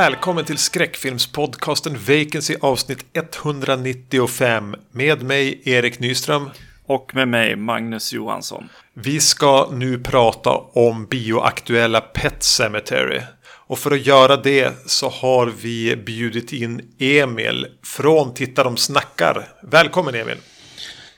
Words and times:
Välkommen 0.00 0.44
till 0.44 0.58
skräckfilmspodcasten 0.58 1.98
Vacancy 2.08 2.56
avsnitt 2.60 3.04
195 3.12 4.76
med 4.92 5.22
mig 5.22 5.62
Erik 5.64 5.98
Nyström. 5.98 6.50
Och 6.86 7.14
med 7.14 7.28
mig 7.28 7.56
Magnus 7.56 8.12
Johansson. 8.12 8.68
Vi 8.94 9.20
ska 9.20 9.68
nu 9.72 9.98
prata 9.98 10.50
om 10.56 11.06
bioaktuella 11.06 12.00
Pet 12.00 12.42
Cemetery. 12.42 13.20
Och 13.42 13.78
för 13.78 13.90
att 13.90 14.06
göra 14.06 14.36
det 14.36 14.72
så 14.86 15.08
har 15.08 15.46
vi 15.46 15.96
bjudit 15.96 16.52
in 16.52 16.94
Emil 16.98 17.66
från 17.82 18.34
Titta 18.34 18.64
de 18.64 18.76
snackar. 18.76 19.48
Välkommen 19.62 20.14
Emil! 20.14 20.36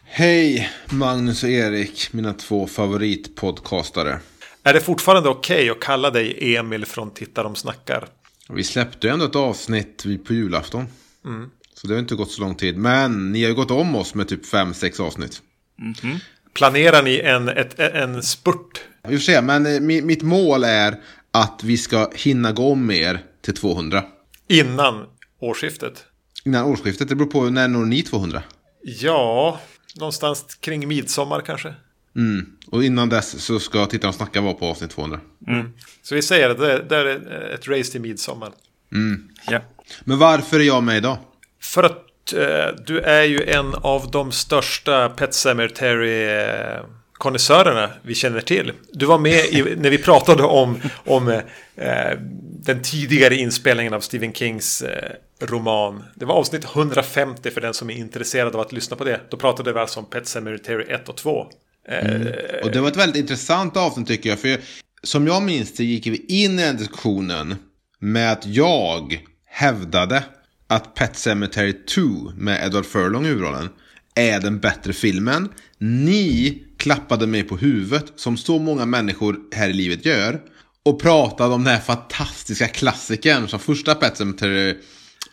Hej 0.04 0.70
Magnus 0.90 1.42
och 1.42 1.50
Erik, 1.50 2.12
mina 2.12 2.32
två 2.32 2.66
favoritpodcastare. 2.66 4.18
Är 4.62 4.72
det 4.72 4.80
fortfarande 4.80 5.28
okej 5.28 5.56
okay 5.56 5.70
att 5.70 5.80
kalla 5.80 6.10
dig 6.10 6.56
Emil 6.56 6.86
från 6.86 7.10
Titta 7.10 7.42
de 7.42 7.54
snackar? 7.54 8.08
Vi 8.54 8.64
släppte 8.64 9.06
ju 9.06 9.12
ändå 9.12 9.24
ett 9.24 9.36
avsnitt 9.36 10.04
på 10.24 10.34
julafton. 10.34 10.86
Mm. 11.24 11.50
Så 11.74 11.86
det 11.86 11.94
har 11.94 11.98
inte 12.00 12.14
gått 12.14 12.30
så 12.30 12.40
lång 12.40 12.54
tid. 12.54 12.76
Men 12.76 13.32
ni 13.32 13.42
har 13.42 13.48
ju 13.48 13.54
gått 13.54 13.70
om 13.70 13.96
oss 13.96 14.14
med 14.14 14.28
typ 14.28 14.44
5-6 14.44 15.00
avsnitt. 15.00 15.42
Mm 15.80 15.92
-hmm. 15.92 16.18
Planerar 16.54 17.02
ni 17.02 17.20
en, 17.20 17.48
ett, 17.48 17.78
en 17.78 18.22
spurt? 18.22 18.80
Vi 19.08 19.16
får 19.16 19.22
se, 19.22 19.42
men 19.42 19.66
eh, 19.66 19.80
mitt 19.80 20.22
mål 20.22 20.64
är 20.64 21.00
att 21.30 21.60
vi 21.64 21.78
ska 21.78 22.10
hinna 22.14 22.52
gå 22.52 22.72
om 22.72 22.90
er 22.90 23.24
till 23.40 23.54
200. 23.54 24.04
Innan 24.48 25.06
årsskiftet? 25.40 26.04
Innan 26.44 26.64
årsskiftet, 26.64 27.08
det 27.08 27.14
beror 27.14 27.30
på 27.30 27.50
när 27.50 27.68
når 27.68 27.84
ni 27.84 28.02
200? 28.02 28.42
Ja, 28.82 29.60
någonstans 29.96 30.58
kring 30.60 30.88
midsommar 30.88 31.40
kanske. 31.40 31.74
Mm. 32.16 32.46
Och 32.66 32.84
innan 32.84 33.08
dess 33.08 33.44
så 33.44 33.58
ska 33.58 33.86
Titta 33.86 34.08
och 34.08 34.14
snacka 34.14 34.40
vara 34.40 34.54
på 34.54 34.66
avsnitt 34.66 34.90
200. 34.90 35.20
Mm. 35.48 35.72
Så 36.02 36.14
vi 36.14 36.22
säger 36.22 36.50
att 36.50 36.58
det, 36.58 36.84
det 36.88 36.96
är 36.96 37.54
ett 37.54 37.68
race 37.68 37.92
till 37.92 38.00
midsommar. 38.00 38.52
Mm. 38.92 39.28
Ja. 39.46 39.60
Men 40.04 40.18
varför 40.18 40.60
är 40.60 40.64
jag 40.64 40.82
med 40.82 40.96
idag? 40.96 41.18
För 41.62 41.82
att 41.82 42.32
eh, 42.32 42.84
du 42.86 43.00
är 43.00 43.22
ju 43.22 43.42
en 43.42 43.74
av 43.74 44.10
de 44.10 44.32
största 44.32 45.08
Pet 45.08 45.34
Cemetery 45.34 46.24
eh, 46.24 46.84
konnässörerna 47.12 47.90
vi 48.02 48.14
känner 48.14 48.40
till. 48.40 48.72
Du 48.92 49.06
var 49.06 49.18
med 49.18 49.44
i, 49.44 49.62
när 49.76 49.90
vi 49.90 49.98
pratade 49.98 50.42
om, 50.42 50.80
om 51.06 51.28
eh, 51.76 52.18
den 52.64 52.82
tidigare 52.82 53.34
inspelningen 53.34 53.94
av 53.94 54.00
Stephen 54.00 54.32
Kings 54.32 54.82
eh, 54.82 55.12
roman. 55.40 56.04
Det 56.14 56.24
var 56.24 56.34
avsnitt 56.34 56.64
150 56.64 57.50
för 57.50 57.60
den 57.60 57.74
som 57.74 57.90
är 57.90 57.94
intresserad 57.94 58.54
av 58.54 58.60
att 58.60 58.72
lyssna 58.72 58.96
på 58.96 59.04
det. 59.04 59.20
Då 59.28 59.36
pratade 59.36 59.72
vi 59.72 59.80
alltså 59.80 60.00
om 60.00 60.06
Pet 60.06 60.26
Cemetery 60.26 60.84
1 60.84 61.08
och 61.08 61.16
2. 61.16 61.46
Mm. 61.88 62.32
Och 62.62 62.70
det 62.70 62.80
var 62.80 62.88
ett 62.88 62.96
väldigt 62.96 63.20
intressant 63.20 63.76
avsnitt 63.76 64.06
tycker 64.06 64.30
jag. 64.30 64.38
För 64.38 64.60
som 65.02 65.26
jag 65.26 65.42
minns 65.42 65.72
det 65.72 65.84
gick 65.84 66.06
vi 66.06 66.24
in 66.28 66.58
i 66.58 66.62
den 66.62 66.76
diskussionen 66.76 67.54
med 67.98 68.32
att 68.32 68.46
jag 68.46 69.20
hävdade 69.46 70.24
att 70.66 70.94
Pet 70.94 71.16
Cemetery 71.16 71.72
2 71.72 72.00
med 72.36 72.66
Edward 72.66 72.86
Furlong 72.86 73.24
i 73.24 73.28
huvudrollen 73.28 73.68
är 74.14 74.40
den 74.40 74.58
bättre 74.58 74.92
filmen. 74.92 75.48
Ni 75.78 76.62
klappade 76.78 77.26
mig 77.26 77.42
på 77.42 77.56
huvudet 77.56 78.12
som 78.16 78.36
så 78.36 78.58
många 78.58 78.86
människor 78.86 79.36
här 79.54 79.68
i 79.68 79.72
livet 79.72 80.04
gör. 80.04 80.40
Och 80.84 81.00
pratade 81.00 81.54
om 81.54 81.64
den 81.64 81.74
här 81.74 81.80
fantastiska 81.80 82.68
klassikern 82.68 83.48
som 83.48 83.58
första 83.58 83.94
Pet 83.94 84.16
Cemetery 84.16 84.76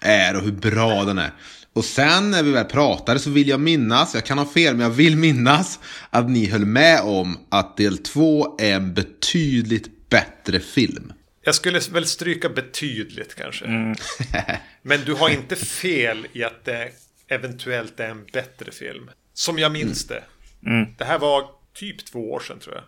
är 0.02 0.36
och 0.36 0.44
hur 0.44 0.52
bra 0.52 1.04
den 1.04 1.18
är. 1.18 1.32
Och 1.74 1.86
sen 1.86 2.32
när 2.32 2.44
vi 2.44 2.52
väl 2.52 2.66
pratade 2.66 3.20
så 3.20 3.30
vill 3.30 3.48
jag 3.48 3.60
minnas, 3.60 4.14
jag 4.14 4.26
kan 4.26 4.38
ha 4.38 4.46
fel 4.46 4.76
men 4.76 4.84
jag 4.84 4.90
vill 4.90 5.18
minnas 5.18 5.80
att 6.10 6.30
ni 6.30 6.46
höll 6.46 6.66
med 6.66 7.02
om 7.02 7.38
att 7.50 7.78
del 7.78 7.98
två 7.98 8.56
är 8.60 8.76
en 8.76 8.94
betydligt 8.94 10.10
bättre 10.10 10.60
film. 10.60 11.14
Jag 11.42 11.56
skulle 11.56 11.80
väl 11.80 12.06
stryka 12.06 12.50
betydligt 12.50 13.36
kanske. 13.36 13.66
Mm. 13.66 13.96
men 14.82 15.00
du 15.06 15.14
har 15.14 15.30
inte 15.30 15.56
fel 15.56 16.28
i 16.34 16.44
att 16.44 16.66
det 16.66 16.90
eventuellt 17.28 18.00
är 18.00 18.10
en 18.10 18.26
bättre 18.34 18.72
film. 18.72 19.10
Som 19.34 19.60
jag 19.60 19.72
minns 19.72 20.10
mm. 20.10 20.24
det. 20.62 20.70
Mm. 20.70 20.96
Det 20.98 21.06
här 21.06 21.20
var 21.20 21.50
typ 21.74 22.06
två 22.06 22.32
år 22.32 22.40
sedan 22.40 22.60
tror 22.60 22.76
jag. 22.76 22.84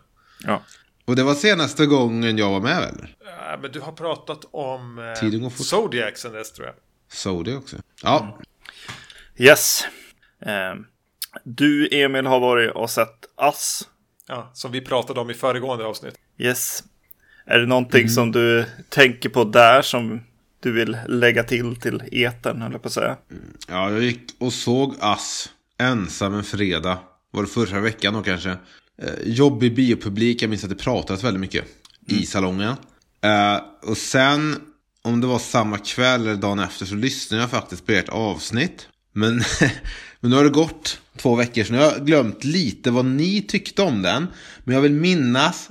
Ja. 0.52 0.62
Och 1.04 1.16
det 1.16 1.22
var 1.22 1.34
senaste 1.34 1.86
gången 1.86 2.38
jag 2.38 2.50
var 2.50 2.60
med 2.60 2.78
eller? 2.78 3.16
Ja, 3.24 3.58
men 3.62 3.72
du 3.72 3.80
har 3.80 3.92
pratat 3.92 4.44
om 4.50 4.98
eh, 4.98 5.50
Zodiac 5.50 6.18
sen 6.18 6.32
dess 6.32 6.52
tror 6.52 6.66
jag. 6.66 6.74
Zodiac 7.12 7.58
också. 7.58 7.76
Ja. 8.02 8.20
Mm. 8.20 8.34
Yes. 9.36 9.84
Eh, 10.46 10.74
du 11.44 11.88
Emil 11.92 12.26
har 12.26 12.40
varit 12.40 12.70
och 12.74 12.90
sett 12.90 13.26
Ass. 13.36 13.88
Ja, 14.28 14.50
som 14.54 14.72
vi 14.72 14.80
pratade 14.80 15.20
om 15.20 15.30
i 15.30 15.34
föregående 15.34 15.84
avsnitt. 15.84 16.14
Yes. 16.38 16.84
Är 17.46 17.58
det 17.58 17.66
någonting 17.66 18.00
mm. 18.00 18.10
som 18.10 18.32
du 18.32 18.64
tänker 18.88 19.28
på 19.28 19.44
där 19.44 19.82
som 19.82 20.20
du 20.60 20.72
vill 20.72 20.96
lägga 21.08 21.44
till 21.44 21.76
till 21.76 22.02
eten, 22.12 22.62
eller 22.62 22.78
på 22.78 22.88
att 22.88 22.94
säga? 22.94 23.16
Ja, 23.68 23.90
jag 23.90 24.02
gick 24.02 24.22
och 24.38 24.52
såg 24.52 24.94
Ass 25.00 25.50
ensam 25.78 26.34
en 26.34 26.44
fredag. 26.44 26.98
Var 27.30 27.42
det 27.42 27.48
förra 27.48 27.80
veckan 27.80 28.14
då 28.14 28.22
kanske? 28.22 28.50
Eh, 28.50 29.14
jobbig 29.24 29.74
biopublik, 29.74 30.42
jag 30.42 30.50
minns 30.50 30.64
att 30.64 30.70
det 30.70 30.76
pratades 30.76 31.24
väldigt 31.24 31.40
mycket 31.40 31.64
mm. 32.08 32.22
i 32.22 32.26
salongen. 32.26 32.74
Eh, 33.20 33.60
och 33.82 33.96
sen, 33.96 34.56
om 35.02 35.20
det 35.20 35.26
var 35.26 35.38
samma 35.38 35.78
kväll 35.78 36.20
eller 36.20 36.36
dagen 36.36 36.58
efter, 36.58 36.86
så 36.86 36.94
lyssnade 36.94 37.42
jag 37.42 37.50
faktiskt 37.50 37.86
på 37.86 37.92
ert 37.92 38.08
avsnitt. 38.08 38.88
Men, 39.12 39.34
men 40.20 40.30
nu 40.30 40.36
har 40.36 40.44
det 40.44 40.50
gått 40.50 41.00
två 41.16 41.34
veckor, 41.34 41.64
så 41.64 41.72
nu 41.72 41.78
har 41.78 41.84
jag 41.84 42.06
glömt 42.06 42.44
lite 42.44 42.90
vad 42.90 43.04
ni 43.04 43.42
tyckte 43.42 43.82
om 43.82 44.02
den. 44.02 44.26
Men 44.64 44.74
jag 44.74 44.82
vill 44.82 44.92
minnas 44.92 45.70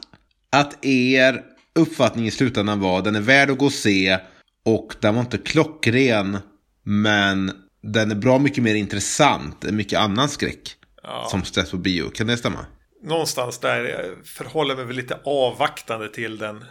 att 0.52 0.86
er 0.86 1.44
uppfattning 1.76 2.28
i 2.28 2.32
slutändan 2.32 2.80
var 2.80 3.02
den 3.02 3.16
är 3.16 3.22
värd 3.22 3.50
att 3.50 3.58
gå 3.58 3.66
och 3.66 3.72
se 3.72 4.20
och 4.66 4.96
den 5.00 5.16
var 5.16 5.22
inte 5.22 5.38
klockren 5.38 6.38
men 6.84 7.52
den 7.84 8.12
är 8.12 8.16
bra 8.16 8.40
mycket 8.40 8.64
mer 8.64 8.76
intressant 8.76 9.64
än 9.64 9.76
mycket 9.76 10.00
annan 10.00 10.30
skräck 10.30 10.76
ja. 11.04 11.28
som 11.32 11.44
släpps 11.44 11.72
på 11.72 11.78
bio. 11.78 12.10
Kan 12.10 12.28
det 12.28 12.38
stämma? 12.38 12.66
Någonstans 13.04 13.60
där 13.60 13.84
jag 13.84 14.28
förhåller 14.28 14.76
mig 14.76 14.86
väl 14.86 14.96
lite 14.96 15.20
avvaktande 15.24 16.10
till 16.10 16.38
den. 16.38 16.66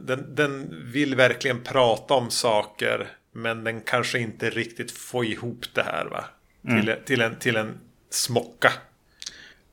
Den, 0.00 0.34
den 0.34 0.74
vill 0.92 1.14
verkligen 1.14 1.62
prata 1.62 2.14
om 2.14 2.30
saker 2.30 3.08
men 3.34 3.64
den 3.64 3.80
kanske 3.80 4.18
inte 4.18 4.50
riktigt 4.50 4.90
får 4.90 5.24
ihop 5.24 5.64
det 5.72 5.82
här 5.82 6.04
va? 6.04 6.24
Mm. 6.68 6.80
Till, 6.80 6.94
till, 7.06 7.20
en, 7.20 7.38
till 7.38 7.56
en 7.56 7.78
smocka. 8.10 8.72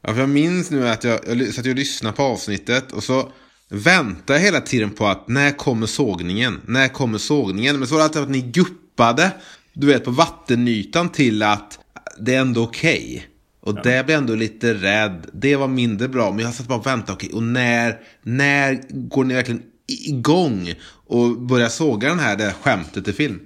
Ja, 0.01 0.13
för 0.13 0.19
jag 0.19 0.29
minns 0.29 0.71
nu 0.71 0.87
att 0.87 1.03
jag, 1.03 1.19
jag 1.27 1.53
satt 1.53 1.65
och 1.65 1.75
lyssnade 1.75 2.15
på 2.15 2.23
avsnittet 2.23 2.91
och 2.91 3.03
så 3.03 3.31
väntade 3.69 4.39
jag 4.39 4.45
hela 4.45 4.61
tiden 4.61 4.89
på 4.89 5.07
att 5.07 5.27
när 5.27 5.51
kommer 5.51 5.87
sågningen? 5.87 6.61
När 6.65 6.87
kommer 6.87 7.17
sågningen? 7.17 7.79
Men 7.79 7.87
så 7.87 7.93
var 7.93 7.99
det 7.99 8.05
alltid 8.05 8.21
att 8.21 8.29
ni 8.29 8.41
guppade, 8.41 9.31
du 9.73 9.87
vet, 9.87 10.05
på 10.05 10.11
vattenytan 10.11 11.09
till 11.09 11.43
att 11.43 11.79
det 12.17 12.35
är 12.35 12.41
ändå 12.41 12.63
okej. 12.63 13.03
Okay. 13.03 13.21
Och 13.59 13.77
ja. 13.77 13.81
det 13.83 14.05
blev 14.05 14.17
ändå 14.17 14.35
lite 14.35 14.73
rädd. 14.73 15.29
Det 15.33 15.55
var 15.55 15.67
mindre 15.67 16.07
bra. 16.07 16.31
Men 16.31 16.45
jag 16.45 16.53
satt 16.53 16.67
bara 16.67 16.79
och 16.79 16.87
väntade. 16.87 17.13
Okej, 17.13 17.27
okay, 17.27 17.37
och 17.37 17.43
när, 17.43 17.99
när 18.21 18.81
går 18.89 19.23
ni 19.23 19.33
verkligen 19.33 19.63
igång 19.87 20.73
och 21.07 21.41
börjar 21.41 21.69
såga 21.69 22.09
den 22.09 22.19
här 22.19 22.37
det 22.37 22.53
skämtet 22.61 23.07
i 23.07 23.13
film? 23.13 23.39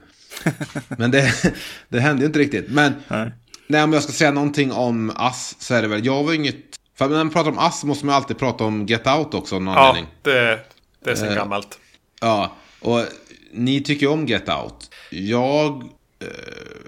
Men 0.98 1.12
det, 1.12 1.34
det 1.90 2.00
hände 2.00 2.22
ju 2.22 2.28
inte 2.28 2.40
riktigt. 2.40 2.66
Men 2.70 2.94
Nej. 3.08 3.32
Nej, 3.68 3.84
om 3.84 3.94
jag 3.94 4.04
ska 4.04 4.12
säga 4.12 4.32
någonting 4.32 4.72
om 4.72 5.12
Ass 5.16 5.56
så 5.60 5.74
är 5.74 5.82
det 5.82 5.88
väl, 5.88 6.06
jag 6.06 6.24
var 6.24 6.34
inget... 6.34 6.56
För 6.98 7.10
när 7.10 7.18
man 7.18 7.30
pratar 7.30 7.52
om 7.52 7.58
Ass 7.58 7.84
måste 7.84 8.06
man 8.06 8.16
alltid 8.16 8.38
prata 8.38 8.64
om 8.64 8.86
Get 8.86 9.08
Out 9.08 9.34
också. 9.34 9.60
Någon 9.60 9.74
ja, 9.74 9.90
anledning. 9.90 10.12
det, 10.22 10.60
det 11.04 11.12
är 11.12 11.16
sen 11.16 11.30
uh, 11.30 11.36
gammalt. 11.36 11.80
Ja, 12.22 12.56
och 12.80 13.04
ni 13.52 13.82
tycker 13.82 14.08
om 14.08 14.26
Get 14.26 14.50
Out. 14.50 14.90
Jag 15.10 15.84
uh, 15.84 16.30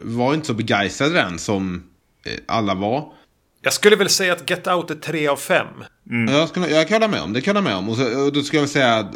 var 0.02 0.34
inte 0.34 0.48
så 0.48 0.54
begeistrad 0.54 1.14
den 1.14 1.40
som 1.40 1.84
uh, 2.28 2.34
alla 2.46 2.74
var. 2.74 3.14
Jag 3.62 3.74
skulle 3.74 3.96
väl 3.96 4.10
säga 4.10 4.34
att 4.34 4.50
Get 4.50 4.68
Out 4.68 4.92
är 4.92 4.96
3 4.96 5.28
av 5.28 5.38
5. 5.38 5.68
Mm. 6.10 6.36
Jag, 6.36 6.50
skulle, 6.50 6.68
jag 6.68 6.88
kan 6.88 6.96
hålla 6.96 7.08
med 7.08 7.22
om, 7.22 7.34
det 7.34 7.42
kan 7.42 7.56
jag 7.56 7.64
med 7.64 7.76
om. 7.76 7.90
Och, 7.90 7.98
så, 7.98 8.26
och 8.26 8.34
då 8.34 8.42
skulle 8.42 8.58
jag 8.58 8.64
väl 8.64 8.70
säga 8.70 9.12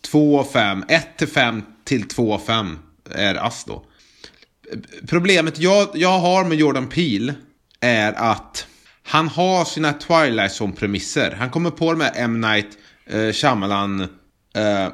2 0.00 0.40
av 0.40 0.44
5, 0.44 0.84
1 0.88 1.18
till 1.18 1.28
5 1.28 1.62
till 1.84 2.08
2 2.08 2.34
av 2.34 2.38
5 2.38 2.78
är 3.10 3.34
Ass 3.34 3.64
då. 3.64 3.84
Problemet 5.08 5.58
jag, 5.58 5.88
jag 5.94 6.18
har 6.18 6.44
med 6.44 6.58
Jordan 6.58 6.88
Peele 6.88 7.34
är 7.80 8.12
att 8.12 8.66
han 9.02 9.28
har 9.28 9.64
sina 9.64 9.92
Twilight 9.92 10.52
Zone-premisser. 10.52 11.36
Han 11.38 11.50
kommer 11.50 11.70
på 11.70 11.92
de 11.92 12.00
här 12.00 12.12
M. 12.16 12.40
Night 12.40 12.68
eh, 13.06 13.32
Shyamalan 13.32 14.00
eh, 14.54 14.88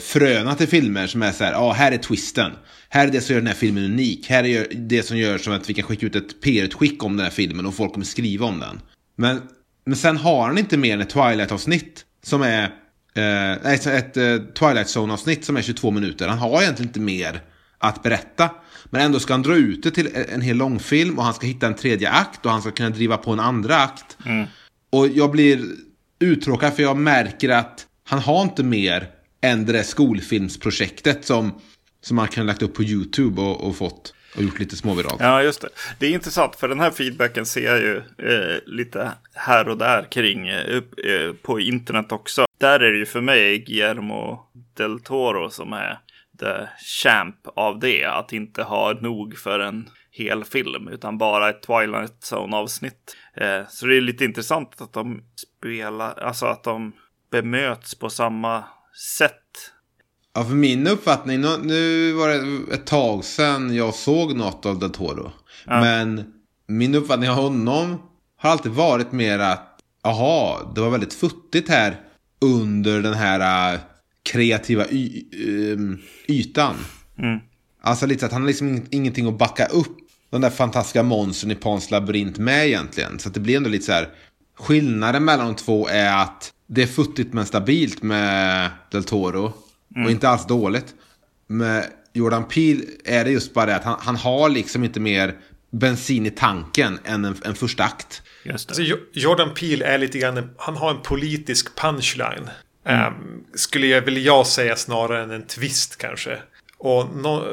fröna 0.00 0.54
till 0.54 0.68
filmer 0.68 1.06
som 1.06 1.22
är 1.22 1.32
så 1.32 1.44
här, 1.44 1.52
ja 1.52 1.58
ah, 1.58 1.72
här 1.72 1.92
är 1.92 1.98
twisten. 1.98 2.52
Här 2.88 3.08
är 3.08 3.10
det 3.10 3.20
som 3.20 3.34
gör 3.34 3.40
den 3.40 3.46
här 3.46 3.54
filmen 3.54 3.84
unik. 3.84 4.30
Här 4.30 4.44
är 4.44 4.66
det 4.74 5.02
som 5.02 5.18
gör 5.18 5.38
som 5.38 5.52
att 5.52 5.70
vi 5.70 5.74
kan 5.74 5.84
skicka 5.84 6.06
ut 6.06 6.16
ett 6.16 6.40
PR-utskick 6.40 7.04
om 7.04 7.16
den 7.16 7.24
här 7.24 7.30
filmen 7.30 7.66
och 7.66 7.74
folk 7.74 7.92
kommer 7.92 8.06
skriva 8.06 8.46
om 8.46 8.58
den. 8.58 8.80
Men, 9.16 9.42
men 9.84 9.96
sen 9.96 10.16
har 10.16 10.46
han 10.46 10.58
inte 10.58 10.76
mer 10.76 10.94
än 10.94 11.00
ett 11.00 11.14
Twilight-avsnitt 11.14 12.04
som 12.22 12.42
är 12.42 12.74
Eh, 13.14 13.72
ett, 13.72 13.86
ett 13.86 14.16
eh, 14.16 14.36
Twilight 14.36 14.86
Zone-avsnitt 14.86 15.44
som 15.44 15.56
är 15.56 15.62
22 15.62 15.90
minuter. 15.90 16.28
Han 16.28 16.38
har 16.38 16.62
egentligen 16.62 16.88
inte 16.88 17.00
mer 17.00 17.42
att 17.78 18.02
berätta. 18.02 18.50
Men 18.84 19.00
ändå 19.00 19.20
ska 19.20 19.34
han 19.34 19.42
dra 19.42 19.56
ut 19.56 19.82
det 19.82 19.90
till 19.90 20.08
en 20.28 20.40
hel 20.40 20.56
långfilm 20.56 21.18
och 21.18 21.24
han 21.24 21.34
ska 21.34 21.46
hitta 21.46 21.66
en 21.66 21.74
tredje 21.74 22.10
akt 22.10 22.46
och 22.46 22.52
han 22.52 22.62
ska 22.62 22.70
kunna 22.70 22.90
driva 22.90 23.16
på 23.16 23.32
en 23.32 23.40
andra 23.40 23.76
akt. 23.76 24.16
Mm. 24.26 24.46
Och 24.90 25.08
jag 25.08 25.30
blir 25.30 25.64
uttråkad 26.20 26.74
för 26.74 26.82
jag 26.82 26.96
märker 26.96 27.48
att 27.48 27.86
han 28.04 28.18
har 28.18 28.42
inte 28.42 28.62
mer 28.62 29.08
än 29.40 29.66
det 29.66 29.72
där 29.72 29.82
skolfilmsprojektet 29.82 31.24
som 31.24 31.52
som 32.02 32.16
man 32.16 32.28
kan 32.28 32.44
ha 32.44 32.46
lagt 32.46 32.62
upp 32.62 32.74
på 32.74 32.82
YouTube 32.82 33.42
och, 33.42 33.60
och 33.60 33.76
fått 33.76 34.14
och 34.36 34.42
gjort 34.42 34.58
lite 34.58 34.76
småviralt. 34.76 35.20
Ja, 35.20 35.42
just 35.42 35.60
det. 35.60 35.68
Det 35.98 36.06
är 36.06 36.10
intressant 36.10 36.56
för 36.56 36.68
den 36.68 36.80
här 36.80 36.90
feedbacken 36.90 37.46
ser 37.46 37.64
jag 37.64 37.78
ju 37.80 37.96
eh, 37.96 38.58
lite 38.66 39.12
här 39.34 39.68
och 39.68 39.78
där 39.78 40.02
kring 40.10 40.48
eh, 40.48 40.76
eh, 40.76 41.32
på 41.42 41.60
internet 41.60 42.12
också. 42.12 42.46
Där 42.58 42.80
är 42.80 42.92
det 42.92 42.98
ju 42.98 43.06
för 43.06 43.20
mig 43.20 43.58
Guillermo 43.58 44.46
del 44.76 45.00
Toro 45.00 45.50
som 45.50 45.72
är 45.72 45.98
the 46.40 46.68
champ 47.02 47.36
av 47.44 47.78
det. 47.78 48.04
Att 48.04 48.32
inte 48.32 48.62
ha 48.62 48.92
nog 48.92 49.38
för 49.38 49.60
en 49.60 49.88
hel 50.10 50.44
film 50.44 50.88
utan 50.88 51.18
bara 51.18 51.50
ett 51.50 51.62
Twilight 51.62 52.32
Zone 52.32 52.56
avsnitt. 52.56 53.16
Eh, 53.34 53.60
så 53.68 53.86
det 53.86 53.96
är 53.96 54.00
lite 54.00 54.24
intressant 54.24 54.80
att 54.80 54.92
de 54.92 55.22
spelar, 55.36 56.18
alltså 56.18 56.46
att 56.46 56.64
de 56.64 56.92
bemöts 57.30 57.94
på 57.94 58.10
samma 58.10 58.64
sätt. 59.18 59.72
Ja, 60.34 60.44
för 60.44 60.54
min 60.54 60.86
uppfattning, 60.86 61.40
nu, 61.40 62.12
var 62.12 62.28
det 62.28 62.74
ett 62.74 62.86
tag 62.86 63.24
sedan 63.24 63.74
jag 63.74 63.94
såg 63.94 64.36
något 64.36 64.66
av 64.66 64.78
Del 64.78 64.90
Toro. 64.90 65.32
Ja. 65.66 65.80
Men 65.80 66.24
min 66.66 66.94
uppfattning 66.94 67.30
av 67.30 67.36
honom 67.36 68.02
har 68.36 68.50
alltid 68.50 68.72
varit 68.72 69.12
mer 69.12 69.38
att, 69.38 69.78
jaha, 70.02 70.72
det 70.74 70.80
var 70.80 70.90
väldigt 70.90 71.14
futtigt 71.14 71.68
här 71.68 72.00
under 72.40 73.02
den 73.02 73.14
här 73.14 73.74
äh, 73.74 73.80
kreativa 74.22 74.86
y, 74.86 75.24
ym, 75.32 75.98
ytan. 76.28 76.74
Mm. 77.18 77.38
Alltså 77.82 78.06
lite 78.06 78.26
att 78.26 78.32
han 78.32 78.42
har 78.42 78.48
liksom 78.48 78.68
ing- 78.68 78.86
ingenting 78.90 79.28
att 79.28 79.38
backa 79.38 79.66
upp 79.66 79.96
de 80.30 80.40
där 80.40 80.50
fantastiska 80.50 81.02
monstren 81.02 81.50
i 81.50 81.54
Pans 81.54 81.90
labyrint 81.90 82.38
med 82.38 82.66
egentligen. 82.66 83.18
Så 83.18 83.28
att 83.28 83.34
det 83.34 83.40
blir 83.40 83.56
ändå 83.56 83.70
lite 83.70 83.84
så 83.84 83.92
här. 83.92 84.08
Skillnaden 84.58 85.24
mellan 85.24 85.46
de 85.46 85.54
två 85.54 85.88
är 85.88 86.22
att 86.22 86.52
det 86.66 86.82
är 86.82 86.86
futtigt 86.86 87.32
men 87.32 87.46
stabilt 87.46 88.02
med 88.02 88.70
Del 88.90 89.04
Toro. 89.04 89.52
Och 90.04 90.10
inte 90.10 90.28
alls 90.28 90.46
dåligt. 90.46 90.94
Med 91.46 91.86
Jordan 92.12 92.44
Peele 92.48 92.82
är 93.04 93.24
det 93.24 93.30
just 93.30 93.54
bara 93.54 93.66
det 93.66 93.76
att 93.76 93.84
han, 93.84 93.96
han 94.00 94.16
har 94.16 94.48
liksom 94.48 94.84
inte 94.84 95.00
mer 95.00 95.34
bensin 95.70 96.26
i 96.26 96.30
tanken 96.30 96.98
än 97.04 97.24
en, 97.24 97.36
en 97.44 97.54
första 97.54 97.84
akt. 97.84 98.22
Just 98.44 98.68
det. 98.68 98.72
Alltså, 98.72 98.82
Jo- 98.82 98.96
Jordan 99.12 99.54
Peele 99.54 99.84
är 99.84 99.98
lite 99.98 100.18
grann, 100.18 100.50
han 100.58 100.76
har 100.76 100.90
en 100.90 101.02
politisk 101.02 101.76
punchline. 101.76 102.50
Ehm, 102.86 103.14
skulle 103.54 103.86
jag, 103.86 104.00
vill 104.02 104.24
jag 104.24 104.46
säga 104.46 104.76
snarare 104.76 105.22
än 105.22 105.30
en 105.30 105.46
twist 105.46 105.96
kanske. 105.98 106.38
Och 106.78 107.16
nå- 107.16 107.46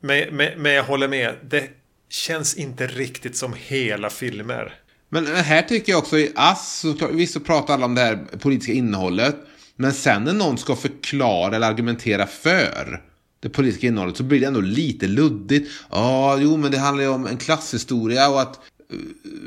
men, 0.00 0.36
men, 0.36 0.62
men 0.62 0.72
jag 0.72 0.82
håller 0.84 1.08
med, 1.08 1.34
det 1.50 1.70
känns 2.10 2.54
inte 2.54 2.86
riktigt 2.86 3.36
som 3.36 3.54
hela 3.56 4.10
filmer. 4.10 4.74
Men 5.08 5.26
här 5.26 5.62
tycker 5.62 5.92
jag 5.92 5.98
också 5.98 6.18
i 6.18 6.32
Ass, 6.36 6.78
så, 6.98 7.06
visst 7.12 7.32
så 7.32 7.40
pratar 7.40 7.74
alla 7.74 7.84
om 7.84 7.94
det 7.94 8.00
här 8.00 8.18
politiska 8.38 8.72
innehållet. 8.72 9.36
Men 9.80 9.92
sen 9.92 10.24
när 10.24 10.32
någon 10.32 10.58
ska 10.58 10.76
förklara 10.76 11.56
eller 11.56 11.70
argumentera 11.70 12.26
för 12.26 13.02
det 13.40 13.48
politiska 13.48 13.86
innehållet 13.86 14.16
så 14.16 14.22
blir 14.22 14.40
det 14.40 14.46
ändå 14.46 14.60
lite 14.60 15.06
luddigt. 15.06 15.70
Ja, 15.90 16.38
jo, 16.40 16.56
men 16.56 16.70
det 16.70 16.78
handlar 16.78 17.04
ju 17.04 17.10
om 17.10 17.26
en 17.26 17.36
klasshistoria 17.36 18.28
och 18.28 18.40
att 18.40 18.56
eh, 18.56 18.98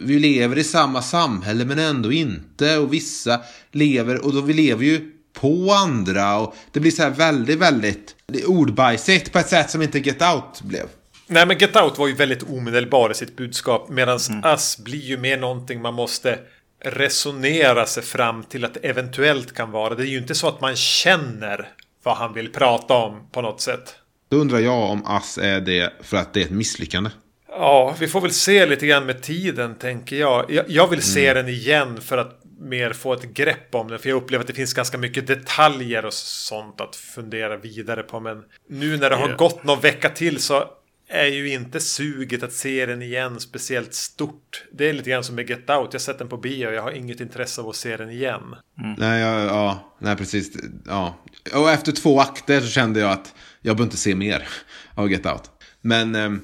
vi 0.03 0.19
lever 0.19 0.57
i 0.57 0.63
samma 0.63 1.01
samhälle 1.01 1.65
men 1.65 1.79
ändå 1.79 2.11
inte. 2.11 2.77
Och 2.77 2.93
vissa 2.93 3.39
lever, 3.71 4.25
och 4.25 4.33
då 4.33 4.41
vi 4.41 4.53
lever 4.53 4.85
ju 4.85 5.11
på 5.33 5.71
andra. 5.71 6.39
Och 6.39 6.55
det 6.71 6.79
blir 6.79 6.91
så 6.91 7.03
här 7.03 7.09
väldigt, 7.09 7.59
väldigt 7.59 8.15
ordbajsigt 8.45 9.31
på 9.31 9.39
ett 9.39 9.49
sätt 9.49 9.69
som 9.69 9.81
inte 9.81 9.99
Get 9.99 10.21
Out 10.21 10.61
blev. 10.61 10.85
Nej 11.27 11.45
men 11.45 11.57
Get 11.57 11.75
Out 11.75 11.97
var 11.97 12.07
ju 12.07 12.13
väldigt 12.13 12.43
omedelbar 12.43 13.11
i 13.11 13.13
sitt 13.13 13.35
budskap. 13.35 13.89
Medan 13.89 14.19
Us 14.45 14.77
blir 14.77 15.01
ju 15.01 15.17
mer 15.17 15.37
någonting 15.37 15.81
man 15.81 15.93
måste 15.93 16.39
resonera 16.83 17.85
sig 17.85 18.03
fram 18.03 18.43
till 18.43 18.65
att 18.65 18.73
det 18.73 18.79
eventuellt 18.79 19.55
kan 19.55 19.71
vara. 19.71 19.95
Det 19.95 20.03
är 20.03 20.07
ju 20.07 20.17
inte 20.17 20.35
så 20.35 20.47
att 20.47 20.61
man 20.61 20.75
känner 20.75 21.69
vad 22.03 22.17
han 22.17 22.33
vill 22.33 22.51
prata 22.51 22.93
om 22.93 23.29
på 23.31 23.41
något 23.41 23.61
sätt. 23.61 23.95
Då 24.29 24.37
undrar 24.37 24.59
jag 24.59 24.89
om 24.89 25.05
Ass 25.05 25.37
är 25.37 25.61
det 25.61 25.93
för 26.01 26.17
att 26.17 26.33
det 26.33 26.41
är 26.41 26.45
ett 26.45 26.51
misslyckande. 26.51 27.09
Ja, 27.47 27.95
vi 27.99 28.07
får 28.07 28.21
väl 28.21 28.31
se 28.31 28.65
lite 28.65 28.87
grann 28.87 29.05
med 29.05 29.21
tiden 29.21 29.75
tänker 29.75 30.15
jag. 30.15 30.51
Jag, 30.51 30.65
jag 30.69 30.87
vill 30.87 31.01
se 31.01 31.33
den 31.33 31.47
igen 31.47 32.01
för 32.01 32.17
att 32.17 32.41
mer 32.59 32.93
få 32.93 33.13
ett 33.13 33.23
grepp 33.23 33.75
om 33.75 33.87
den. 33.87 33.99
För 33.99 34.09
jag 34.09 34.15
upplever 34.15 34.43
att 34.43 34.47
det 34.47 34.53
finns 34.53 34.73
ganska 34.73 34.97
mycket 34.97 35.27
detaljer 35.27 36.05
och 36.05 36.13
sånt 36.13 36.81
att 36.81 36.95
fundera 36.95 37.57
vidare 37.57 38.03
på. 38.03 38.19
Men 38.19 38.43
nu 38.69 38.97
när 38.97 39.09
det 39.09 39.15
har 39.15 39.37
gått 39.37 39.63
någon 39.63 39.79
vecka 39.79 40.09
till 40.09 40.39
så 40.39 40.63
är 41.11 41.27
ju 41.27 41.53
inte 41.53 41.79
suget 41.79 42.43
att 42.43 42.53
se 42.53 42.85
den 42.85 43.01
igen 43.01 43.39
speciellt 43.39 43.93
stort. 43.93 44.63
Det 44.71 44.89
är 44.89 44.93
lite 44.93 45.09
grann 45.09 45.23
som 45.23 45.35
med 45.35 45.49
Get 45.49 45.59
Out. 45.59 45.69
Jag 45.69 45.93
har 45.93 45.99
sett 45.99 46.19
den 46.19 46.29
på 46.29 46.37
bio 46.37 46.67
och 46.67 46.73
jag 46.73 46.81
har 46.81 46.91
inget 46.91 47.19
intresse 47.19 47.61
av 47.61 47.69
att 47.69 47.75
se 47.75 47.97
den 47.97 48.09
igen. 48.09 48.55
Nej, 48.97 49.21
ja, 49.21 49.45
ja, 49.45 49.95
nej 49.99 50.15
precis. 50.15 50.51
Ja. 50.85 51.23
Och 51.53 51.71
efter 51.71 51.91
två 51.91 52.19
akter 52.19 52.61
så 52.61 52.67
kände 52.67 52.99
jag 52.99 53.11
att 53.11 53.33
jag 53.61 53.75
behöver 53.75 53.87
inte 53.87 53.97
se 53.97 54.15
mer 54.15 54.47
av 54.95 55.11
Get 55.11 55.25
Out. 55.25 55.43
Men, 55.81 56.15
ehm, 56.15 56.41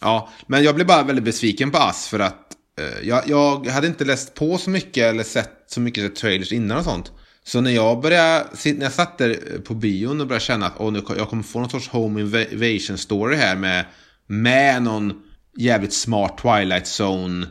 ja, 0.00 0.28
men 0.46 0.64
jag 0.64 0.74
blev 0.74 0.86
bara 0.86 1.02
väldigt 1.02 1.24
besviken 1.24 1.70
på 1.70 1.78
Ass 1.78 2.08
för 2.08 2.18
att 2.18 2.52
eh, 2.80 3.08
jag, 3.08 3.22
jag 3.26 3.66
hade 3.66 3.86
inte 3.86 4.04
läst 4.04 4.34
på 4.34 4.58
så 4.58 4.70
mycket 4.70 5.04
eller 5.04 5.24
sett 5.24 5.64
så 5.66 5.80
mycket 5.80 6.16
trailers 6.16 6.52
innan 6.52 6.78
och 6.78 6.84
sånt. 6.84 7.12
Så 7.44 7.60
när 7.60 7.70
jag 7.70 8.00
började, 8.00 8.44
när 8.64 8.82
jag 8.82 8.92
satt 8.92 9.18
där 9.18 9.58
på 9.64 9.74
bion 9.74 10.20
och 10.20 10.26
började 10.26 10.44
känna 10.44 10.66
att 10.66 10.74
åh, 10.78 10.92
nu, 10.92 11.02
jag 11.16 11.28
kommer 11.28 11.42
få 11.42 11.60
någon 11.60 11.70
sorts 11.70 11.88
home 11.88 12.20
invasion 12.20 12.98
story 12.98 13.36
här 13.36 13.56
med, 13.56 13.84
med 14.28 14.82
någon 14.82 15.12
jävligt 15.56 15.92
smart 15.92 16.38
Twilight 16.38 16.86
Zone 17.00 17.46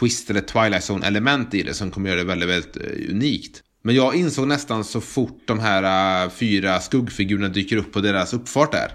twist 0.00 0.30
eller 0.30 0.40
Twilight 0.40 0.90
Zone 0.90 1.06
element 1.06 1.54
i 1.54 1.62
det 1.62 1.74
som 1.74 1.90
kommer 1.90 2.08
göra 2.08 2.18
det 2.18 2.26
väldigt, 2.26 2.48
väldigt 2.48 2.76
eh, 2.76 3.10
unikt. 3.10 3.62
Men 3.84 3.94
jag 3.94 4.14
insåg 4.14 4.48
nästan 4.48 4.84
så 4.84 5.00
fort 5.00 5.42
de 5.46 5.58
här 5.58 6.24
eh, 6.24 6.30
fyra 6.30 6.80
skuggfigurerna 6.80 7.48
dyker 7.48 7.76
upp 7.76 7.92
på 7.92 8.00
deras 8.00 8.32
uppfart 8.32 8.72
där. 8.72 8.92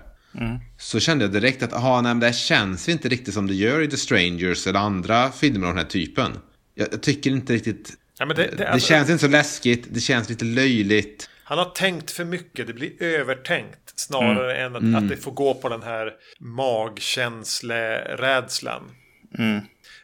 Så 0.78 1.00
kände 1.00 1.26
jag 1.26 1.32
direkt 1.32 1.64
att 1.64 1.74
aha, 1.74 2.02
nej, 2.02 2.10
men 2.14 2.20
det 2.20 2.26
här 2.26 2.34
känns 2.34 2.90
inte 2.90 3.10
riktigt 3.10 3.34
som 3.34 3.48
det 3.48 3.54
gör 3.54 3.82
i 3.82 3.88
The 3.88 3.98
Strangers 3.98 4.68
eller 4.68 4.80
andra 4.80 5.32
filmer 5.32 5.68
av 5.68 5.76
den 5.76 5.84
här 5.84 5.92
typen. 5.92 6.32
Jag, 6.76 6.88
jag 6.92 7.02
tycker 7.02 7.32
inte 7.32 7.54
riktigt... 7.54 7.94
Ja, 8.20 8.26
det, 8.26 8.34
det, 8.34 8.70
Det 8.74 8.80
känns 8.80 9.10
inte 9.10 9.22
så 9.22 9.28
läskigt, 9.28 9.88
det 9.90 10.00
känns 10.00 10.30
lite 10.30 10.46
löjligt. 10.46 11.30
Han 11.44 11.58
har 11.58 11.66
tänkt 11.66 12.12
för 12.12 12.26
mycket. 12.26 12.68
Det 12.68 12.74
blir 12.74 13.04
övertänkt. 13.04 13.87
Snarare 14.00 14.58
än 14.58 14.76
att, 14.76 15.04
att 15.04 15.10
det 15.10 15.18
får 15.18 15.32
gå 15.32 15.54
på 15.54 15.70
den 15.70 15.84
här 15.84 16.14
magkänslerädslan. 16.40 18.92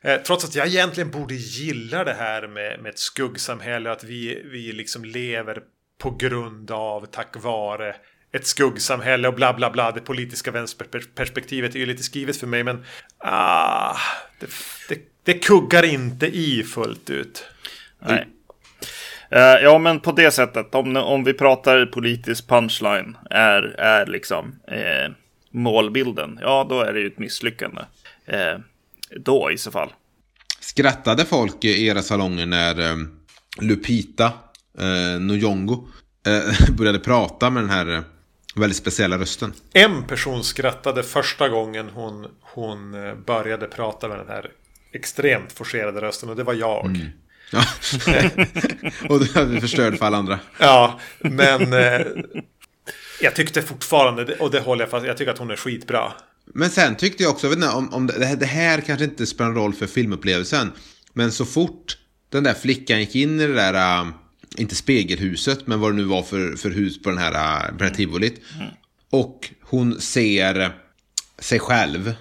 Eh, 0.01 0.21
trots 0.21 0.45
att 0.45 0.55
jag 0.55 0.67
egentligen 0.67 1.12
borde 1.12 1.35
gilla 1.35 2.03
det 2.03 2.13
här 2.13 2.47
med, 2.47 2.79
med 2.81 2.89
ett 2.89 3.00
skuggsamhälle. 3.00 3.91
Att 3.91 4.03
vi, 4.03 4.43
vi 4.45 4.71
liksom 4.71 5.05
lever 5.05 5.59
på 5.97 6.12
grund 6.12 6.71
av, 6.71 7.05
tack 7.05 7.43
vare 7.43 7.95
ett 8.31 8.47
skuggsamhälle 8.47 9.27
och 9.27 9.33
bla 9.33 9.53
bla 9.53 9.71
bla. 9.71 9.91
Det 9.91 10.01
politiska 10.01 10.51
vänsterperspektivet 10.51 11.75
är 11.75 11.79
ju 11.79 11.85
lite 11.85 12.03
skrivet 12.03 12.38
för 12.38 12.47
mig. 12.47 12.63
Men 12.63 12.85
ah, 13.17 13.97
det, 14.39 14.50
det, 14.89 15.00
det 15.23 15.33
kuggar 15.33 15.85
inte 15.85 16.27
i 16.27 16.63
fullt 16.63 17.09
ut. 17.09 17.45
Nej. 18.00 18.27
Eh, 19.35 19.63
ja, 19.63 19.79
men 19.79 19.99
på 19.99 20.11
det 20.11 20.31
sättet, 20.31 20.75
om, 20.75 20.95
om 20.95 21.23
vi 21.23 21.33
pratar 21.33 21.85
politisk 21.85 22.47
punchline, 22.47 23.17
är, 23.29 23.61
är 23.79 24.05
liksom 24.05 24.55
eh, 24.67 25.11
målbilden, 25.51 26.39
ja 26.41 26.65
då 26.69 26.81
är 26.81 26.93
det 26.93 26.99
ju 26.99 27.07
ett 27.07 27.19
misslyckande. 27.19 27.81
Eh, 28.25 28.59
då 29.19 29.51
i 29.51 29.57
så 29.57 29.71
fall. 29.71 29.93
Skrattade 30.59 31.25
folk 31.25 31.65
i 31.65 31.85
era 31.87 32.01
salonger 32.01 32.45
när 32.45 32.79
eh, 32.79 32.95
Lupita 33.61 34.25
eh, 34.79 35.19
Nyong'o 35.19 35.87
eh, 36.27 36.69
började 36.77 36.99
prata 36.99 37.49
med 37.49 37.63
den 37.63 37.69
här 37.69 37.93
eh, 37.95 38.01
väldigt 38.55 38.77
speciella 38.77 39.17
rösten? 39.17 39.53
En 39.73 40.03
person 40.03 40.43
skrattade 40.43 41.03
första 41.03 41.49
gången 41.49 41.89
hon, 41.89 42.27
hon 42.41 42.91
började 43.25 43.67
prata 43.67 44.07
med 44.07 44.17
den 44.17 44.27
här 44.27 44.51
extremt 44.93 45.51
forcerade 45.51 46.01
rösten 46.01 46.29
och 46.29 46.35
det 46.35 46.43
var 46.43 46.53
jag. 46.53 46.97
Ja. 47.53 47.65
och 49.10 49.19
det 49.19 49.36
hade 49.36 49.62
förstörd 49.62 49.98
för 49.98 50.05
alla 50.05 50.17
andra. 50.17 50.39
Ja, 50.60 51.00
men 51.19 51.74
eh, 51.74 52.01
jag 53.22 53.36
tyckte 53.36 53.62
fortfarande, 53.62 54.36
och 54.36 54.51
det 54.51 54.60
håller 54.60 54.81
jag 54.81 54.91
fast 54.91 55.05
jag 55.05 55.17
tycker 55.17 55.31
att 55.31 55.38
hon 55.38 55.51
är 55.51 55.55
skitbra. 55.55 56.13
Men 56.45 56.69
sen 56.69 56.95
tyckte 56.95 57.24
jag 57.24 57.31
också, 57.31 57.48
jag 57.48 57.50
vet 57.50 57.63
inte, 57.63 57.75
om, 57.75 57.93
om 57.93 58.07
det, 58.07 58.25
här, 58.25 58.36
det 58.36 58.45
här 58.45 58.81
kanske 58.81 59.05
inte 59.05 59.25
spelar 59.25 59.50
en 59.50 59.55
roll 59.55 59.74
för 59.74 59.88
filmupplevelsen. 59.88 60.72
Men 61.13 61.31
så 61.31 61.45
fort 61.45 61.98
den 62.29 62.43
där 62.43 62.53
flickan 62.53 63.00
gick 63.00 63.15
in 63.15 63.39
i 63.39 63.48
det 63.48 63.53
där, 63.53 64.01
äh, 64.01 64.07
inte 64.57 64.75
spegelhuset, 64.75 65.67
men 65.67 65.79
vad 65.79 65.91
det 65.91 65.95
nu 65.95 66.03
var 66.03 66.24
för, 66.24 66.55
för 66.55 66.69
hus 66.69 67.01
på 67.01 67.10
den 67.10 67.17
här, 67.17 67.67
på 67.72 67.77
det 67.77 67.83
här 67.83 67.95
tivolit. 67.95 68.41
Och 69.10 69.50
hon 69.62 70.01
ser 70.01 70.72
sig 71.39 71.60
själv. 71.60 72.13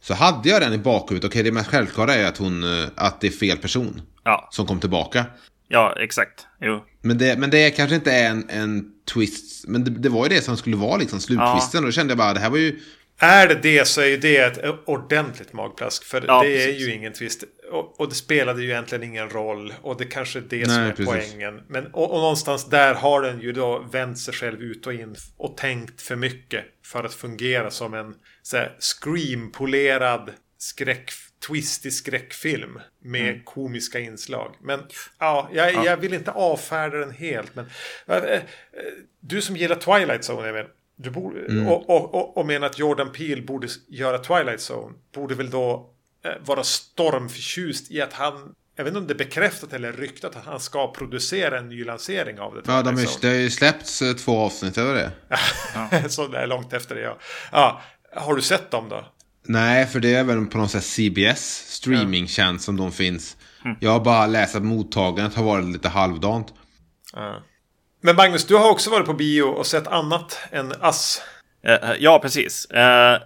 Så 0.00 0.14
hade 0.14 0.48
jag 0.48 0.60
den 0.62 0.72
i 0.72 0.78
bakhuvudet, 0.78 1.30
okej 1.30 1.42
det 1.42 1.52
mest 1.52 1.70
självklara 1.70 2.14
är 2.14 2.26
att, 2.26 2.36
hon, 2.38 2.64
äh, 2.82 2.88
att 2.96 3.20
det 3.20 3.26
är 3.26 3.30
fel 3.30 3.56
person 3.56 4.02
Ja, 4.24 4.48
som 4.52 4.66
kom 4.66 4.80
tillbaka. 4.80 5.24
ja 5.68 5.96
exakt. 6.00 6.46
Jo. 6.60 6.84
Men 7.02 7.18
det, 7.18 7.38
men 7.38 7.50
det 7.50 7.70
kanske 7.70 7.94
inte 7.96 8.12
är 8.12 8.30
en, 8.30 8.50
en 8.50 8.84
twist, 9.14 9.68
men 9.68 9.84
det, 9.84 9.90
det 9.90 10.08
var 10.08 10.22
ju 10.24 10.28
det 10.28 10.42
som 10.42 10.56
skulle 10.56 10.76
vara 10.76 10.96
liksom 10.96 11.20
sluttwisten. 11.20 11.80
Och 11.80 11.86
då 11.86 11.92
kände 11.92 12.10
jag 12.10 12.18
bara, 12.18 12.34
det 12.34 12.40
här 12.40 12.50
var 12.50 12.58
ju 12.58 12.80
Är 13.18 13.48
det 13.48 13.54
det 13.62 13.86
så 13.88 14.00
är 14.00 14.06
ju 14.06 14.16
det 14.16 14.36
ett 14.36 14.58
ordentligt 14.86 15.52
magplask. 15.52 16.04
För 16.04 16.24
Ja, 16.26 16.42
det 16.42 16.62
är 16.62 16.66
precis. 16.66 16.88
ju 16.88 16.94
ingen 16.94 17.12
twist. 17.12 17.44
Och, 17.72 18.00
och 18.00 18.08
det 18.08 18.14
spelade 18.14 18.62
ju 18.62 18.70
egentligen 18.70 19.04
ingen 19.04 19.28
roll. 19.30 19.74
Och 19.82 19.96
det 19.98 20.04
kanske 20.04 20.38
är 20.38 20.42
det 20.48 20.64
som 20.66 20.74
Nej, 20.80 20.88
är 20.90 20.92
precis. 20.92 21.06
poängen. 21.32 21.60
Men, 21.68 21.86
och, 21.86 22.10
och 22.10 22.20
någonstans 22.20 22.68
där 22.68 22.94
har 22.94 23.22
den 23.22 23.40
ju 23.40 23.52
då 23.52 23.88
vänt 23.92 24.18
sig 24.18 24.34
själv 24.34 24.60
ut 24.62 24.86
och 24.86 24.92
in. 24.94 25.16
Och 25.36 25.56
tänkt 25.56 26.02
för 26.02 26.16
mycket. 26.16 26.64
För 26.84 27.04
att 27.04 27.14
fungera 27.14 27.70
som 27.70 27.94
en 27.94 28.14
scream-polerad 28.78 30.30
skräck, 30.58 31.10
twistig 31.46 31.92
skräckfilm. 31.92 32.80
Med 33.02 33.28
Mm. 33.30 33.44
komiska 33.44 33.98
inslag. 33.98 34.54
Men 34.60 34.80
ja, 35.18 35.48
jag, 35.52 35.84
jag 35.84 35.96
vill 35.96 36.14
inte 36.14 36.30
avfärda 36.30 36.96
den 36.98 37.10
helt. 37.10 37.54
Men 37.54 37.66
äh, 38.08 38.16
äh, 38.16 38.40
du 39.20 39.42
som 39.42 39.56
gillar 39.56 39.76
Twilight 39.76 40.30
Zone, 40.30 40.48
Emil. 40.48 40.64
Du 40.96 41.10
borde, 41.10 41.40
Mm. 41.46 41.68
och, 41.68 41.90
och, 41.90 42.14
och, 42.14 42.36
och 42.36 42.46
menar 42.46 42.66
att 42.66 42.78
Jordan 42.78 43.12
Peele 43.12 43.42
borde 43.42 43.68
göra 43.88 44.18
Twilight 44.18 44.70
Zone. 44.70 44.94
Borde 45.14 45.34
väl 45.34 45.50
då 45.50 45.90
eh, 46.24 46.32
vara 46.40 46.64
stormförtjust 46.64 47.90
i 47.90 48.00
att 48.00 48.12
han, 48.12 48.54
jag 48.76 48.84
vet 48.84 48.90
inte 48.90 48.98
om 49.00 49.06
det 49.06 49.12
är 49.14 49.18
bekräftat 49.18 49.72
eller 49.72 49.92
ryktat, 49.92 50.36
att 50.36 50.44
han 50.44 50.60
ska 50.60 50.92
producera 50.92 51.58
en 51.58 51.68
ny 51.68 51.84
lansering 51.84 52.40
av 52.40 52.54
det. 52.54 52.60
Ja, 52.66 52.82
de 52.82 52.88
är, 52.98 53.20
det 53.20 53.28
har 53.28 53.34
ju 53.34 53.50
släppts 53.50 54.02
två 54.24 54.38
avsnitt 54.38 54.78
över 54.78 54.94
det. 54.94 55.10
Zone. 55.90 56.08
Så 56.08 56.26
där 56.26 56.46
långt 56.46 56.72
efter 56.72 56.94
det, 56.94 57.00
ja. 57.00 57.18
ja. 57.52 57.82
Har 58.16 58.34
du 58.34 58.42
sett 58.42 58.70
dem 58.70 58.88
då? 58.88 59.04
Nej, 59.46 59.86
för 59.86 60.00
det 60.00 60.14
är 60.14 60.24
väl 60.24 60.46
på 60.46 60.58
något 60.58 60.70
sätt 60.70 60.84
CBS 60.84 61.64
streamingtjänst 61.68 62.64
som 62.64 62.76
de 62.76 62.92
finns. 62.92 63.36
Jag 63.80 63.90
har 63.90 64.00
bara 64.00 64.26
läst 64.26 64.56
att 64.56 64.62
mottagandet 64.64 65.34
har 65.36 65.44
varit 65.44 65.64
lite 65.72 65.88
halvdant. 65.88 66.54
Ja. 67.12 67.42
Men 68.02 68.16
Magnus, 68.16 68.46
du 68.46 68.56
har 68.56 68.70
också 68.70 68.90
varit 68.90 69.06
på 69.06 69.12
bio 69.14 69.42
och 69.42 69.66
sett 69.66 69.86
annat 69.86 70.38
än 70.52 70.72
Ass. 70.80 71.22
Eh, 71.64 71.92
Ja, 71.98 72.18
precis. 72.18 72.64
Eh, 72.64 73.18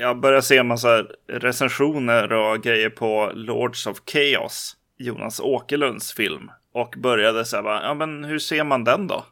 Jag 0.00 0.20
började 0.20 0.42
se 0.42 0.56
en 0.58 0.66
massa 0.66 1.04
recensioner 1.32 2.32
och 2.32 2.62
grejer 2.62 2.90
på 2.90 3.32
Lords 3.34 3.86
of 3.86 3.98
Chaos, 4.12 4.76
Jonas 4.98 5.40
Åkerlunds 5.40 6.12
film. 6.12 6.50
Och 6.74 6.94
började 6.98 7.44
så 7.44 7.56
här, 7.56 7.62
bara, 7.62 7.82
ja 7.82 7.94
men 7.94 8.24
hur 8.24 8.38
ser 8.38 8.64
man 8.64 8.84
den 8.84 9.06
då? 9.06 9.26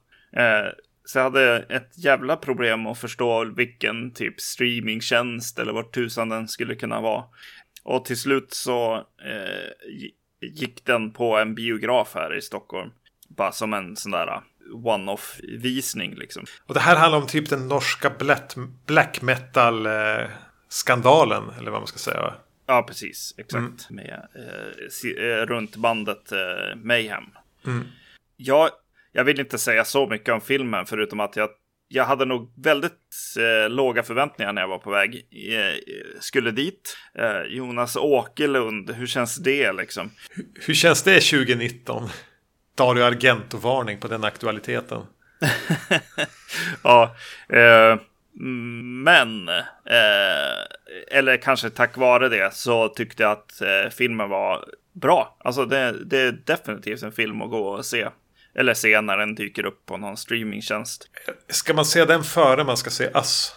Eh, 1.10 1.12
Så 1.12 1.18
jag 1.18 1.24
hade 1.24 1.58
ett 1.68 1.98
jävla 1.98 2.36
problem 2.36 2.86
att 2.86 2.98
förstå 2.98 3.44
vilken 3.44 4.12
typ 4.12 4.40
streamingtjänst 4.40 5.58
eller 5.58 5.72
vad 5.72 5.92
tusan 5.92 6.28
den 6.28 6.48
skulle 6.48 6.74
kunna 6.74 7.00
vara. 7.00 7.24
Och 7.82 8.04
till 8.04 8.16
slut 8.16 8.54
så 8.54 8.94
eh, 9.24 9.96
gick 10.40 10.84
den 10.84 11.12
på 11.12 11.38
en 11.38 11.54
biograf 11.54 12.14
här 12.14 12.36
i 12.36 12.40
Stockholm. 12.42 12.90
Bara 13.28 13.52
som 13.52 13.74
en 13.74 13.96
sån 13.96 14.12
där 14.12 14.42
one-off 14.84 15.40
visning 15.58 16.14
liksom. 16.14 16.44
Och 16.66 16.74
det 16.74 16.80
här 16.80 16.96
handlar 16.96 17.18
om 17.18 17.26
typ 17.26 17.50
den 17.50 17.68
norska 17.68 18.12
black, 18.86 19.22
metal 19.22 19.86
eh, 19.86 20.26
skandalen, 20.68 21.50
eller 21.58 21.70
vad 21.70 21.80
man 21.80 21.86
ska 21.86 21.98
säga. 21.98 22.34
Ja, 22.66 22.82
precis. 22.82 23.34
Exakt. 23.38 23.90
Med, 23.90 24.28
eh, 24.34 25.24
eh, 25.24 25.46
runt 25.46 25.76
bandet 25.76 26.32
eh, 26.32 26.76
Mayhem. 26.76 27.24
Jag, 28.36 28.70
jag 29.12 29.24
vill 29.24 29.40
inte 29.40 29.58
säga 29.58 29.84
så 29.84 30.06
mycket 30.06 30.34
om 30.34 30.40
filmen, 30.40 30.86
förutom 30.86 31.20
att 31.20 31.36
jag, 31.36 31.50
jag 31.88 32.04
hade 32.04 32.24
nog 32.24 32.52
väldigt 32.64 32.92
eh, 33.38 33.70
låga 33.70 34.02
förväntningar 34.02 34.52
när 34.52 34.62
jag 34.62 34.68
var 34.68 34.78
på 34.78 34.90
väg. 34.90 35.14
Eh, 35.14 35.74
skulle 36.20 36.50
dit. 36.50 36.96
Eh, 37.14 37.42
Jonas 37.42 37.96
Åkerlund, 37.96 38.90
hur 38.90 39.06
känns 39.06 39.36
det 39.36 39.72
liksom? 39.72 40.10
Hur 40.66 40.74
känns 40.74 41.02
det 41.02 41.20
2019? 41.20 42.08
Dario 42.74 43.02
Argento-varning 43.02 43.98
på 43.98 44.08
den 44.08 44.24
aktualiteten. 44.24 45.02
ja, 46.82 47.16
eh, 47.48 47.96
men, 49.04 49.48
eh, 49.48 50.64
eller 51.10 51.36
kanske 51.36 51.70
tack 51.70 51.96
vare 51.96 52.28
det, 52.28 52.54
så 52.54 52.88
tyckte 52.88 53.22
jag 53.22 53.32
att 53.32 53.60
eh, 53.60 53.90
filmen 53.90 54.28
var 54.28 54.64
bra. 54.92 55.36
Alltså 55.38 55.64
det, 55.64 56.04
det 56.04 56.18
är 56.18 56.32
definitivt 56.32 57.02
en 57.02 57.12
film 57.12 57.42
att 57.42 57.50
gå 57.50 57.68
och 57.68 57.86
se. 57.86 58.08
Eller 58.54 58.74
se 58.74 59.00
när 59.00 59.16
den 59.16 59.34
dyker 59.34 59.66
upp 59.66 59.86
på 59.86 59.96
någon 59.96 60.16
streamingtjänst. 60.16 61.08
Ska 61.48 61.74
man 61.74 61.84
se 61.84 62.04
den 62.04 62.24
före 62.24 62.64
man 62.64 62.76
ska 62.76 62.90
se 62.90 63.10
Ass? 63.14 63.54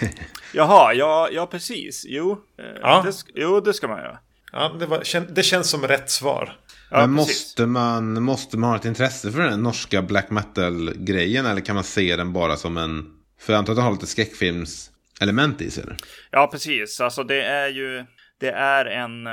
Jaha, 0.52 0.94
ja, 0.94 1.28
ja 1.32 1.46
precis. 1.46 2.04
Jo, 2.08 2.32
eh, 2.58 2.64
Ja. 2.80 3.02
det, 3.06 3.12
jo, 3.34 3.60
det 3.60 3.74
ska 3.74 3.88
man 3.88 3.98
göra. 3.98 4.18
Ja, 4.52 4.76
det, 4.78 4.86
var, 4.86 5.32
det 5.34 5.42
känns 5.42 5.70
som 5.70 5.82
rätt 5.86 6.10
svar. 6.10 6.56
Ja, 6.90 7.06
Men 7.06 7.16
precis. 7.16 7.44
måste 7.44 7.66
man, 7.66 8.22
måste 8.22 8.58
man 8.58 8.70
ha 8.70 8.76
ett 8.76 8.84
intresse 8.84 9.32
för 9.32 9.42
den 9.42 9.62
norska 9.62 10.02
black 10.02 10.30
metal-grejen? 10.30 11.46
Eller 11.46 11.60
kan 11.60 11.74
man 11.74 11.84
se 11.84 12.16
den 12.16 12.32
bara 12.32 12.56
som 12.56 12.76
en... 12.76 13.06
För 13.40 13.52
jag 13.52 13.58
antar 13.58 13.72
att 13.72 13.76
den 13.76 13.84
har 13.84 13.92
lite 13.92 14.06
skräckfilmselement 14.06 15.60
i 15.60 15.70
sig. 15.70 15.82
Eller? 15.82 15.96
Ja, 16.30 16.46
precis. 16.52 17.00
Alltså 17.00 17.24
det 17.24 17.42
är 17.42 17.68
ju, 17.68 18.04
det 18.40 18.50
är 18.50 18.84
en, 18.86 19.26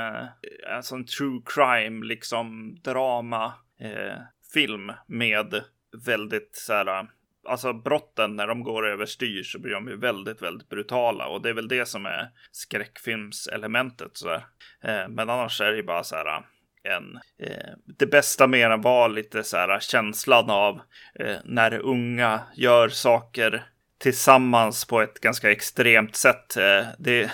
alltså 0.76 0.94
en 0.94 1.06
true 1.06 1.40
crime, 1.46 2.06
liksom 2.06 2.74
drama, 2.84 3.44
eh, 3.80 4.18
film 4.54 4.92
med 5.06 5.62
väldigt 6.06 6.50
så 6.56 6.72
här, 6.72 7.06
alltså 7.48 7.72
brotten 7.72 8.36
när 8.36 8.46
de 8.46 8.62
går 8.62 8.88
överstyr 8.88 9.42
så 9.42 9.58
blir 9.58 9.72
de 9.72 9.88
ju 9.88 9.96
väldigt, 9.96 10.42
väldigt 10.42 10.68
brutala 10.68 11.26
och 11.26 11.42
det 11.42 11.48
är 11.48 11.54
väl 11.54 11.68
det 11.68 11.86
som 11.86 12.06
är 12.06 12.30
skräckfilmselementet 12.52 14.10
så 14.12 14.28
där. 14.28 14.44
Eh, 14.82 15.08
men 15.08 15.30
annars 15.30 15.60
är 15.60 15.70
det 15.70 15.76
ju 15.76 15.82
bara 15.82 16.04
så 16.04 16.16
här 16.16 16.44
en, 16.84 17.20
eh, 17.38 17.72
det 17.98 18.06
bästa 18.06 18.46
med 18.46 18.70
den 18.70 18.80
var 18.80 19.08
lite 19.08 19.44
så 19.44 19.56
här 19.56 19.80
känslan 19.80 20.50
av 20.50 20.80
eh, 21.14 21.36
när 21.44 21.78
unga 21.78 22.40
gör 22.54 22.88
saker 22.88 23.64
tillsammans 23.98 24.84
på 24.84 25.00
ett 25.00 25.20
ganska 25.20 25.50
extremt 25.50 26.16
sätt. 26.16 26.56
Eh, 26.56 26.86
det, 26.98 27.30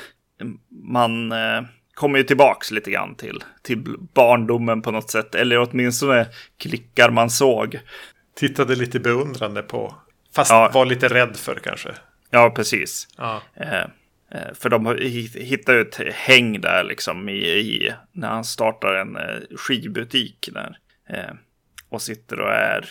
man 0.70 1.32
eh, 1.32 1.62
kommer 1.98 2.18
ju 2.18 2.24
tillbaks 2.24 2.70
lite 2.70 2.90
grann 2.90 3.14
till, 3.14 3.44
till 3.62 3.82
barndomen 4.14 4.82
på 4.82 4.90
något 4.90 5.10
sätt. 5.10 5.34
Eller 5.34 5.58
åtminstone 5.58 6.26
klickar 6.58 7.10
man 7.10 7.30
såg. 7.30 7.80
Tittade 8.36 8.74
lite 8.76 9.00
beundrande 9.00 9.62
på. 9.62 9.94
Fast 10.34 10.50
Ja. 10.50 10.70
var 10.74 10.86
lite 10.86 11.08
rädd 11.08 11.36
för 11.36 11.54
kanske. 11.54 11.94
Ja, 12.30 12.50
precis. 12.50 13.08
Ja. 13.16 13.42
Eh, 13.56 13.80
eh, 14.32 14.54
för 14.54 14.68
de 14.68 14.86
har 14.86 14.94
hi- 14.96 15.40
hittat 15.42 15.74
ju 15.74 15.80
ett 15.80 16.14
häng 16.14 16.60
där 16.60 16.84
liksom 16.84 17.28
i, 17.28 17.38
i 17.48 17.92
när 18.12 18.28
han 18.28 18.44
startar 18.44 18.94
en 18.94 19.16
eh, 19.16 19.56
skivbutik 19.56 20.48
där. 20.52 20.78
Eh, 21.10 21.34
och 21.88 22.02
sitter 22.02 22.40
och 22.40 22.50
är 22.52 22.88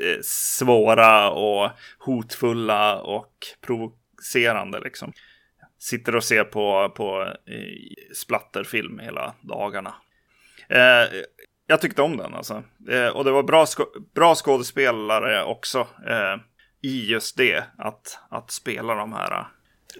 eh, 0.00 0.18
svåra 0.22 1.30
och 1.30 1.70
hotfulla 1.98 3.00
och 3.00 3.32
provocerande 3.66 4.80
liksom. 4.80 5.12
Sitter 5.80 6.16
och 6.16 6.24
ser 6.24 6.44
på, 6.44 6.92
på 6.96 7.22
eh, 7.46 8.14
splatterfilm 8.16 8.98
hela 8.98 9.34
dagarna. 9.40 9.94
Eh, 10.68 11.20
jag 11.66 11.80
tyckte 11.80 12.02
om 12.02 12.16
den 12.16 12.34
alltså. 12.34 12.62
Eh, 12.90 13.06
och 13.08 13.24
det 13.24 13.30
var 13.30 13.42
bra, 13.42 13.66
sko- 13.66 14.00
bra 14.14 14.34
skådespelare 14.34 15.44
också. 15.44 15.78
Eh, 16.08 16.36
I 16.82 17.06
just 17.10 17.36
det, 17.36 17.64
att, 17.78 18.18
att 18.30 18.50
spela 18.50 18.94
de 18.94 19.12
här. 19.12 19.30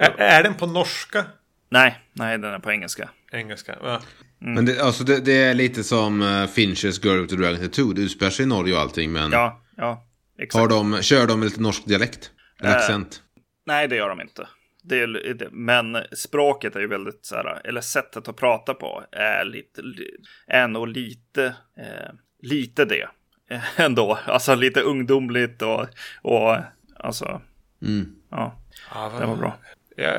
eh, 0.01 0.07
Är, 0.07 0.11
är 0.19 0.43
den 0.43 0.55
på 0.55 0.67
norska? 0.67 1.25
Nej, 1.69 1.99
nej, 2.13 2.39
den 2.39 2.55
är 2.55 2.59
på 2.59 2.71
engelska. 2.73 3.11
Engelska? 3.33 3.77
Ja. 3.83 4.01
Men 4.39 4.67
det, 4.67 4.81
alltså 4.81 5.05
det, 5.05 5.21
det 5.25 5.43
är 5.43 5.55
lite 5.55 5.85
som 5.85 6.23
uh, 6.23 6.47
Finches 6.47 7.05
Girl 7.05 7.21
with 7.21 7.35
the 7.35 7.41
Dragon 7.43 7.59
Tattoo. 7.61 7.93
Det 7.93 8.03
utspelar 8.03 8.31
sig 8.31 8.43
i 8.45 8.49
Norge 8.49 8.75
och 8.75 8.81
allting. 8.81 9.13
Men 9.13 9.33
Ja, 9.33 9.63
ja, 9.77 10.07
exakt. 10.39 10.61
har 10.61 10.69
de, 10.69 11.03
kör 11.03 11.27
de 11.27 11.41
med 11.41 11.47
lite 11.49 11.61
norsk 11.61 11.87
dialekt? 11.87 12.31
En 12.63 12.71
accent? 12.73 13.23
Nej, 13.67 13.89
det 13.89 13.97
gör 13.97 14.09
de 14.09 14.21
inte. 14.21 14.49
Det 14.91 15.01
är, 15.03 15.35
det, 15.35 15.49
men 15.51 15.97
språket 16.13 16.77
är 16.77 16.81
ju 16.81 16.87
väldigt 16.87 17.27
så 17.27 17.37
här, 17.37 17.61
eller 17.67 17.81
sättet 17.81 18.29
att 18.29 18.37
prata 18.37 18.75
på 18.75 19.05
är 19.13 19.45
lite, 19.45 19.83
li- 19.83 20.17
är 20.47 20.69
nog 20.69 20.89
lite, 20.89 21.45
eh, 21.77 22.13
lite 22.43 22.85
det 22.85 23.09
ändå. 23.77 24.19
Alltså 24.27 24.55
lite 24.55 24.81
ungdomligt 24.81 25.63
och, 25.63 25.87
och 26.23 26.57
alltså, 26.97 27.41
Mm. 27.83 28.15
ja, 28.31 28.57
Ja, 28.95 29.09
vad- 29.13 29.23
det 29.23 29.27
var 29.27 29.37
bra. 29.37 29.57
Ja, 29.97 30.13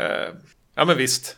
ja 0.75 0.85
men 0.85 0.97
visst. 0.97 1.37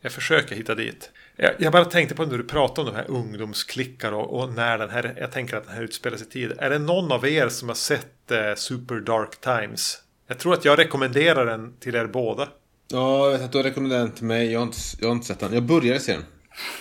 Jag 0.00 0.12
försöker 0.12 0.56
hitta 0.56 0.74
dit. 0.74 1.12
Jag, 1.36 1.52
jag 1.58 1.72
bara 1.72 1.84
tänkte 1.84 2.14
på 2.14 2.26
när 2.26 2.38
du 2.38 2.44
pratade 2.44 2.88
om 2.88 2.94
de 2.94 3.00
här 3.00 3.10
ungdomsklickar 3.10 4.12
och, 4.12 4.40
och 4.40 4.52
när 4.52 4.78
den 4.78 4.90
här, 4.90 5.14
jag 5.20 5.32
tänker 5.32 5.56
att 5.56 5.64
den 5.66 5.74
här 5.74 5.82
utspelar 5.82 6.16
sig 6.16 6.26
i 6.26 6.30
tid. 6.30 6.52
Är 6.58 6.70
det 6.70 6.78
någon 6.78 7.12
av 7.12 7.26
er 7.26 7.48
som 7.48 7.68
har 7.68 7.76
sett 7.76 8.30
eh, 8.30 8.54
Super 8.54 8.94
Dark 9.00 9.40
Times? 9.40 10.02
Jag 10.26 10.38
tror 10.38 10.54
att 10.54 10.64
jag 10.64 10.78
rekommenderar 10.78 11.46
den 11.46 11.76
till 11.80 11.94
er 11.94 12.06
båda. 12.06 12.48
Ja, 12.88 13.24
jag 13.24 13.32
vet 13.32 13.42
att 13.42 13.52
du 13.52 13.58
har 13.58 13.62
rekommenderat 13.62 14.06
den 14.06 14.14
till 14.14 14.24
mig. 14.24 14.52
Jag 14.52 14.60
har 14.60 14.66
inte, 14.66 14.78
jag 15.00 15.08
har 15.08 15.14
inte 15.14 15.26
sett 15.26 15.40
den. 15.40 15.54
Jag 15.54 15.62
började 15.62 16.00
se 16.00 16.12
den. 16.12 16.24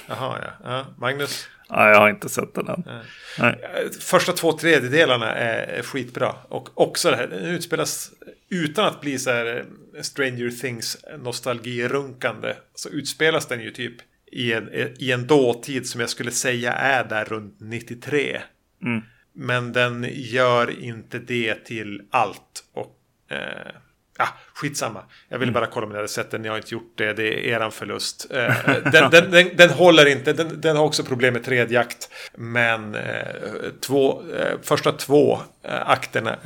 Jaha, 0.07 0.39
ja. 0.41 0.51
ja. 0.63 0.85
Magnus? 0.97 1.47
Ja, 1.69 1.89
jag 1.89 1.99
har 1.99 2.09
inte 2.09 2.29
sett 2.29 2.55
den 2.55 2.67
än. 2.67 2.83
Nej. 3.39 3.59
Första 3.99 4.31
två 4.31 4.51
tredjedelarna 4.51 5.35
är 5.35 5.67
är 5.67 5.81
skitbra. 5.81 6.35
Och 6.49 6.69
också 6.81 7.09
det 7.09 7.15
här, 7.15 7.27
den 7.27 7.45
utspelas 7.45 8.11
utan 8.49 8.85
att 8.85 9.01
bli 9.01 9.19
så 9.19 9.29
här 9.29 9.65
eh, 9.95 10.01
Stranger 10.01 10.49
Things 10.61 10.97
nostalgirunkande. 11.19 12.55
Så 12.75 12.89
utspelas 12.89 13.45
den 13.45 13.61
ju 13.61 13.71
typ 13.71 13.95
i 14.31 14.53
en, 14.53 14.69
i 14.99 15.11
en 15.11 15.27
dåtid 15.27 15.87
som 15.87 16.01
jag 16.01 16.09
skulle 16.09 16.31
säga 16.31 16.73
är 16.73 17.03
där 17.03 17.25
runt 17.25 17.57
93. 17.59 18.41
Mm. 18.83 19.01
Men 19.33 19.73
den 19.73 20.07
gör 20.11 20.79
inte 20.79 21.19
det 21.19 21.65
till 21.65 22.01
allt. 22.11 22.63
Och 22.73 22.99
eh, 23.29 23.37
Ja, 24.17 24.27
skitsamma. 24.53 25.03
Jag 25.29 25.39
ville 25.39 25.51
bara 25.51 25.67
kolla 25.67 25.85
om 25.85 25.91
ni 25.91 25.95
hade 25.95 26.07
sett 26.07 26.31
den. 26.31 26.41
Ni 26.41 26.47
har 26.49 26.57
inte 26.57 26.73
gjort 26.73 26.93
det. 26.95 27.13
Det 27.13 27.27
är 27.27 27.55
eran 27.55 27.71
förlust. 27.71 28.27
Eh, 28.31 28.55
den, 28.91 29.11
den, 29.11 29.31
den, 29.31 29.49
den, 29.55 29.69
håller 29.69 30.05
inte. 30.05 30.33
Den, 30.33 30.61
den, 30.61 30.77
har 30.77 30.83
också 30.83 31.03
problem 31.03 31.33
med 31.33 31.43
tredjakt. 31.43 32.09
Men 32.35 32.95
eh, 32.95 33.01
två, 33.81 34.21
eh, 34.31 34.59
första 34.61 34.91
två 34.91 35.39
eh, 35.63 35.89
akterna 35.89 36.37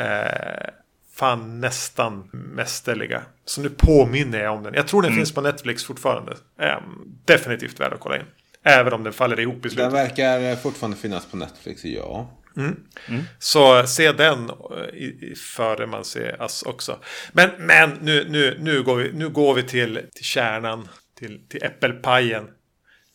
fan 1.14 1.62
nästan 1.62 2.30
mästerliga. 2.32 3.22
Så 3.46 3.62
nu 3.62 3.70
påminner 3.70 4.44
jag 4.44 4.54
om 4.54 4.64
den. 4.64 4.74
Jag 4.74 4.88
tror 4.88 5.02
den 5.02 5.12
mm. 5.12 5.20
finns 5.20 5.34
på 5.34 5.42
Netflix 5.42 5.84
fortfarande. 5.86 6.36
Ehm, 6.60 6.84
definitivt 7.26 7.80
värd 7.80 7.94
att 7.94 8.00
kolla 8.00 8.18
in. 8.18 8.26
Även 8.64 8.94
om 8.94 9.04
den 9.04 9.14
faller 9.14 9.40
ihop 9.40 9.66
i 9.66 9.70
slutet. 9.70 9.78
Den 9.78 9.94
verkar 9.94 10.56
fortfarande 10.56 10.98
finnas 10.98 11.26
på 11.26 11.38
Netflix, 11.38 11.86
ja. 11.86 12.30
Mm. 12.58 12.76
Mm. 13.08 13.24
Så 13.40 13.88
se 13.88 14.12
den 14.12 14.52
i, 14.94 15.36
före 15.36 15.88
man 15.88 16.06
ser 16.06 16.42
Ass 16.42 16.64
också. 16.64 17.00
Men, 17.32 17.50
men 17.60 17.90
nu, 17.90 18.28
nu, 18.30 18.58
nu, 18.60 18.84
går 18.84 18.96
vi, 18.96 19.12
nu 19.14 19.30
går 19.30 19.54
vi 19.54 19.64
till, 19.64 20.02
till 20.16 20.26
kärnan. 20.26 20.88
Till, 21.20 21.48
till 21.50 21.64
äppelpajen. 21.64 22.48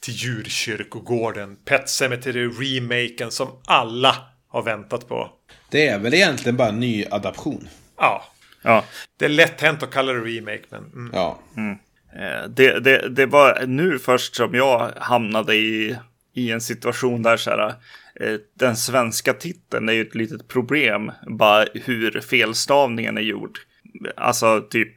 Till 0.01 0.15
djurkyrkogården. 0.15 1.57
Pet 1.65 1.89
Cemetery 1.89 2.49
remaken 2.49 3.31
som 3.31 3.49
alla 3.67 4.17
har 4.49 4.63
väntat 4.63 5.09
på. 5.09 5.31
Det 5.71 5.89
är 5.89 5.99
väl 5.99 6.15
egentligen 6.15 6.57
bara 6.57 6.69
en 6.69 6.81
ny 6.81 7.07
adaption. 7.11 7.69
Ja. 7.99 8.25
ja. 8.63 8.85
Det 9.17 9.25
är 9.25 9.29
lätt 9.29 9.61
hänt 9.61 9.83
att 9.83 9.91
kalla 9.91 10.13
det 10.13 10.21
remake. 10.21 10.63
Men, 10.69 10.85
mm. 10.85 11.11
Ja. 11.15 11.39
Mm. 11.57 11.79
Eh, 12.17 12.49
det, 12.49 12.81
det, 12.81 13.09
det 13.09 13.27
var 13.27 13.67
nu 13.67 13.99
först 13.99 14.35
som 14.35 14.55
jag 14.55 14.93
hamnade 14.97 15.55
i, 15.55 15.97
i 16.35 16.51
en 16.51 16.61
situation 16.61 17.23
där 17.23 17.37
så 17.37 17.51
här, 17.51 17.69
eh, 17.69 17.75
den 18.55 18.77
svenska 18.77 19.35
titeln 19.35 19.89
är 19.89 19.93
ju 19.93 20.03
ett 20.03 20.15
litet 20.15 20.49
problem. 20.49 21.13
Bara 21.27 21.67
hur 21.75 22.21
felstavningen 22.21 23.17
är 23.17 23.23
gjord. 23.23 23.59
Alltså 24.17 24.61
typ 24.61 24.95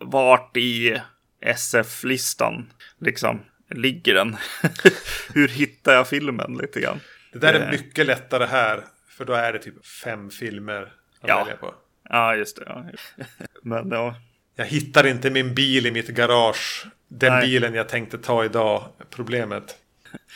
vart 0.00 0.56
i 0.56 1.00
SF-listan 1.40 2.72
liksom 3.00 3.40
ligger 3.70 4.14
den? 4.14 4.36
hur 5.34 5.48
hittar 5.48 5.94
jag 5.94 6.08
filmen 6.08 6.58
lite 6.62 6.80
grann? 6.80 7.00
Det 7.32 7.38
där 7.38 7.54
är 7.54 7.64
eh. 7.64 7.70
mycket 7.70 8.06
lättare 8.06 8.44
här. 8.44 8.84
För 9.08 9.24
då 9.24 9.32
är 9.32 9.52
det 9.52 9.58
typ 9.58 9.86
fem 9.86 10.30
filmer 10.30 10.82
att 11.20 11.28
ja. 11.28 11.38
välja 11.38 11.56
på. 11.56 11.74
Ja, 12.08 12.36
just 12.36 12.56
det. 12.56 12.62
Ja. 12.66 12.84
Men 13.62 13.90
ja. 13.90 14.14
Jag 14.56 14.66
hittar 14.66 15.06
inte 15.06 15.30
min 15.30 15.54
bil 15.54 15.86
i 15.86 15.90
mitt 15.90 16.08
garage. 16.08 16.86
Den 17.08 17.32
Nej. 17.32 17.46
bilen 17.46 17.74
jag 17.74 17.88
tänkte 17.88 18.18
ta 18.18 18.44
idag. 18.44 18.88
Problemet. 19.10 19.76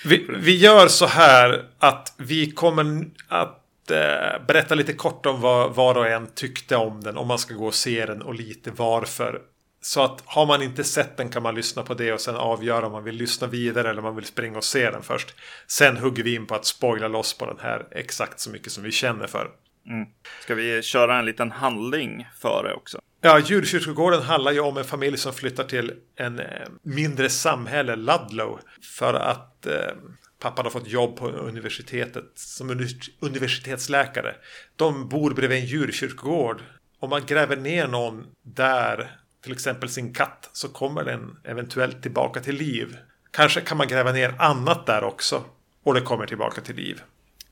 Vi, 0.05 0.27
vi 0.29 0.57
gör 0.57 0.89
så 0.89 1.07
här 1.07 1.65
att 1.79 2.15
vi 2.17 2.51
kommer 2.51 3.07
att 3.29 3.91
eh, 3.91 4.47
berätta 4.47 4.75
lite 4.75 4.93
kort 4.93 5.27
om 5.27 5.41
vad 5.41 5.75
var 5.75 5.95
och 5.95 6.09
en 6.09 6.27
tyckte 6.35 6.77
om 6.77 7.01
den. 7.01 7.17
Om 7.17 7.29
man 7.29 7.39
ska 7.39 7.55
gå 7.55 7.67
och 7.67 7.75
se 7.75 8.07
den 8.07 8.23
och 8.23 8.35
lite 8.35 8.71
varför. 8.71 9.41
Så 9.83 10.03
att 10.03 10.23
har 10.25 10.47
man 10.47 10.63
inte 10.63 10.85
sett 10.85 11.17
den 11.17 11.29
kan 11.29 11.43
man 11.43 11.55
lyssna 11.55 11.83
på 11.83 11.95
det 11.95 12.13
och 12.13 12.21
sen 12.21 12.37
avgöra 12.37 12.87
om 12.87 12.93
man 12.93 13.05
vill 13.05 13.17
lyssna 13.17 13.47
vidare 13.47 13.91
eller 13.91 13.99
om 13.99 14.05
man 14.05 14.17
vill 14.17 14.25
springa 14.25 14.59
och 14.59 14.65
se 14.65 14.91
den 14.91 15.03
först. 15.03 15.35
Sen 15.67 15.97
hugger 15.97 16.23
vi 16.23 16.35
in 16.35 16.47
på 16.47 16.55
att 16.55 16.67
spoila 16.67 17.09
loss 17.09 17.39
på 17.39 17.47
den 17.47 17.59
här 17.61 17.87
exakt 17.91 18.41
så 18.41 18.51
mycket 18.51 18.73
som 18.73 18.85
vi 18.85 18.93
känner 18.93 19.27
för. 19.27 19.51
Mm. 19.87 20.07
Ska 20.43 20.55
vi 20.55 20.83
köra 20.83 21.19
en 21.19 21.25
liten 21.25 21.51
handling 21.51 22.29
före 22.39 22.75
också? 22.75 23.01
Ja, 23.23 23.39
djurkyrkogården 23.39 24.23
handlar 24.23 24.53
ju 24.53 24.61
om 24.61 24.77
en 24.77 24.85
familj 24.85 25.19
som 25.19 25.33
flyttar 25.33 25.65
till 25.65 25.93
en 26.17 26.39
eh, 26.39 26.47
mindre 26.83 27.29
samhälle, 27.29 27.97
Ludlow. 27.97 28.61
För 28.99 29.15
att 29.15 29.67
eh, 29.67 29.93
pappan 30.39 30.65
har 30.65 30.71
fått 30.71 30.89
jobb 30.89 31.17
på 31.17 31.29
universitetet 31.29 32.33
som 32.35 32.87
universitetsläkare. 33.21 34.35
De 34.77 35.09
bor 35.09 35.35
bredvid 35.35 35.59
en 35.59 35.67
djurkyrkogård. 35.67 36.63
Om 37.01 37.11
man 37.11 37.27
gräver 37.27 37.57
ner 37.57 37.89
någon 37.89 38.27
där, 38.43 39.17
till 39.43 39.53
exempel 39.53 39.89
sin 39.89 40.15
katt, 40.15 40.51
så 40.53 40.69
kommer 40.69 41.05
den 41.05 41.37
eventuellt 41.45 42.03
tillbaka 42.03 42.41
till 42.41 42.57
liv. 42.57 42.97
Kanske 43.31 43.61
kan 43.61 43.77
man 43.77 43.89
gräva 43.89 44.13
ner 44.13 44.35
annat 44.39 44.87
där 44.87 45.05
också. 45.05 45.45
Och 45.85 45.95
det 45.95 46.01
kommer 46.01 46.27
tillbaka 46.27 46.61
till 46.61 46.77
liv. 46.77 47.03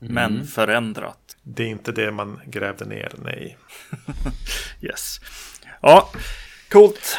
Mm. 0.01 0.13
Men 0.13 0.47
förändrat. 0.47 1.37
Det 1.43 1.63
är 1.63 1.67
inte 1.67 1.91
det 1.91 2.11
man 2.11 2.39
grävde 2.45 2.85
ner, 2.85 3.11
nej. 3.17 3.57
yes. 4.81 5.19
Ja, 5.81 6.09
coolt. 6.69 7.17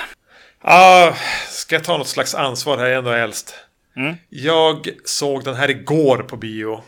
Ah, 0.60 1.14
ska 1.48 1.74
jag 1.74 1.84
ta 1.84 1.98
något 1.98 2.08
slags 2.08 2.34
ansvar 2.34 2.78
här? 2.78 2.84
Jag 2.84 2.94
är 2.94 2.98
ändå 2.98 3.10
äldst. 3.10 3.54
Mm. 3.96 4.16
Jag 4.28 4.88
såg 5.04 5.44
den 5.44 5.54
här 5.54 5.70
igår 5.70 6.18
på 6.18 6.36
bio. 6.36 6.82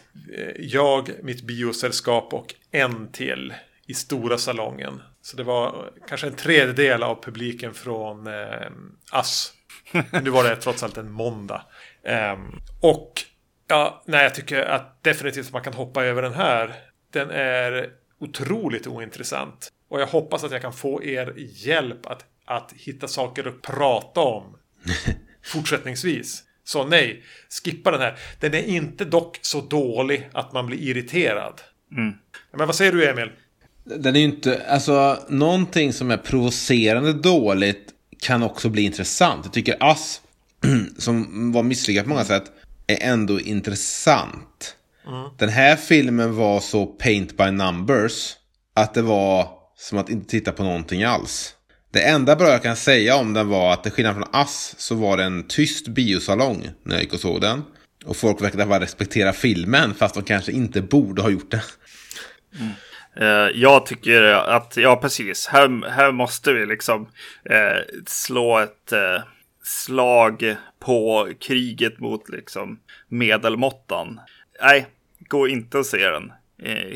Jag, 0.58 1.10
mitt 1.22 1.42
biosällskap 1.42 2.34
och 2.34 2.54
en 2.70 3.12
till 3.12 3.54
i 3.86 3.94
stora 3.94 4.38
salongen. 4.38 5.02
Så 5.22 5.36
det 5.36 5.42
var 5.42 5.90
kanske 6.08 6.26
en 6.26 6.36
tredjedel 6.36 7.02
av 7.02 7.22
publiken 7.22 7.74
från 7.74 8.26
eh, 8.26 8.70
Ass. 9.12 9.52
nu 10.22 10.30
var 10.30 10.44
det 10.44 10.56
trots 10.56 10.82
allt 10.82 10.96
en 10.96 11.12
måndag. 11.12 11.62
Um, 12.32 12.60
och 12.80 13.22
ja, 13.68 14.02
nej, 14.06 14.22
jag 14.22 14.34
tycker 14.34 14.62
att 14.62 15.02
definitivt 15.02 15.52
man 15.52 15.62
kan 15.62 15.74
hoppa 15.74 16.04
över 16.04 16.22
den 16.22 16.34
här. 16.34 16.74
Den 17.10 17.30
är 17.30 17.90
otroligt 18.20 18.86
ointressant. 18.86 19.72
Och 19.92 20.00
jag 20.00 20.06
hoppas 20.06 20.44
att 20.44 20.52
jag 20.52 20.62
kan 20.62 20.72
få 20.72 21.02
er 21.02 21.34
hjälp 21.36 22.06
att, 22.06 22.24
att 22.44 22.72
hitta 22.76 23.08
saker 23.08 23.48
att 23.48 23.62
prata 23.62 24.20
om 24.20 24.56
fortsättningsvis. 25.44 26.42
Så 26.64 26.84
nej, 26.84 27.22
skippa 27.64 27.90
den 27.90 28.00
här. 28.00 28.18
Den 28.40 28.54
är 28.54 28.62
inte 28.62 29.04
dock 29.04 29.38
så 29.42 29.60
dålig 29.60 30.28
att 30.32 30.52
man 30.52 30.66
blir 30.66 30.78
irriterad. 30.78 31.60
Mm. 31.96 32.12
Men 32.56 32.66
vad 32.66 32.76
säger 32.76 32.92
du 32.92 33.08
Emil? 33.10 33.30
Den 33.84 34.16
är 34.16 34.20
ju 34.20 34.24
inte, 34.24 34.62
alltså 34.68 35.18
någonting 35.28 35.92
som 35.92 36.10
är 36.10 36.16
provocerande 36.16 37.12
dåligt 37.12 37.88
kan 38.20 38.42
också 38.42 38.68
bli 38.68 38.82
intressant. 38.82 39.44
Jag 39.44 39.52
tycker 39.52 39.76
Ass, 39.80 40.20
som 40.98 41.52
var 41.52 41.62
misslyckad 41.62 42.04
på 42.04 42.10
många 42.10 42.24
sätt, 42.24 42.52
är 42.86 42.98
ändå 43.00 43.40
intressant. 43.40 44.76
Mm. 45.06 45.30
Den 45.38 45.48
här 45.48 45.76
filmen 45.76 46.36
var 46.36 46.60
så 46.60 46.86
paint 46.86 47.36
by 47.36 47.50
numbers 47.50 48.36
att 48.74 48.94
det 48.94 49.02
var 49.02 49.61
som 49.76 49.98
att 49.98 50.10
inte 50.10 50.30
titta 50.30 50.52
på 50.52 50.62
någonting 50.62 51.04
alls. 51.04 51.56
Det 51.92 52.02
enda 52.02 52.36
bra 52.36 52.48
jag 52.48 52.62
kan 52.62 52.76
säga 52.76 53.16
om 53.16 53.32
den 53.34 53.48
var 53.48 53.72
att 53.72 53.82
till 53.82 53.92
skillnad 53.92 54.14
från 54.14 54.28
Ass 54.32 54.74
så 54.78 54.94
var 54.94 55.16
det 55.16 55.24
en 55.24 55.48
tyst 55.48 55.88
biosalong 55.88 56.70
när 56.82 56.94
jag 56.94 57.02
gick 57.02 57.12
och 57.12 57.20
såg 57.20 57.40
den. 57.40 57.62
Och 58.04 58.16
folk 58.16 58.42
verkade 58.42 58.66
bara 58.66 58.80
respektera 58.80 59.32
filmen 59.32 59.94
fast 59.94 60.14
de 60.14 60.24
kanske 60.24 60.52
inte 60.52 60.82
borde 60.82 61.22
ha 61.22 61.30
gjort 61.30 61.50
det. 61.50 61.62
Mm. 62.60 62.72
Uh, 63.20 63.50
jag 63.54 63.86
tycker 63.86 64.22
att, 64.22 64.76
ja 64.76 64.96
precis, 64.96 65.46
här, 65.46 65.90
här 65.90 66.12
måste 66.12 66.52
vi 66.52 66.66
liksom 66.66 67.02
uh, 67.50 68.02
slå 68.06 68.58
ett 68.58 68.92
uh, 68.92 69.22
slag 69.62 70.56
på 70.80 71.28
kriget 71.40 72.00
mot 72.00 72.28
liksom 72.28 72.78
medelmåttan. 73.08 74.20
Nej, 74.62 74.86
gå 75.18 75.48
inte 75.48 75.78
och 75.78 75.86
se 75.86 76.10
den. 76.10 76.32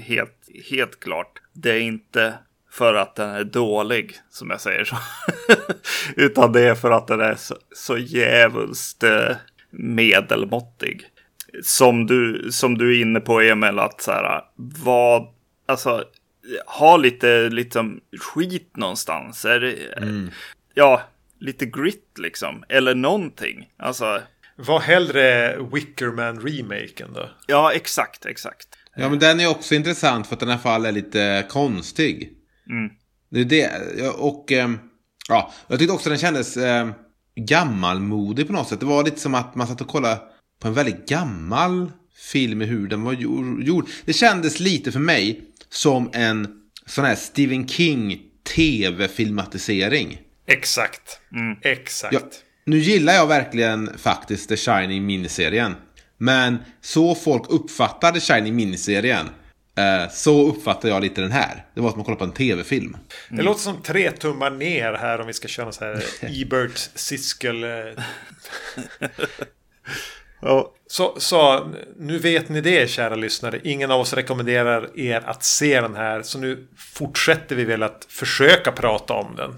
helt, 0.03 0.49
helt 0.71 1.01
klart. 1.01 1.43
Det 1.53 1.71
är 1.71 1.81
inte 1.81 2.35
för 2.77 2.95
att 2.95 3.15
den 3.15 3.31
är 3.31 3.45
dålig, 3.45 4.15
som 4.31 4.51
jag 4.51 4.61
säger 4.61 4.85
så. 4.85 4.97
Utan 6.17 6.53
det 6.53 6.61
är 6.61 6.75
för 6.75 6.91
att 6.91 7.07
den 7.07 7.21
är 7.21 7.35
så, 7.35 7.57
så 7.75 7.99
jävulst 7.99 9.03
eh, 9.03 9.37
medelmåttig. 9.71 11.07
Som 11.63 12.07
du, 12.07 12.49
som 12.53 12.79
du 12.79 12.97
är 12.97 13.03
inne 13.03 13.21
på, 13.21 13.41
Emil, 13.41 13.79
att 13.79 14.01
så 14.01 14.11
här, 14.11 14.43
vad, 14.85 15.27
alltså, 15.67 16.05
ha 16.67 16.97
lite 16.97 17.49
liksom 17.49 18.01
skit 18.21 18.77
någonstans. 18.77 19.45
Är 19.45 19.61
det, 19.61 19.97
mm. 19.97 20.31
Ja, 20.75 21.03
lite 21.41 21.67
grit 21.67 22.19
liksom, 22.19 22.65
eller 22.69 22.95
någonting. 22.95 23.71
Alltså. 23.77 24.21
Var 24.57 24.81
hellre 24.81 25.57
Wickerman-remaken 25.57 27.13
då? 27.15 27.31
Ja, 27.47 27.73
exakt, 27.73 28.27
exakt. 28.27 28.69
Ja, 28.97 29.09
men 29.09 29.19
den 29.19 29.41
är 29.41 29.51
också 29.51 29.75
intressant 29.75 30.27
för 30.27 30.35
att 30.35 30.41
den 30.41 30.51
alla 30.51 30.59
fall 30.59 30.87
är 30.87 30.93
lite 30.93 31.47
konstig. 31.49 32.36
Mm. 32.71 32.91
Det 33.31 33.41
är 33.41 33.45
det. 33.45 34.09
Och 34.09 34.53
ehm, 34.53 34.79
ja, 35.29 35.53
jag 35.69 35.79
tyckte 35.79 35.95
också 35.95 36.09
den 36.09 36.19
kändes 36.19 36.57
eh, 36.57 36.91
gammalmodig 37.35 38.47
på 38.47 38.53
något 38.53 38.69
sätt. 38.69 38.81
Det 38.81 38.87
var 38.87 39.05
lite 39.05 39.21
som 39.21 39.35
att 39.35 39.55
man 39.55 39.67
satt 39.67 39.81
och 39.81 39.89
kollade 39.89 40.21
på 40.61 40.69
en 40.69 40.75
väldigt 40.75 41.09
gammal 41.09 41.93
film 42.33 42.63
i 42.63 42.65
hur 42.65 42.89
den 42.89 43.03
var 43.03 43.13
gjord. 43.13 43.89
Det 44.05 44.13
kändes 44.13 44.61
lite 44.61 44.93
för 44.93 45.01
mig 45.01 45.41
som 45.69 46.11
en 46.13 46.49
sån 46.87 47.05
här 47.05 47.15
Stephen 47.15 47.69
King 47.69 48.23
tv-filmatisering. 48.55 50.19
Exakt. 50.47 51.21
Mm. 51.33 51.57
Exakt. 51.63 52.15
Ja, 52.15 52.21
nu 52.65 52.79
gillar 52.79 53.13
jag 53.13 53.27
verkligen 53.27 53.99
faktiskt 53.99 54.49
The 54.49 54.57
Shining 54.57 55.07
miniserien. 55.07 55.75
Men 56.19 56.59
så 56.81 57.15
folk 57.15 57.43
uppfattade 57.49 58.21
Shining 58.21 58.57
miniserien 58.57 59.27
så 60.11 60.49
uppfattar 60.49 60.89
jag 60.89 61.03
lite 61.03 61.21
den 61.21 61.33
här. 61.33 61.65
Det 61.75 61.81
var 61.81 61.91
som 61.91 62.01
att 62.01 62.07
kolla 62.07 62.19
på 62.19 62.25
en 62.25 62.33
tv-film. 62.33 62.97
Det 63.29 63.43
låter 63.43 63.61
som 63.61 63.83
tre 63.83 64.11
tummar 64.11 64.51
ner 64.51 64.93
här 64.93 65.21
om 65.21 65.27
vi 65.27 65.33
ska 65.33 65.49
köra 65.49 65.73
så 65.73 65.85
här 65.85 66.05
Ebert 66.43 66.79
Siskel. 66.95 67.65
Eh. 67.65 67.71
ja. 70.41 70.73
Så, 70.89 71.15
så 71.19 71.69
nu 71.99 72.19
vet 72.19 72.49
ni 72.49 72.61
det 72.61 72.91
kära 72.91 73.15
lyssnare. 73.15 73.61
Ingen 73.65 73.91
av 73.91 74.01
oss 74.01 74.13
rekommenderar 74.13 74.99
er 74.99 75.23
att 75.27 75.45
se 75.45 75.81
den 75.81 75.95
här. 75.95 76.23
Så 76.23 76.39
nu 76.39 76.67
fortsätter 76.77 77.57
vi 77.57 77.65
väl 77.65 77.83
att 77.83 78.07
försöka 78.09 78.73
prata 78.73 79.15
om 79.15 79.37
den. 79.37 79.55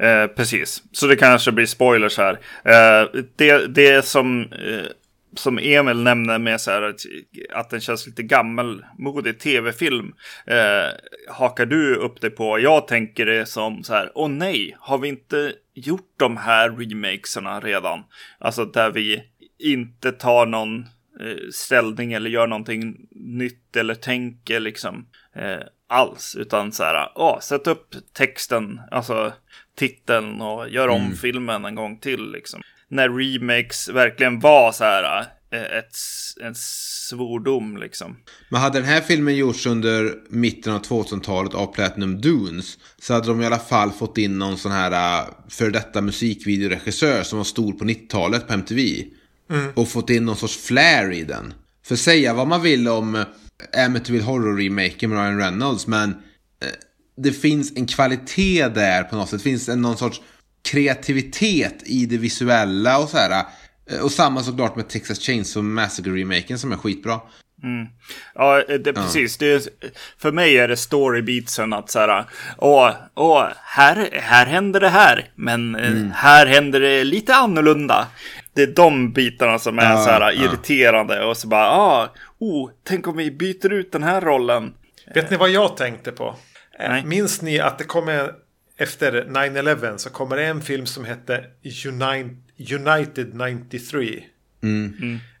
Eh, 0.00 0.26
precis, 0.26 0.82
så 0.92 1.06
det 1.06 1.16
kanske 1.16 1.52
blir 1.52 1.66
spoilers 1.66 2.18
här. 2.18 2.40
Eh, 2.64 3.08
det, 3.36 3.66
det 3.66 4.04
som, 4.04 4.42
eh, 4.42 4.86
som 5.36 5.58
Emil 5.58 6.02
nämner 6.02 6.38
med 6.38 6.60
så 6.60 6.70
här 6.70 6.82
att, 6.82 7.00
att 7.52 7.70
den 7.70 7.80
känns 7.80 8.06
lite 8.06 8.22
gammalmodig 8.22 9.38
tv-film. 9.40 10.14
Eh, 10.46 10.88
hakar 11.28 11.66
du 11.66 11.94
upp 11.94 12.20
det 12.20 12.30
på? 12.30 12.58
Jag 12.60 12.88
tänker 12.88 13.26
det 13.26 13.46
som 13.46 13.82
så 13.84 13.94
här, 13.94 14.10
åh 14.14 14.28
nej, 14.28 14.76
har 14.80 14.98
vi 14.98 15.08
inte 15.08 15.52
gjort 15.74 16.14
de 16.16 16.36
här 16.36 16.70
remakesarna 16.70 17.60
redan? 17.60 18.00
Alltså 18.38 18.64
där 18.64 18.90
vi 18.90 19.22
inte 19.58 20.12
tar 20.12 20.46
någon 20.46 20.78
eh, 21.20 21.48
ställning 21.52 22.12
eller 22.12 22.30
gör 22.30 22.46
någonting 22.46 22.96
nytt 23.10 23.76
eller 23.76 23.94
tänker 23.94 24.60
liksom 24.60 25.06
eh, 25.36 25.60
alls. 25.88 26.36
Utan 26.38 26.72
så 26.72 26.84
här, 26.84 27.08
åh, 27.14 27.40
sätt 27.40 27.66
upp 27.66 27.94
texten, 28.12 28.80
alltså 28.90 29.32
titeln 29.76 30.40
och 30.40 30.68
gör 30.68 30.88
om 30.88 31.00
Mm. 31.00 31.16
filmen 31.16 31.64
en 31.64 31.74
gång 31.74 31.98
till 31.98 32.32
liksom. 32.32 32.60
När 32.94 33.08
remakes 33.08 33.88
verkligen 33.88 34.40
var 34.40 34.72
så 34.72 34.84
här 34.84 35.20
eh, 35.52 35.78
ett, 35.78 35.96
en 36.40 36.54
svordom 36.54 37.76
liksom. 37.76 38.16
Men 38.48 38.60
hade 38.60 38.78
den 38.78 38.88
här 38.88 39.00
filmen 39.00 39.36
gjorts 39.36 39.66
under 39.66 40.14
mitten 40.28 40.72
av 40.72 40.82
2000-talet 40.82 41.54
av 41.54 41.66
Platinum 41.66 42.20
Dunes 42.20 42.78
så 42.98 43.14
hade 43.14 43.26
de 43.26 43.40
i 43.40 43.46
alla 43.46 43.58
fall 43.58 43.92
fått 43.92 44.18
in 44.18 44.38
någon 44.38 44.58
sån 44.58 44.72
här 44.72 45.22
uh, 45.22 45.30
för 45.48 45.70
detta 45.70 46.00
musikvideoregissör 46.00 47.22
som 47.22 47.38
var 47.38 47.44
stor 47.44 47.72
på 47.72 47.84
90-talet 47.84 48.46
på 48.46 48.52
MTV. 48.52 49.04
Och 49.74 49.88
fått 49.88 50.10
in 50.10 50.24
någon 50.24 50.36
sorts 50.36 50.56
flair 50.56 51.12
i 51.12 51.24
den. 51.24 51.54
För 51.86 51.96
säga 51.96 52.34
vad 52.34 52.48
man 52.48 52.62
vill 52.62 52.88
om 52.88 53.14
uh, 53.14 53.24
Amityville 53.86 54.24
Horror-remaken 54.24 55.10
med 55.10 55.18
Ryan 55.18 55.38
Reynolds 55.38 55.86
men 55.86 56.14
det 57.16 57.32
finns 57.32 57.76
en 57.76 57.86
kvalitet 57.86 58.68
där 58.68 59.02
på 59.02 59.16
något 59.16 59.28
sätt. 59.28 59.38
Det 59.38 59.44
finns 59.44 59.68
en, 59.68 59.82
någon 59.82 59.96
sorts 59.96 60.20
kreativitet 60.70 61.82
i 61.86 62.06
det 62.06 62.16
visuella 62.16 62.98
och 62.98 63.08
så 63.08 63.16
här. 63.16 63.44
Uh, 63.92 64.00
Och 64.02 64.10
samma 64.10 64.42
såklart 64.42 64.76
med 64.76 64.88
Texas 64.88 65.18
Chainsaw 65.18 65.82
Massacre-remaken 65.82 66.56
som 66.56 66.72
är 66.72 66.76
skitbra. 66.76 67.20
Ja, 68.34 68.62
det, 68.84 68.92
precis. 68.92 69.36
Det, 69.36 69.68
för 70.18 70.32
mig 70.32 70.58
är 70.58 70.68
det 70.68 70.76
storybeatsen 70.76 71.72
att 71.72 71.90
så 71.90 71.98
här, 71.98 72.24
åh, 72.58 72.90
åh 73.14 73.48
här, 73.64 74.08
här 74.12 74.46
händer 74.46 74.80
det 74.80 74.88
här, 74.88 75.30
men 75.34 75.74
eh, 75.74 76.12
här 76.14 76.46
händer 76.46 76.80
det 76.80 77.04
lite 77.04 77.34
annorlunda. 77.34 78.06
Det 78.54 78.62
är 78.62 78.66
de 78.66 79.12
bitarna 79.12 79.58
som 79.58 79.78
är 79.78 79.90
Ja, 79.90 80.04
så 80.04 80.10
här 80.10 80.20
ja. 80.20 80.32
irriterande 80.32 81.24
och 81.24 81.36
så 81.36 81.48
bara, 81.48 81.70
ah, 81.70 82.08
oh, 82.38 82.70
tänk 82.84 83.06
om 83.08 83.16
vi 83.16 83.30
byter 83.30 83.72
ut 83.72 83.92
den 83.92 84.02
här 84.02 84.20
rollen. 84.20 84.74
Vet 85.14 85.30
ni 85.30 85.36
vad 85.36 85.50
jag 85.50 85.76
tänkte 85.76 86.12
på? 86.12 86.36
Eh, 86.80 86.90
Nej. 86.90 87.04
Minns 87.04 87.42
ni 87.42 87.60
att 87.60 87.78
det 87.78 87.84
kommer 87.84 88.30
efter 88.76 89.24
9-11 89.28 89.96
så 89.96 90.10
kommer 90.10 90.36
det 90.36 90.44
en 90.44 90.62
film 90.62 90.86
som 90.86 91.04
hette 91.04 91.44
Uni- 91.62 92.36
United 92.58 93.34
93. 93.34 94.24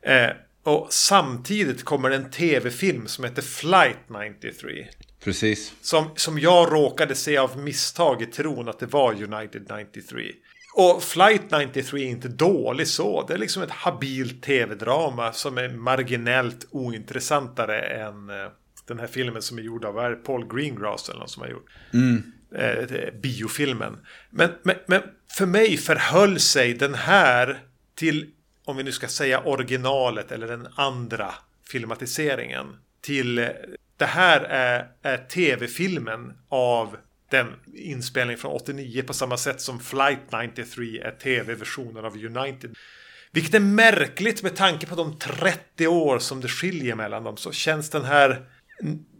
Eh, 0.02 0.30
och 0.62 0.86
samtidigt 0.90 1.84
kommer 1.84 2.10
en 2.10 2.30
tv-film 2.30 3.06
som 3.06 3.24
heter 3.24 3.42
Flight 3.42 3.98
93. 4.42 4.86
Precis. 5.24 5.74
Som, 5.80 6.10
som 6.16 6.38
jag 6.38 6.72
råkade 6.72 7.14
se 7.14 7.36
av 7.36 7.58
misstag 7.58 8.22
i 8.22 8.26
tron 8.26 8.68
att 8.68 8.78
det 8.78 8.86
var 8.86 9.12
United 9.12 9.66
93. 9.94 10.32
Och 10.76 11.02
Flight 11.02 11.42
93 11.50 12.02
är 12.02 12.06
inte 12.06 12.28
dålig 12.28 12.88
så. 12.88 13.26
Det 13.26 13.34
är 13.34 13.38
liksom 13.38 13.62
ett 13.62 13.70
habilt 13.70 14.42
tv-drama 14.42 15.32
som 15.32 15.58
är 15.58 15.68
marginellt 15.68 16.66
ointressantare 16.70 17.80
än 17.80 18.30
eh, 18.30 18.36
den 18.86 18.98
här 18.98 19.06
filmen 19.06 19.42
som 19.42 19.58
är 19.58 19.62
gjord 19.62 19.84
av 19.84 19.94
det, 19.94 20.16
Paul 20.16 20.46
Greengrass 20.56 21.08
eller 21.08 21.18
någon 21.18 21.28
som 21.28 21.42
har 21.42 21.48
gjort. 21.50 21.66
Eh, 22.54 23.14
biofilmen. 23.22 23.96
Men, 24.30 24.50
men, 24.62 24.76
men 24.86 25.02
för 25.30 25.46
mig 25.46 25.76
förhöll 25.76 26.40
sig 26.40 26.74
den 26.74 26.94
här 26.94 27.60
till, 27.94 28.30
om 28.64 28.76
vi 28.76 28.82
nu 28.82 28.92
ska 28.92 29.08
säga 29.08 29.40
originalet 29.40 30.32
eller 30.32 30.46
den 30.46 30.68
andra 30.74 31.34
filmatiseringen. 31.70 32.66
Till, 33.00 33.38
eh, 33.38 33.48
det 33.96 34.04
här 34.04 34.40
är, 34.40 34.88
är 35.02 35.16
tv-filmen 35.16 36.32
av 36.48 36.96
den 37.30 37.46
inspelning 37.74 38.36
från 38.36 38.52
89 38.52 39.02
på 39.02 39.12
samma 39.14 39.36
sätt 39.36 39.60
som 39.60 39.80
Flight 39.80 40.32
93 40.42 41.00
är 41.00 41.10
tv-versionen 41.10 42.04
av 42.04 42.16
United. 42.16 42.76
Vilket 43.32 43.54
är 43.54 43.60
märkligt 43.60 44.42
med 44.42 44.56
tanke 44.56 44.86
på 44.86 44.94
de 44.94 45.18
30 45.18 45.86
år 45.86 46.18
som 46.18 46.40
det 46.40 46.48
skiljer 46.48 46.94
mellan 46.94 47.24
dem. 47.24 47.36
Så 47.36 47.52
känns 47.52 47.90
den 47.90 48.04
här 48.04 48.46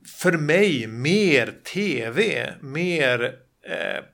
för 0.06 0.32
mig 0.32 0.86
mer 0.86 1.54
tv, 1.72 2.50
mer 2.60 3.24
eh, 3.68 4.04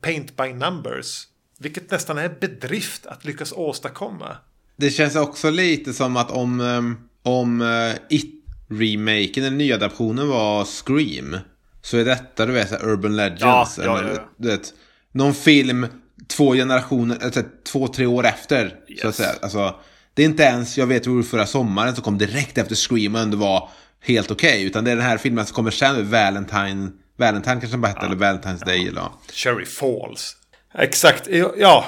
paint, 0.00 0.36
by 0.36 0.52
numbers. 0.52 1.22
Vilket 1.58 1.90
nästan 1.90 2.18
är 2.18 2.28
bedrift 2.40 3.06
att 3.06 3.24
lyckas 3.24 3.52
åstadkomma. 3.52 4.36
Det 4.76 4.90
känns 4.90 5.16
också 5.16 5.50
lite 5.50 5.92
som 5.92 6.16
att 6.16 6.30
om, 6.30 6.60
ehm, 6.60 6.96
om 7.22 7.62
eh, 7.62 7.94
It-remaken, 8.08 9.42
den 9.44 9.58
nya 9.58 9.74
adaptionen 9.74 10.28
var 10.28 10.64
Scream. 10.64 11.36
Så 11.82 11.96
är 11.96 12.04
detta, 12.04 12.46
du 12.46 12.52
vet, 12.52 12.82
Urban 12.82 13.16
Legends. 13.16 13.40
Ja, 13.40 13.68
eller, 13.78 13.92
ja, 14.08 14.10
ja. 14.14 14.28
Du 14.36 14.48
vet, 14.48 14.74
någon 15.12 15.34
film 15.34 15.86
två 16.28 16.52
generationer, 16.54 17.18
alltså, 17.24 17.42
två, 17.72 17.88
tre 17.88 18.06
år 18.06 18.26
efter. 18.26 18.68
Så 18.68 18.94
att 18.94 19.04
Yes. 19.04 19.16
säga. 19.16 19.32
Alltså, 19.42 19.74
det 20.14 20.22
är 20.22 20.26
inte 20.26 20.42
ens, 20.42 20.78
jag 20.78 20.86
vet 20.86 21.06
hur 21.06 21.22
förra 21.22 21.46
sommaren 21.46 21.94
som 21.94 22.04
kom 22.04 22.18
direkt 22.18 22.58
efter 22.58 22.74
Scream 22.74 23.14
och 23.14 23.20
ändå 23.20 23.36
var 23.36 23.68
helt 24.04 24.30
okej. 24.30 24.64
utan 24.64 24.84
det 24.84 24.90
är 24.90 24.96
den 24.96 25.04
här 25.04 25.18
filmen 25.18 25.46
som 25.46 25.54
kommer 25.54 25.70
sen, 25.70 26.10
Valentine, 26.10 26.90
Valentine 27.16 27.60
kanske 27.60 27.68
den 27.70 27.80
bara 27.80 27.88
hette, 27.88 28.06
eller 28.06 28.16
Valentine's 28.16 28.64
Day 28.64 28.88
eller 28.88 29.00
ja. 29.00 29.18
Cherry 29.32 29.64
Falls. 29.64 30.36
Exakt, 30.74 31.28
ja. 31.56 31.84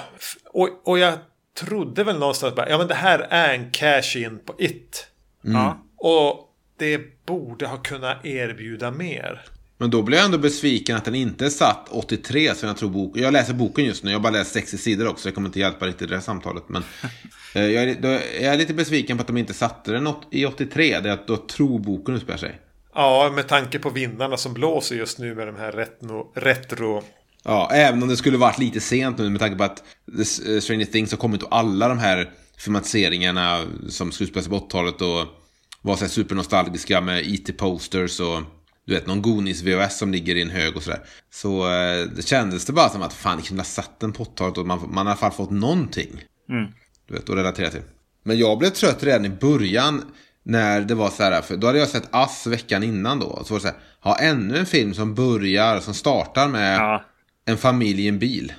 Och, 0.52 0.68
och 0.84 0.98
jag 0.98 1.18
trodde 1.58 2.04
väl 2.04 2.18
någonstans 2.18 2.54
bara, 2.54 2.68
ja 2.68 2.78
men 2.78 2.88
det 2.88 2.94
här 2.94 3.18
är 3.18 3.54
en 3.54 3.70
cash-in 3.70 4.38
på 4.46 4.54
It. 4.58 5.06
Ja. 5.42 5.82
Och 5.96 6.52
det 6.78 7.26
borde 7.26 7.66
ha 7.66 7.76
kunnat 7.76 8.26
erbjuda 8.26 8.90
mer. 8.90 9.42
Men 9.78 9.90
då 9.90 10.02
blir 10.02 10.18
jag 10.18 10.24
ändå 10.24 10.38
besviken 10.38 10.96
att 10.96 11.04
den 11.04 11.14
inte 11.14 11.50
satt 11.50 11.88
83 11.90 12.54
som 12.54 12.68
jag 12.68 12.76
tror 12.76 12.90
boken. 12.90 13.22
Jag 13.22 13.32
läser 13.32 13.54
boken 13.54 13.84
just 13.84 14.04
nu, 14.04 14.10
jag 14.10 14.18
har 14.18 14.22
bara 14.22 14.32
läst 14.32 14.52
60 14.52 14.78
sidor 14.78 15.08
också. 15.08 15.28
Jag 15.28 15.34
kommer 15.34 15.48
inte 15.48 15.60
hjälpa 15.60 15.86
riktigt 15.86 16.02
i 16.02 16.06
det 16.06 16.14
här 16.14 16.22
samtalet. 16.22 16.62
Men 16.66 16.82
eh, 17.54 17.66
jag, 17.66 17.84
är, 17.84 17.96
jag 18.40 18.54
är 18.54 18.56
lite 18.56 18.74
besviken 18.74 19.16
på 19.16 19.20
att 19.20 19.26
de 19.26 19.36
inte 19.36 19.54
satte 19.54 19.92
den 19.92 20.08
i 20.30 20.46
83. 20.46 21.00
Det 21.00 21.08
är 21.08 21.12
att 21.12 21.26
då 21.26 21.36
tror 21.36 21.78
boken 21.78 22.14
utspelar 22.14 22.38
sig. 22.38 22.60
Ja, 22.94 23.32
med 23.34 23.48
tanke 23.48 23.78
på 23.78 23.90
vindarna 23.90 24.36
som 24.36 24.54
blåser 24.54 24.96
just 24.96 25.18
nu 25.18 25.34
med 25.34 25.46
de 25.46 25.56
här 25.56 25.72
retro... 25.72 26.32
retro 26.34 27.02
Ja, 27.48 27.70
även 27.72 28.02
om 28.02 28.08
det 28.08 28.16
skulle 28.16 28.38
varit 28.38 28.58
lite 28.58 28.80
sent 28.80 29.18
nu 29.18 29.30
med 29.30 29.40
tanke 29.40 29.56
på 29.56 29.64
att 29.64 29.82
eh, 30.18 30.60
Stranger 30.60 30.84
Things 30.84 31.10
har 31.10 31.18
kommit 31.18 31.42
och 31.42 31.56
alla 31.56 31.88
de 31.88 31.98
här 31.98 32.30
filmatiseringarna 32.58 33.64
som 33.88 34.12
skulle 34.12 34.28
spelas 34.28 34.48
på 34.48 34.58
80-talet 34.58 35.00
och 35.02 35.26
var 35.82 35.96
så 35.96 36.04
här 36.04 36.08
supernostalgiska 36.08 37.00
med 37.00 37.26
IT-posters 37.26 38.20
och 38.20 38.42
du 38.86 38.94
vet 38.94 39.06
någon 39.06 39.22
Goonies 39.22 39.62
VHS 39.62 39.98
som 39.98 40.12
ligger 40.12 40.36
i 40.36 40.42
en 40.42 40.50
hög 40.50 40.76
och 40.76 40.82
sådär. 40.82 41.00
Så 41.30 41.66
eh, 41.72 42.06
det 42.16 42.26
kändes 42.26 42.64
det 42.64 42.72
bara 42.72 42.88
som 42.88 43.02
att 43.02 43.12
fan, 43.12 43.38
jag 43.38 43.46
kunde 43.46 43.60
ha 43.60 43.64
satt 43.66 44.00
den 44.00 44.12
på 44.12 44.24
80-talet 44.24 44.58
och 44.58 44.66
man, 44.66 44.78
man 44.88 44.96
har 44.96 45.04
i 45.04 45.08
alla 45.08 45.16
fall 45.16 45.32
fått 45.32 45.50
någonting. 45.50 46.24
Du 47.08 47.14
vet, 47.14 47.30
att 47.30 47.36
relatera 47.36 47.70
till. 47.70 47.82
Men 48.24 48.38
jag 48.38 48.58
blev 48.58 48.70
trött 48.70 49.02
redan 49.02 49.24
i 49.24 49.28
början 49.30 50.02
när 50.42 50.80
det 50.80 50.94
var 50.94 51.10
så 51.10 51.22
här, 51.22 51.42
för 51.42 51.56
då 51.56 51.66
hade 51.66 51.78
jag 51.78 51.88
sett 51.88 52.08
Ass 52.10 52.46
veckan 52.46 52.82
innan 52.82 53.18
då. 53.18 53.26
Och 53.26 53.46
så 53.46 53.54
var 53.54 53.58
det 53.58 53.62
så 53.62 53.68
här, 53.68 53.76
ha 54.00 54.18
ännu 54.18 54.58
en 54.58 54.66
film 54.66 54.94
som 54.94 55.14
börjar, 55.14 55.80
som 55.80 55.94
startar 55.94 56.48
med 56.48 56.78
Ja, 56.78 57.04
en 57.44 57.56
familj 57.56 58.04
i 58.04 58.08
en 58.08 58.18
bil. 58.18 58.52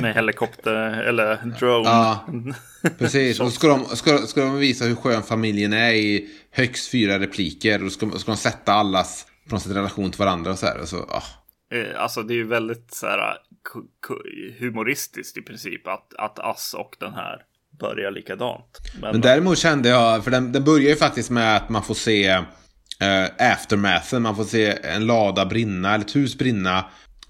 med 0.00 0.14
helikopter 0.14 0.74
eller 1.08 1.36
drone. 1.60 1.88
Ja, 1.88 2.26
precis. 2.98 3.40
Och 3.40 3.52
ska 3.52 3.68
de, 3.68 3.84
ska, 3.96 4.18
ska 4.18 4.40
de 4.40 4.56
visa 4.58 4.84
hur 4.84 4.94
skön 4.94 5.22
familjen 5.22 5.72
är 5.72 5.92
i 5.92 6.28
högst 6.50 6.90
fyra 6.90 7.18
repliker. 7.18 7.84
Och 7.84 7.92
ska, 7.92 8.10
ska 8.10 8.30
de 8.32 8.36
sätta 8.36 8.72
allas 8.72 9.26
på 9.48 9.54
något 9.54 9.62
sätt 9.62 9.76
relation 9.76 10.10
till 10.10 10.18
varandra 10.18 10.50
och 10.50 10.58
så 10.58 10.66
här. 10.66 10.78
Och 10.80 10.88
så, 10.88 10.96
ah. 10.96 11.22
Eh, 11.76 12.02
Alltså 12.02 12.22
det 12.22 12.34
är 12.34 12.36
ju 12.36 12.46
väldigt 12.46 12.94
så 12.94 13.06
här 13.06 13.36
ku- 14.08 14.58
humoristiskt 14.60 15.36
i 15.36 15.42
princip 15.42 15.86
att, 15.88 16.14
att 16.18 16.38
Ass 16.38 16.74
och 16.78 16.96
den 17.00 17.14
här 17.14 17.36
börjar 17.80 18.10
likadant. 18.10 18.78
Men, 19.00 19.10
Men 19.12 19.20
däremot 19.20 19.58
kände 19.58 19.88
jag, 19.88 20.24
för 20.24 20.30
den, 20.30 20.52
den 20.52 20.64
börjar 20.64 20.88
ju 20.90 20.96
faktiskt 20.96 21.30
med 21.30 21.56
att 21.56 21.68
man 21.68 21.82
får 21.82 21.94
se 21.94 22.26
eh, 22.28 23.24
aftermathen. 23.52 24.22
Man 24.22 24.36
får 24.36 24.44
se 24.44 24.78
en 24.82 25.06
lada 25.06 25.46
brinna, 25.46 25.94
eller 25.94 26.04
ett 26.04 26.16
hus 26.16 26.38
brinna. 26.38 26.78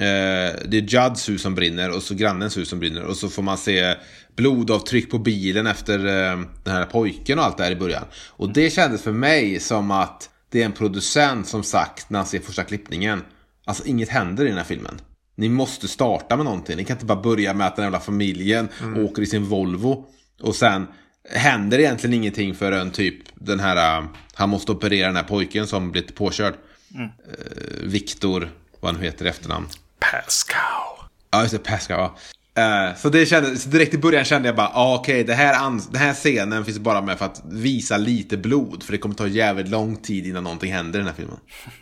Eh, 0.01 0.55
det 0.69 0.77
är 0.77 0.83
Judds 1.05 1.29
hus 1.29 1.43
som 1.43 1.55
brinner 1.55 1.97
och 1.97 2.03
så 2.03 2.15
grannens 2.15 2.57
hus 2.57 2.69
som 2.69 2.79
brinner. 2.79 3.03
Och 3.03 3.17
så 3.17 3.29
får 3.29 3.43
man 3.43 3.59
se 3.59 3.95
blodavtryck 4.37 5.11
på 5.11 5.19
bilen 5.19 5.67
efter 5.67 5.99
eh, 5.99 6.39
den 6.65 6.75
här 6.75 6.85
pojken 6.85 7.39
och 7.39 7.45
allt 7.45 7.57
det 7.57 7.65
här 7.65 7.71
i 7.71 7.77
början. 7.77 8.05
Och 8.31 8.53
det 8.53 8.71
kändes 8.71 9.03
för 9.03 9.13
mig 9.13 9.61
som 9.61 9.91
att 9.91 10.31
det 10.51 10.63
är 10.63 10.65
en 10.65 10.73
producent 10.73 11.49
som 11.49 11.63
sagt 11.63 12.11
när 12.11 12.19
han 12.19 12.27
ser 12.27 12.41
första 12.41 12.65
klippningen. 12.65 13.23
Alltså 13.65 13.85
inget 13.87 14.09
händer 14.09 14.45
i 14.45 14.49
den 14.49 14.57
här 14.57 14.65
filmen. 14.65 15.01
Ni 15.35 15.49
måste 15.49 15.89
starta 15.89 16.37
med 16.37 16.45
någonting. 16.45 16.77
Ni 16.77 16.85
kan 16.85 16.97
inte 16.97 17.07
bara 17.07 17.23
börja 17.23 17.55
med 17.55 17.67
att 17.67 17.77
den 17.77 17.85
jävla 17.85 18.01
familjen 18.01 18.69
åker 18.97 19.23
i 19.23 19.27
sin 19.27 19.45
Volvo. 19.45 20.07
Och 20.43 20.57
sen 20.57 20.87
händer 21.31 21.79
egentligen 21.79 22.15
ingenting 22.15 22.55
förrän 22.55 22.91
typ 22.91 23.19
den 23.35 23.61
här, 23.61 23.99
äh, 23.99 24.07
han 24.35 24.49
måste 24.49 24.73
operera 24.73 25.07
den 25.07 25.17
här 25.17 25.23
pojken 25.23 25.67
som 25.67 25.91
blivit 25.93 26.15
påkörd. 26.15 26.55
Eh, 26.95 27.83
Viktor, 27.83 28.51
vad 28.81 28.95
han 28.95 29.03
heter 29.03 29.25
i 29.25 29.29
efternamn. 29.29 29.67
Pascal. 30.01 31.09
Ja, 31.31 31.43
just 31.43 31.53
det, 31.53 31.59
Pascal. 31.59 31.99
Ja. 32.01 32.17
Eh, 32.59 32.95
så 32.95 33.09
det 33.09 33.27
kändes, 33.27 33.63
så 33.63 33.69
direkt 33.69 33.95
i 33.95 33.99
början 33.99 34.25
kände 34.25 34.49
jag 34.49 34.57
bara, 34.57 34.71
ah, 34.75 34.95
okej, 34.95 35.25
okay, 35.25 35.35
här 35.35 35.71
den 35.93 36.01
här 36.01 36.15
scenen 36.15 36.65
finns 36.65 36.79
bara 36.79 37.03
med 37.03 37.19
för 37.19 37.25
att 37.25 37.43
visa 37.51 37.97
lite 37.97 38.37
blod. 38.37 38.83
För 38.83 38.93
det 38.93 38.99
kommer 38.99 39.15
ta 39.15 39.27
jävligt 39.27 39.69
lång 39.69 39.97
tid 39.97 40.27
innan 40.27 40.45
någonting 40.45 40.73
händer 40.73 40.99
i 40.99 41.03
den 41.03 41.09
här 41.09 41.17
filmen. 41.17 41.39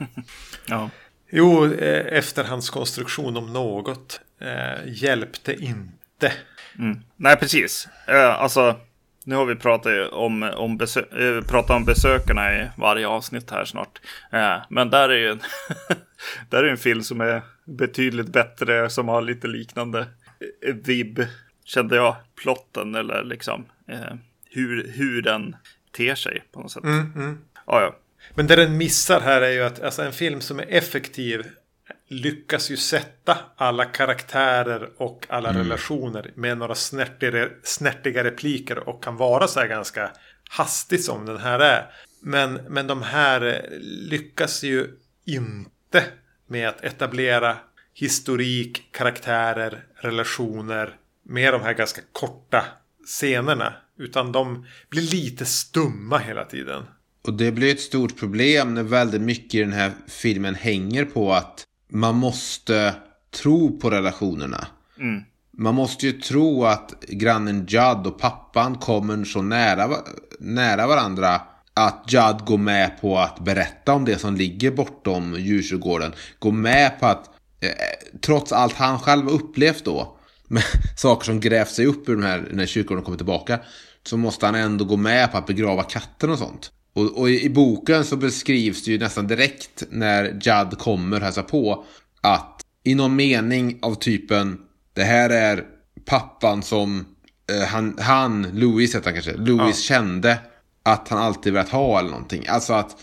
ja. 0.66 0.90
Jo, 1.30 1.64
eh, 1.64 2.18
efterhandskonstruktion 2.18 3.36
om 3.36 3.52
något 3.52 4.20
eh, 4.40 4.92
hjälpte 5.02 5.54
inte. 5.54 6.32
Mm. 6.78 7.00
Nej, 7.16 7.36
precis. 7.36 7.88
Eh, 8.08 8.40
alltså, 8.40 8.76
nu 9.24 9.34
har 9.34 9.46
vi 9.46 9.56
pratat 9.56 10.12
om, 10.12 10.42
om, 10.42 10.76
besö 10.76 11.00
eh, 11.00 11.44
pratat 11.44 11.76
om 11.76 11.84
besökarna 11.84 12.54
i 12.54 12.68
varje 12.76 13.08
avsnitt 13.08 13.50
här 13.50 13.64
snart. 13.64 14.00
Eh, 14.32 14.56
men 14.70 14.90
där 14.90 15.08
är 15.08 15.18
ju 15.18 15.30
en, 15.30 15.40
där 16.50 16.64
är 16.64 16.68
en 16.68 16.76
film 16.76 17.02
som 17.02 17.20
är 17.20 17.42
betydligt 17.64 18.28
bättre, 18.28 18.90
som 18.90 19.08
har 19.08 19.22
lite 19.22 19.46
liknande 19.46 20.06
vibb, 20.74 21.26
kände 21.64 21.96
jag, 21.96 22.16
plotten 22.34 22.94
eller 22.94 23.24
liksom 23.24 23.66
eh, 23.88 24.14
hur, 24.50 24.92
hur 24.92 25.22
den 25.22 25.56
ter 25.92 26.14
sig 26.14 26.42
på 26.52 26.60
något 26.60 26.72
sätt. 26.72 26.84
Mm, 26.84 27.12
mm. 27.16 27.38
Ja, 27.66 27.80
ja. 27.80 27.96
Men 28.34 28.46
det 28.46 28.56
den 28.56 28.76
missar 28.76 29.20
här 29.20 29.42
är 29.42 29.50
ju 29.50 29.62
att 29.62 29.82
alltså, 29.82 30.02
en 30.02 30.12
film 30.12 30.40
som 30.40 30.58
är 30.58 30.66
effektiv 30.68 31.46
lyckas 32.08 32.70
ju 32.70 32.76
sätta 32.76 33.38
alla 33.56 33.84
karaktärer 33.84 34.90
och 34.96 35.26
alla 35.28 35.48
mm. 35.48 35.62
relationer 35.62 36.30
med 36.34 36.58
några 36.58 36.74
snärtigare, 36.74 37.50
snärtiga 37.62 38.24
repliker 38.24 38.88
och 38.88 39.02
kan 39.02 39.16
vara 39.16 39.48
så 39.48 39.60
här 39.60 39.66
ganska 39.66 40.10
hastigt 40.50 41.04
som 41.04 41.26
den 41.26 41.38
här 41.38 41.60
är. 41.60 41.90
Men, 42.20 42.54
men 42.54 42.86
de 42.86 43.02
här 43.02 43.68
lyckas 43.80 44.62
ju 44.62 44.86
inte 45.24 46.04
med 46.46 46.68
att 46.68 46.84
etablera 46.84 47.56
historik, 47.98 48.88
karaktärer, 48.92 49.84
relationer 49.96 50.96
med 51.22 51.52
de 51.52 51.62
här 51.62 51.74
ganska 51.74 52.00
korta 52.12 52.64
scenerna. 53.04 53.72
Utan 53.98 54.32
de 54.32 54.66
blir 54.90 55.02
lite 55.02 55.44
stumma 55.44 56.18
hela 56.18 56.44
tiden. 56.44 56.84
Och 57.26 57.32
det 57.32 57.52
blir 57.52 57.72
ett 57.72 57.80
stort 57.80 58.18
problem 58.18 58.74
när 58.74 58.82
väldigt 58.82 59.20
mycket 59.20 59.54
i 59.54 59.60
den 59.60 59.72
här 59.72 59.92
filmen 60.08 60.54
hänger 60.54 61.04
på 61.04 61.32
att 61.32 61.64
man 61.88 62.14
måste 62.14 62.94
tro 63.30 63.78
på 63.78 63.90
relationerna. 63.90 64.66
Mm. 64.98 65.22
Man 65.58 65.74
måste 65.74 66.06
ju 66.06 66.12
tro 66.12 66.64
att 66.64 67.04
grannen 67.08 67.66
Judd 67.68 68.06
och 68.06 68.18
pappan 68.18 68.78
kommer 68.78 69.24
så 69.24 69.42
nära, 69.42 69.96
nära 70.38 70.86
varandra 70.86 71.40
att 71.74 72.04
Judd 72.08 72.44
går 72.46 72.58
med 72.58 73.00
på 73.00 73.18
att 73.18 73.40
berätta 73.40 73.92
om 73.92 74.04
det 74.04 74.18
som 74.18 74.36
ligger 74.36 74.70
bortom 74.70 75.34
djurkyrkogården. 75.38 76.12
Går 76.38 76.52
med 76.52 77.00
på 77.00 77.06
att, 77.06 77.30
trots 78.20 78.52
allt 78.52 78.74
han 78.74 78.98
själv 78.98 79.28
upplevt 79.28 79.84
då, 79.84 80.16
med 80.48 80.62
saker 80.96 81.24
som 81.24 81.40
grävt 81.40 81.70
sig 81.70 81.86
upp 81.86 82.08
ur 82.08 82.14
den 82.14 82.24
här, 82.24 82.48
när 82.52 82.66
kyrkogården 82.66 83.04
kommer 83.04 83.18
tillbaka, 83.18 83.60
så 84.06 84.16
måste 84.16 84.46
han 84.46 84.54
ändå 84.54 84.84
gå 84.84 84.96
med 84.96 85.32
på 85.32 85.38
att 85.38 85.46
begrava 85.46 85.82
katten 85.82 86.30
och 86.30 86.38
sånt. 86.38 86.72
Och, 86.92 87.18
och 87.18 87.30
i, 87.30 87.44
i, 87.44 87.50
boken 87.50 88.04
så 88.04 88.16
beskrivs 88.16 88.84
det 88.84 88.90
ju 88.90 88.98
nästan 88.98 89.26
direkt 89.26 89.82
när 89.90 90.24
Judd 90.24 90.78
kommer 90.78 91.16
och 91.16 91.22
hälsar 91.22 91.42
på 91.42 91.84
att 92.20 92.60
i 92.84 92.94
någon 92.94 93.16
mening 93.16 93.78
av 93.82 93.94
typen 93.94 94.58
det 94.92 95.04
här 95.04 95.30
är 95.30 95.64
pappan 96.04 96.62
som 96.62 97.04
eh, 97.52 97.68
han, 97.68 97.98
han, 98.00 98.42
Louis 98.42 98.94
heter 98.94 99.04
han 99.04 99.14
kanske, 99.14 99.36
Louis 99.36 99.90
ja. 99.90 99.94
kände 99.94 100.38
att 100.82 101.08
han 101.08 101.18
alltid 101.18 101.52
velat 101.52 101.68
ha 101.68 101.98
eller 101.98 102.10
någonting. 102.10 102.46
Alltså 102.48 102.72
att 102.72 102.96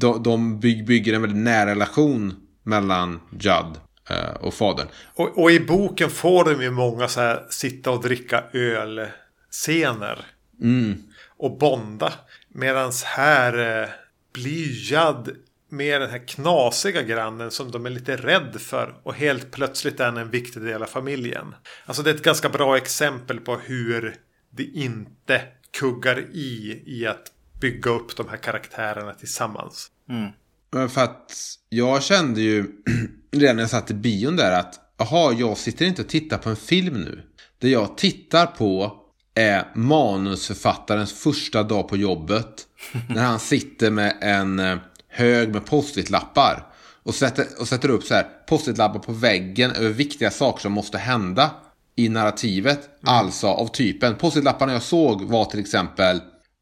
de, 0.00 0.22
de 0.22 0.60
bygger 0.60 1.12
en 1.12 1.22
väldigt 1.22 1.42
nära 1.42 1.70
relation 1.70 2.34
mellan 2.62 3.20
Judd 3.30 3.80
eh, 4.10 4.34
och 4.40 4.54
fadern. 4.54 4.86
Och, 5.14 5.38
och, 5.38 5.50
i 5.50 5.60
boken 5.60 6.10
får 6.10 6.44
de 6.44 6.62
ju 6.62 6.70
många 6.70 7.08
så 7.08 7.20
här 7.20 7.46
sitta 7.50 7.90
och 7.90 8.02
dricka 8.02 8.44
öl-scener. 8.52 10.26
Mm. 10.62 11.02
Och 11.36 11.58
bonda. 11.58 12.12
Medans 12.48 13.04
här 13.04 13.82
eh, 13.82 13.88
blir 14.32 14.68
Judd 14.68 15.36
med 15.68 16.00
den 16.00 16.10
här 16.10 16.28
knasiga 16.28 17.02
grannen 17.02 17.50
som 17.50 17.70
de 17.70 17.86
är 17.86 17.90
lite 17.90 18.16
rädd 18.16 18.60
för. 18.60 18.94
Och 19.02 19.14
helt 19.14 19.50
plötsligt 19.50 20.00
är 20.00 20.04
han 20.04 20.16
en 20.16 20.30
viktig 20.30 20.62
del 20.62 20.82
av 20.82 20.86
familjen. 20.86 21.54
Alltså 21.86 22.02
det 22.02 22.10
är 22.10 22.14
ett 22.14 22.22
ganska 22.22 22.48
bra 22.48 22.76
exempel 22.76 23.40
på 23.40 23.56
hur 23.56 24.16
det 24.50 24.64
inte 24.64 25.42
kuggar 25.70 26.18
i 26.32 26.82
i 26.86 27.06
att 27.06 27.32
bygga 27.60 27.90
upp 27.90 28.16
de 28.16 28.28
här 28.28 28.36
karaktärerna 28.36 29.14
tillsammans. 29.14 29.90
Mm. 30.08 30.30
För 30.72 31.02
att 31.02 31.32
jag 31.68 32.02
kände 32.02 32.40
ju 32.40 32.66
redan 33.32 33.56
när 33.56 33.62
jag 33.62 33.70
satt 33.70 33.90
i 33.90 33.94
bion 33.94 34.36
där 34.36 34.52
att 34.52 34.80
jaha, 34.98 35.32
jag 35.32 35.58
sitter 35.58 35.86
inte 35.86 36.02
och 36.02 36.08
tittar 36.08 36.38
på 36.38 36.50
en 36.50 36.56
film 36.56 36.94
nu. 36.94 37.22
Det 37.58 37.68
jag 37.68 37.98
tittar 37.98 38.46
på 38.46 38.92
är 39.34 39.64
manusförfattarens 39.74 41.12
första 41.12 41.62
dag 41.62 41.88
på 41.88 41.96
jobbet. 41.96 42.66
när 43.08 43.22
han 43.22 43.38
sitter 43.38 43.90
med 43.90 44.16
en 44.20 44.58
eh, 44.58 44.78
hög 45.08 45.52
med 45.52 45.66
post-it-lappar. 45.66 46.66
Och 47.02 47.14
sätter, 47.14 47.46
och 47.60 47.68
sätter 47.68 47.88
upp 47.88 48.04
så 48.04 48.14
här 48.14 48.26
post-it-lappar 48.48 48.98
på 48.98 49.12
väggen 49.12 49.70
över 49.70 49.90
viktiga 49.90 50.30
saker 50.30 50.60
som 50.60 50.72
måste 50.72 50.98
hända 50.98 51.50
i 51.96 52.08
narrativet. 52.08 52.78
Mm. 52.78 53.14
Alltså 53.14 53.46
av 53.46 53.66
typen, 53.66 54.14
post-it-lapparna 54.14 54.72
jag 54.72 54.82
såg 54.82 55.22
var 55.22 55.44
till 55.44 55.60
exempel 55.60 56.16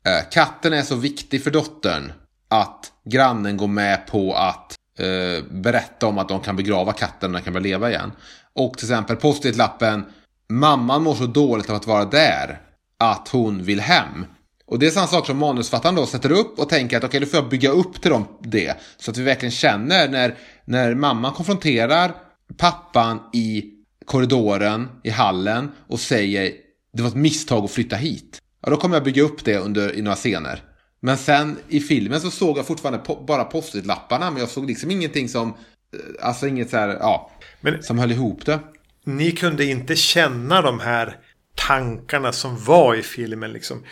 eh, 0.06 0.28
Katten 0.30 0.72
är 0.72 0.82
så 0.82 0.94
viktig 0.94 1.44
för 1.44 1.50
dottern 1.50 2.12
att 2.48 2.92
grannen 3.10 3.56
går 3.56 3.68
med 3.68 4.06
på 4.06 4.34
att 4.34 4.78
eh, 4.98 5.44
berätta 5.50 6.06
om 6.06 6.18
att 6.18 6.28
de 6.28 6.40
kan 6.40 6.56
begrava 6.56 6.92
katten 6.92 7.30
och 7.30 7.34
den 7.34 7.42
kan 7.42 7.52
börja 7.52 7.64
leva 7.64 7.90
igen. 7.90 8.12
Och 8.52 8.78
till 8.78 8.86
exempel 8.86 9.16
post-it-lappen 9.16 10.04
Mamman 10.50 11.02
mår 11.02 11.14
så 11.14 11.26
dåligt 11.26 11.70
av 11.70 11.76
att 11.76 11.86
vara 11.86 12.04
där 12.04 12.60
att 12.98 13.28
hon 13.28 13.62
vill 13.62 13.80
hem. 13.80 14.26
Och 14.66 14.78
det 14.78 14.86
är 14.86 14.90
samma 14.90 15.06
sak 15.06 15.26
som 15.26 15.38
manusfattaren 15.38 15.94
då 15.94 16.06
sätter 16.06 16.32
upp 16.32 16.58
och 16.58 16.68
tänker 16.68 16.96
att 16.96 17.04
okej, 17.04 17.18
okay, 17.18 17.20
då 17.20 17.26
får 17.26 17.40
jag 17.40 17.48
bygga 17.48 17.70
upp 17.70 18.02
till 18.02 18.10
dem 18.10 18.24
det. 18.40 18.76
Så 18.96 19.10
att 19.10 19.16
vi 19.16 19.22
verkligen 19.22 19.50
känner 19.50 20.08
när, 20.08 20.34
när 20.64 20.94
mamman 20.94 21.32
konfronterar 21.32 22.14
pappan 22.56 23.20
i 23.32 23.64
korridoren, 24.04 24.88
i 25.02 25.10
hallen 25.10 25.70
och 25.88 26.00
säger 26.00 26.52
det 26.92 27.02
var 27.02 27.08
ett 27.08 27.14
misstag 27.14 27.64
att 27.64 27.70
flytta 27.70 27.96
hit. 27.96 28.38
Ja, 28.62 28.70
då 28.70 28.76
kommer 28.76 28.96
jag 28.96 29.04
bygga 29.04 29.22
upp 29.22 29.44
det 29.44 29.56
under, 29.56 29.98
i 29.98 30.02
några 30.02 30.16
scener. 30.16 30.62
Men 31.02 31.18
sen 31.18 31.58
i 31.68 31.80
filmen 31.80 32.20
så 32.20 32.30
såg 32.30 32.58
jag 32.58 32.66
fortfarande 32.66 32.98
po 32.98 33.24
bara 33.24 33.44
post-it-lapparna, 33.44 34.30
men 34.30 34.40
jag 34.40 34.48
såg 34.48 34.66
liksom 34.66 34.90
ingenting 34.90 35.28
som, 35.28 35.48
eh, 35.48 36.26
alltså 36.26 36.46
inget 36.46 36.70
så 36.70 36.76
här, 36.76 36.88
ja, 36.88 37.30
men, 37.60 37.82
som 37.82 37.98
höll 37.98 38.12
ihop 38.12 38.46
det 38.46 38.60
ni 39.04 39.32
kunde 39.32 39.64
inte 39.64 39.96
känna 39.96 40.62
de 40.62 40.80
här 40.80 41.16
tankarna 41.54 42.32
som 42.32 42.64
var 42.64 42.94
i 42.94 43.02
filmen. 43.02 43.52
Liksom. 43.52 43.84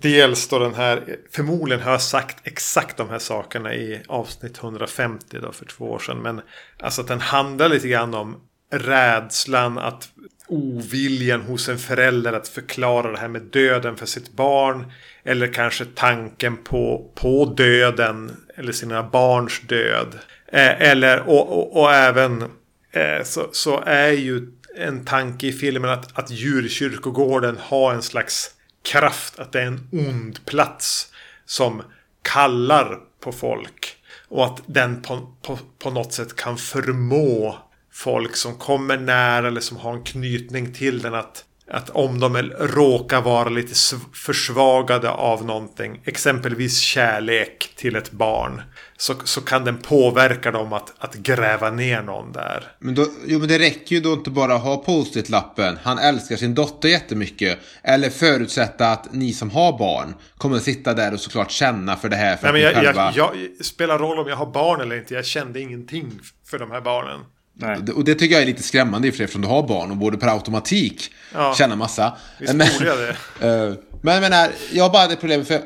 Dels 0.00 0.48
då 0.48 0.58
den 0.58 0.74
här, 0.74 1.16
förmodligen 1.30 1.82
har 1.82 1.90
jag 1.90 2.02
sagt 2.02 2.46
exakt 2.46 2.96
de 2.96 3.08
här 3.08 3.18
sakerna 3.18 3.74
i 3.74 4.02
avsnitt 4.08 4.58
150 4.58 5.38
då 5.42 5.52
för 5.52 5.64
två 5.64 5.84
år 5.84 5.98
sedan. 5.98 6.22
Men 6.22 6.40
alltså 6.80 7.00
att 7.00 7.08
den 7.08 7.20
handlar 7.20 7.68
lite 7.68 7.88
grann 7.88 8.14
om 8.14 8.40
rädslan, 8.72 9.78
att 9.78 10.08
oviljan 10.48 11.42
hos 11.42 11.68
en 11.68 11.78
förälder 11.78 12.32
att 12.32 12.48
förklara 12.48 13.12
det 13.12 13.18
här 13.18 13.28
med 13.28 13.42
döden 13.42 13.96
för 13.96 14.06
sitt 14.06 14.32
barn. 14.32 14.92
Eller 15.28 15.52
kanske 15.52 15.84
tanken 15.84 16.56
på, 16.56 17.10
på 17.14 17.44
döden 17.44 18.36
eller 18.56 18.72
sina 18.72 19.02
barns 19.02 19.60
död. 19.60 20.18
Eh, 20.52 20.82
eller 20.82 21.28
och, 21.28 21.58
och, 21.58 21.82
och 21.82 21.92
även 21.92 22.44
Eh, 22.92 23.24
så, 23.24 23.48
så 23.52 23.82
är 23.86 24.10
ju 24.12 24.52
en 24.76 25.04
tanke 25.04 25.46
i 25.46 25.52
filmen 25.52 25.90
att, 25.90 26.18
att 26.18 26.30
djurkyrkogården 26.30 27.58
har 27.60 27.94
en 27.94 28.02
slags 28.02 28.50
kraft. 28.84 29.38
Att 29.38 29.52
det 29.52 29.60
är 29.60 29.66
en 29.66 29.88
ond 29.92 30.46
plats 30.46 31.12
som 31.46 31.82
kallar 32.22 32.98
på 33.20 33.32
folk. 33.32 33.96
Och 34.28 34.44
att 34.44 34.62
den 34.66 35.02
på, 35.02 35.34
på, 35.42 35.58
på 35.78 35.90
något 35.90 36.12
sätt 36.12 36.36
kan 36.36 36.58
förmå 36.58 37.58
folk 37.92 38.36
som 38.36 38.54
kommer 38.54 38.96
nära 38.98 39.48
eller 39.48 39.60
som 39.60 39.76
har 39.76 39.92
en 39.92 40.04
knytning 40.04 40.74
till 40.74 41.02
den 41.02 41.14
att 41.14 41.44
att 41.70 41.90
om 41.90 42.20
de 42.20 42.36
råkar 42.58 43.20
vara 43.20 43.48
lite 43.48 43.74
försvagade 44.12 45.10
av 45.10 45.44
någonting, 45.44 46.00
exempelvis 46.04 46.78
kärlek 46.78 47.72
till 47.76 47.96
ett 47.96 48.10
barn, 48.10 48.62
så, 48.96 49.14
så 49.24 49.40
kan 49.40 49.64
den 49.64 49.76
påverka 49.76 50.50
dem 50.50 50.72
att, 50.72 50.94
att 50.98 51.14
gräva 51.14 51.70
ner 51.70 52.02
någon 52.02 52.32
där. 52.32 52.64
Men 52.78 52.94
då, 52.94 53.06
jo, 53.26 53.38
men 53.38 53.48
det 53.48 53.58
räcker 53.58 53.94
ju 53.94 54.00
då 54.00 54.12
inte 54.12 54.30
bara 54.30 54.54
att 54.54 54.62
ha 54.62 54.76
post-it-lappen. 54.76 55.78
Han 55.82 55.98
älskar 55.98 56.36
sin 56.36 56.54
dotter 56.54 56.88
jättemycket. 56.88 57.58
Eller 57.82 58.10
förutsätta 58.10 58.90
att 58.90 59.12
ni 59.12 59.32
som 59.32 59.50
har 59.50 59.78
barn 59.78 60.14
kommer 60.36 60.56
att 60.56 60.62
sitta 60.62 60.94
där 60.94 61.14
och 61.14 61.20
såklart 61.20 61.50
känna 61.50 61.96
för 61.96 62.08
det 62.08 62.16
här. 62.16 62.36
För 62.36 62.52
Nej, 62.52 62.52
men 62.52 62.62
jag, 62.62 62.84
själva... 62.84 63.12
jag, 63.16 63.36
jag, 63.36 63.64
spelar 63.66 63.98
roll 63.98 64.18
om 64.18 64.28
jag 64.28 64.36
har 64.36 64.52
barn 64.52 64.80
eller 64.80 64.96
inte. 64.96 65.14
Jag 65.14 65.26
kände 65.26 65.60
ingenting 65.60 66.20
för 66.50 66.58
de 66.58 66.70
här 66.70 66.80
barnen. 66.80 67.20
Nej. 67.60 67.78
Och 67.94 68.04
det 68.04 68.14
tycker 68.14 68.34
jag 68.34 68.42
är 68.42 68.46
lite 68.46 68.62
skrämmande 68.62 69.08
i 69.08 69.10
och 69.10 69.14
för 69.14 69.16
sig, 69.16 69.24
eftersom 69.24 69.42
du 69.42 69.48
har 69.48 69.68
barn 69.68 69.90
och 69.90 69.96
borde 69.96 70.18
per 70.18 70.28
automatik 70.28 71.10
ja. 71.34 71.54
känna 71.58 71.76
massa. 71.76 72.16
Visst 72.40 72.54
men, 72.54 72.68
det. 72.80 73.16
Eh, 73.40 73.74
men 74.02 74.14
jag 74.14 74.20
menar, 74.20 74.50
jag 74.72 74.84
har 74.84 74.90
bara 74.90 75.06
det 75.06 75.16
problemet, 75.16 75.48
för, 75.48 75.60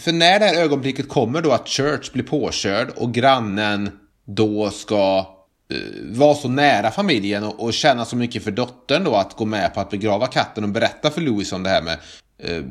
för 0.00 0.12
när 0.12 0.38
det 0.38 0.46
här 0.46 0.62
ögonblicket 0.62 1.08
kommer 1.08 1.42
då 1.42 1.52
att 1.52 1.68
Church 1.68 2.12
blir 2.12 2.24
påkörd 2.24 2.88
och 2.96 3.14
grannen 3.14 3.90
då 4.26 4.70
ska 4.70 5.34
vara 6.02 6.34
så 6.34 6.48
nära 6.48 6.90
familjen 6.90 7.44
och, 7.44 7.64
och 7.64 7.72
känna 7.72 8.04
så 8.04 8.16
mycket 8.16 8.44
för 8.44 8.50
dottern 8.50 9.04
då 9.04 9.14
att 9.14 9.36
gå 9.36 9.44
med 9.44 9.74
på 9.74 9.80
att 9.80 9.90
begrava 9.90 10.26
katten 10.26 10.64
och 10.64 10.70
berätta 10.70 11.10
för 11.10 11.20
Louis 11.20 11.52
om 11.52 11.62
det 11.62 11.70
här 11.70 11.82
med 11.82 11.98
eh, 12.38 12.62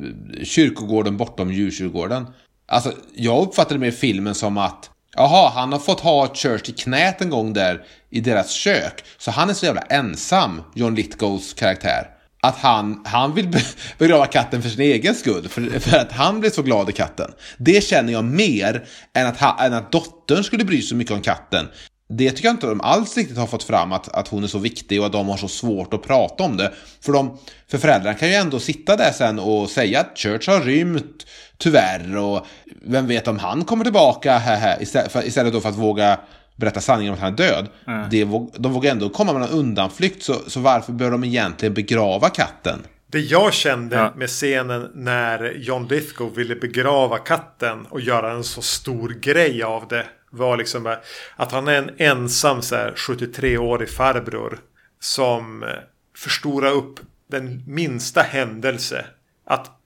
kyrkogården 0.44 1.16
bortom 1.16 1.52
djurkyrkogården. 1.52 2.26
Alltså, 2.66 2.92
jag 3.14 3.42
uppfattade 3.42 3.80
med 3.80 3.94
filmen 3.94 4.34
som 4.34 4.58
att 4.58 4.90
Jaha, 5.16 5.50
han 5.50 5.72
har 5.72 5.78
fått 5.78 6.00
ha 6.00 6.34
Church 6.34 6.68
i 6.68 6.72
knät 6.72 7.20
en 7.20 7.30
gång 7.30 7.52
där 7.52 7.82
i 8.10 8.20
deras 8.20 8.50
kök. 8.50 9.04
Så 9.18 9.30
han 9.30 9.50
är 9.50 9.54
så 9.54 9.66
jävla 9.66 9.80
ensam, 9.80 10.62
John 10.74 10.94
Lithgows 10.94 11.54
karaktär. 11.54 12.10
Att 12.42 12.56
han, 12.56 13.02
han 13.04 13.34
vill 13.34 13.48
begrava 13.98 14.26
katten 14.26 14.62
för 14.62 14.68
sin 14.68 14.80
egen 14.80 15.14
skull. 15.14 15.48
För, 15.48 15.80
för 15.80 15.96
att 15.98 16.12
han 16.12 16.40
blir 16.40 16.50
så 16.50 16.62
glad 16.62 16.90
i 16.90 16.92
katten. 16.92 17.32
Det 17.58 17.84
känner 17.84 18.12
jag 18.12 18.24
mer 18.24 18.84
än 19.14 19.26
att, 19.26 19.60
än 19.60 19.72
att 19.72 19.92
dottern 19.92 20.44
skulle 20.44 20.64
bry 20.64 20.76
sig 20.76 20.88
så 20.88 20.96
mycket 20.96 21.12
om 21.12 21.22
katten. 21.22 21.68
Det 22.08 22.30
tycker 22.30 22.44
jag 22.44 22.54
inte 22.54 22.66
de 22.66 22.80
alls 22.80 23.16
riktigt 23.16 23.38
har 23.38 23.46
fått 23.46 23.62
fram 23.62 23.92
att, 23.92 24.08
att 24.08 24.28
hon 24.28 24.44
är 24.44 24.48
så 24.48 24.58
viktig 24.58 25.00
och 25.00 25.06
att 25.06 25.12
de 25.12 25.28
har 25.28 25.36
så 25.36 25.48
svårt 25.48 25.94
att 25.94 26.02
prata 26.02 26.44
om 26.44 26.56
det. 26.56 26.72
För, 27.00 27.12
de, 27.12 27.38
för 27.70 27.78
föräldrarna 27.78 28.18
kan 28.18 28.28
ju 28.28 28.34
ändå 28.34 28.58
sitta 28.58 28.96
där 28.96 29.12
sen 29.12 29.38
och 29.38 29.70
säga 29.70 30.00
att 30.00 30.18
Church 30.18 30.48
har 30.48 30.60
rymt, 30.60 31.26
tyvärr, 31.58 32.16
och 32.16 32.46
vem 32.82 33.06
vet 33.06 33.28
om 33.28 33.38
han 33.38 33.64
kommer 33.64 33.84
tillbaka, 33.84 34.38
här, 34.38 34.82
istället, 34.82 35.12
för, 35.12 35.26
istället 35.26 35.52
då 35.52 35.60
för 35.60 35.68
att 35.68 35.78
våga 35.78 36.18
berätta 36.56 36.80
sanningen 36.80 37.12
om 37.12 37.14
att 37.14 37.22
han 37.22 37.32
är 37.32 37.36
död. 37.36 37.68
Mm. 37.86 38.10
Det, 38.10 38.24
de 38.58 38.72
vågar 38.72 38.90
ändå 38.90 39.08
komma 39.08 39.32
med 39.32 39.42
en 39.42 39.48
undanflykt, 39.48 40.22
så, 40.22 40.34
så 40.46 40.60
varför 40.60 40.92
bör 40.92 41.10
de 41.10 41.24
egentligen 41.24 41.74
begrava 41.74 42.28
katten? 42.28 42.78
Det 43.06 43.20
jag 43.20 43.52
kände 43.54 43.96
ja. 43.96 44.12
med 44.16 44.28
scenen 44.28 44.90
när 44.94 45.52
John 45.56 45.86
Lithgow 45.86 46.34
ville 46.36 46.56
begrava 46.56 47.18
katten 47.18 47.86
och 47.86 48.00
göra 48.00 48.32
en 48.32 48.44
så 48.44 48.62
stor 48.62 49.08
grej 49.08 49.62
av 49.62 49.88
det 49.88 50.06
var 50.34 50.56
liksom 50.56 50.96
att 51.36 51.52
han 51.52 51.68
är 51.68 51.74
en 51.74 51.90
ensam 51.98 52.60
73-årig 52.60 53.90
farbror 53.90 54.58
som 55.00 55.62
eh, 55.62 55.68
förstorar 56.16 56.70
upp 56.70 57.00
den 57.30 57.62
minsta 57.66 58.22
händelse. 58.22 59.06
Att 59.46 59.80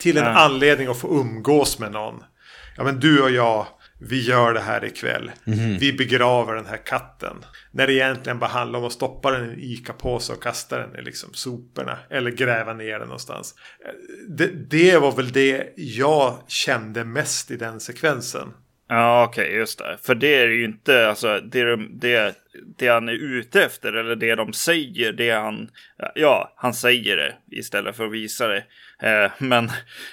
till 0.00 0.16
en 0.16 0.24
ja. 0.24 0.30
anledning 0.30 0.88
att 0.88 0.98
få 0.98 1.20
umgås 1.20 1.78
med 1.78 1.92
någon. 1.92 2.22
Ja 2.76 2.84
men 2.84 3.00
du 3.00 3.22
och 3.22 3.30
jag, 3.30 3.66
vi 4.00 4.22
gör 4.22 4.54
det 4.54 4.60
här 4.60 4.84
ikväll. 4.84 5.30
Mm. 5.46 5.78
Vi 5.78 5.92
begraver 5.92 6.54
den 6.54 6.66
här 6.66 6.86
katten. 6.86 7.36
När 7.70 7.86
det 7.86 7.92
egentligen 7.92 8.38
bara 8.38 8.50
handlar 8.50 8.78
om 8.78 8.84
att 8.84 8.92
stoppa 8.92 9.30
den 9.30 9.50
i 9.50 9.52
en 9.52 9.60
ICA-påse 9.60 10.32
och 10.32 10.42
kasta 10.42 10.78
den 10.78 10.96
i 10.96 11.02
liksom 11.02 11.34
soporna. 11.34 11.98
Eller 12.10 12.30
gräva 12.30 12.72
ner 12.72 12.98
den 12.98 13.08
någonstans. 13.08 13.54
Eh, 13.86 13.92
det, 14.28 14.46
det 14.46 14.98
var 14.98 15.12
väl 15.12 15.32
det 15.32 15.72
jag 15.76 16.38
kände 16.48 17.04
mest 17.04 17.50
i 17.50 17.56
den 17.56 17.80
sekvensen. 17.80 18.48
Ja, 18.88 19.24
okej, 19.24 19.44
okay, 19.44 19.56
just 19.56 19.78
det. 19.78 19.98
För 20.02 20.14
det 20.14 20.34
är 20.34 20.48
ju 20.48 20.64
inte, 20.64 21.08
alltså, 21.08 21.40
det, 21.40 21.76
det, 21.76 22.34
det 22.78 22.88
han 22.88 23.08
är 23.08 23.12
ute 23.12 23.64
efter, 23.64 23.92
eller 23.92 24.16
det 24.16 24.34
de 24.34 24.52
säger, 24.52 25.12
det 25.12 25.30
han, 25.30 25.70
ja, 26.14 26.54
han 26.56 26.74
säger 26.74 27.16
det 27.16 27.34
istället 27.50 27.96
för 27.96 28.04
att 28.04 28.12
visa 28.12 28.48
det. 28.48 28.64
Eh, 29.02 29.30
men 29.38 29.64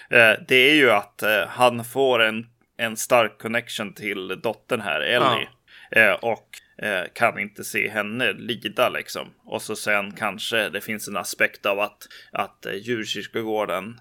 eh, 0.10 0.34
det 0.48 0.56
är 0.56 0.76
ju 0.76 0.92
att 0.92 1.24
eh, 1.24 1.48
han 1.48 1.86
får 1.86 2.22
en, 2.22 2.46
en 2.78 2.98
stark 2.98 3.38
connection 3.38 3.94
till 3.94 4.28
dottern 4.28 4.82
här, 4.82 5.02
Ellie. 5.02 5.48
Ja. 5.48 5.62
Eh, 5.92 6.14
och 6.14 6.48
eh, 6.78 7.04
kan 7.14 7.40
inte 7.40 7.64
se 7.64 7.90
henne 7.90 8.34
lida 8.34 8.90
liksom. 8.90 9.34
Och 9.46 9.62
så 9.62 9.76
sen 9.76 10.12
kanske 10.12 10.70
det 10.70 10.82
finns 10.82 11.08
en 11.08 11.18
aspekt 11.18 11.66
av 11.66 11.80
att, 11.80 12.08
att 12.32 12.66
eh, 12.66 12.74
djurkyrkogården 12.74 14.00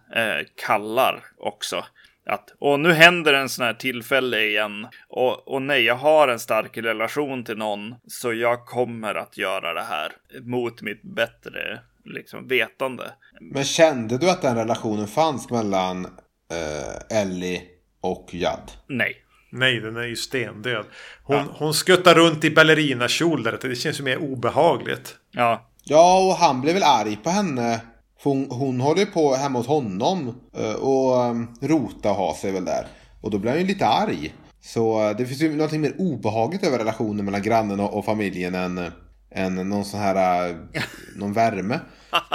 kallar 0.66 1.22
också 1.38 1.84
att 2.30 2.54
och 2.58 2.80
nu 2.80 2.92
händer 2.92 3.34
en 3.34 3.48
sån 3.48 3.64
här 3.64 3.74
tillfälle 3.74 4.40
igen 4.40 4.86
och, 5.08 5.48
och 5.48 5.62
nej, 5.62 5.82
jag 5.82 5.94
har 5.94 6.28
en 6.28 6.40
stark 6.40 6.78
relation 6.78 7.44
till 7.44 7.56
någon 7.56 7.94
så 8.06 8.32
jag 8.32 8.66
kommer 8.66 9.14
att 9.14 9.38
göra 9.38 9.74
det 9.74 9.82
här 9.82 10.12
mot 10.42 10.82
mitt 10.82 11.02
bättre 11.02 11.80
liksom 12.04 12.48
vetande. 12.48 13.04
Men 13.40 13.64
kände 13.64 14.18
du 14.18 14.30
att 14.30 14.42
den 14.42 14.56
relationen 14.56 15.06
fanns 15.06 15.50
mellan 15.50 16.06
uh, 16.06 17.18
Ellie 17.20 17.62
och 18.00 18.28
Jad? 18.32 18.70
Nej. 18.86 19.16
Nej, 19.52 19.80
den 19.80 19.96
är 19.96 20.06
ju 20.06 20.16
stendöd. 20.16 20.84
Hon, 21.22 21.36
ja. 21.36 21.44
hon 21.58 21.74
skuttar 21.74 22.14
runt 22.14 22.44
i 22.44 22.50
ballerinakjol 22.50 23.42
där. 23.42 23.58
Det 23.62 23.74
känns 23.74 24.00
ju 24.00 24.04
mer 24.04 24.18
obehagligt. 24.18 25.16
Ja. 25.30 25.70
Ja, 25.84 26.26
och 26.26 26.34
han 26.34 26.60
blev 26.60 26.74
väl 26.74 26.82
arg 26.82 27.16
på 27.16 27.30
henne 27.30 27.80
hon, 28.22 28.46
hon 28.50 28.80
håller 28.80 29.06
på 29.06 29.34
hemma 29.34 29.58
hos 29.58 29.66
honom 29.66 30.34
eh, 30.56 30.72
och 30.72 31.24
ehm, 31.24 31.48
rota 31.60 32.10
och 32.10 32.16
ha 32.16 32.34
sig 32.34 32.52
väl 32.52 32.64
där. 32.64 32.86
Och 33.20 33.30
då 33.30 33.38
blir 33.38 33.50
han 33.50 33.60
ju 33.60 33.66
lite 33.66 33.86
arg. 33.86 34.34
Så 34.60 35.08
eh, 35.08 35.16
det 35.16 35.26
finns 35.26 35.42
ju 35.42 35.56
någonting 35.56 35.80
mer 35.80 35.94
obehagligt 35.98 36.64
över 36.64 36.78
relationen 36.78 37.24
mellan 37.24 37.42
grannen 37.42 37.80
och, 37.80 38.04
familjen 38.04 38.54
än, 38.54 38.78
eh, 38.78 38.92
än 39.30 39.54
någon 39.54 39.84
sån 39.84 40.00
här, 40.00 40.50
eh, 40.72 40.82
någon 41.16 41.32
värme. 41.32 41.80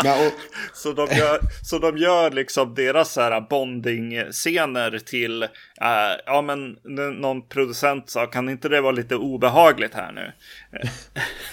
Men, 0.03 0.27
och... 0.27 0.34
så, 0.73 0.93
de 0.93 1.08
gör, 1.15 1.39
så 1.63 1.79
de 1.79 1.97
gör 1.97 2.31
liksom 2.31 2.75
deras 2.75 3.17
bonding-scener 3.49 4.99
till, 4.99 5.43
äh, 5.43 5.49
ja 6.25 6.41
men 6.41 6.77
någon 7.21 7.47
producent 7.47 8.10
sa, 8.10 8.25
kan 8.25 8.49
inte 8.49 8.69
det 8.69 8.81
vara 8.81 8.91
lite 8.91 9.15
obehagligt 9.15 9.93
här 9.93 10.12
nu? 10.12 10.31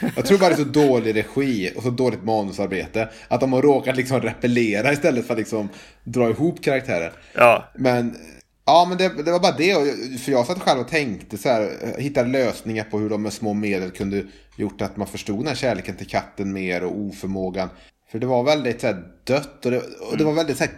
Jag 0.16 0.26
tror 0.26 0.38
bara 0.38 0.48
det 0.48 0.54
är 0.54 0.64
så 0.64 0.64
dålig 0.64 1.16
regi 1.16 1.72
och 1.76 1.82
så 1.82 1.90
dåligt 1.90 2.24
manusarbete. 2.24 3.08
Att 3.28 3.40
de 3.40 3.52
har 3.52 3.62
råkat 3.62 3.96
liksom 3.96 4.20
repellera 4.20 4.92
istället 4.92 5.26
för 5.26 5.34
att 5.34 5.38
liksom 5.38 5.68
dra 6.04 6.30
ihop 6.30 6.64
karaktärer. 6.64 7.12
Ja. 7.34 7.70
Men 7.74 8.16
Ja, 8.64 8.86
men 8.88 8.98
det, 8.98 9.22
det, 9.22 9.32
var 9.32 9.40
bara 9.40 9.56
det. 9.56 9.74
För 10.20 10.32
jag 10.32 10.46
satt 10.46 10.62
själv 10.62 10.80
och 10.80 10.88
tänkte 10.88 11.38
så 11.38 11.48
här, 11.48 11.94
hittade 11.98 12.28
lösningar 12.28 12.84
på 12.84 12.98
hur 12.98 13.10
de 13.10 13.22
med 13.22 13.32
små 13.32 13.54
medel 13.54 13.90
kunde 13.90 14.24
gjort 14.56 14.82
att 14.82 14.96
man 14.96 15.06
förstod 15.06 15.38
den 15.38 15.46
här 15.46 15.54
kärleken 15.54 15.96
till 15.96 16.08
katten 16.08 16.52
mer 16.52 16.84
och 16.84 16.98
oförmågan. 16.98 17.68
För 18.12 18.18
det 18.18 18.26
var 18.26 18.44
väldigt 18.44 18.80
så 18.80 18.86
här, 18.86 19.04
dött 19.24 19.64
och 19.66 19.70
det, 19.70 19.82
och 20.10 20.16
det 20.18 20.24
var 20.24 20.32
väldigt 20.32 20.56
så 20.56 20.64
här, 20.64 20.72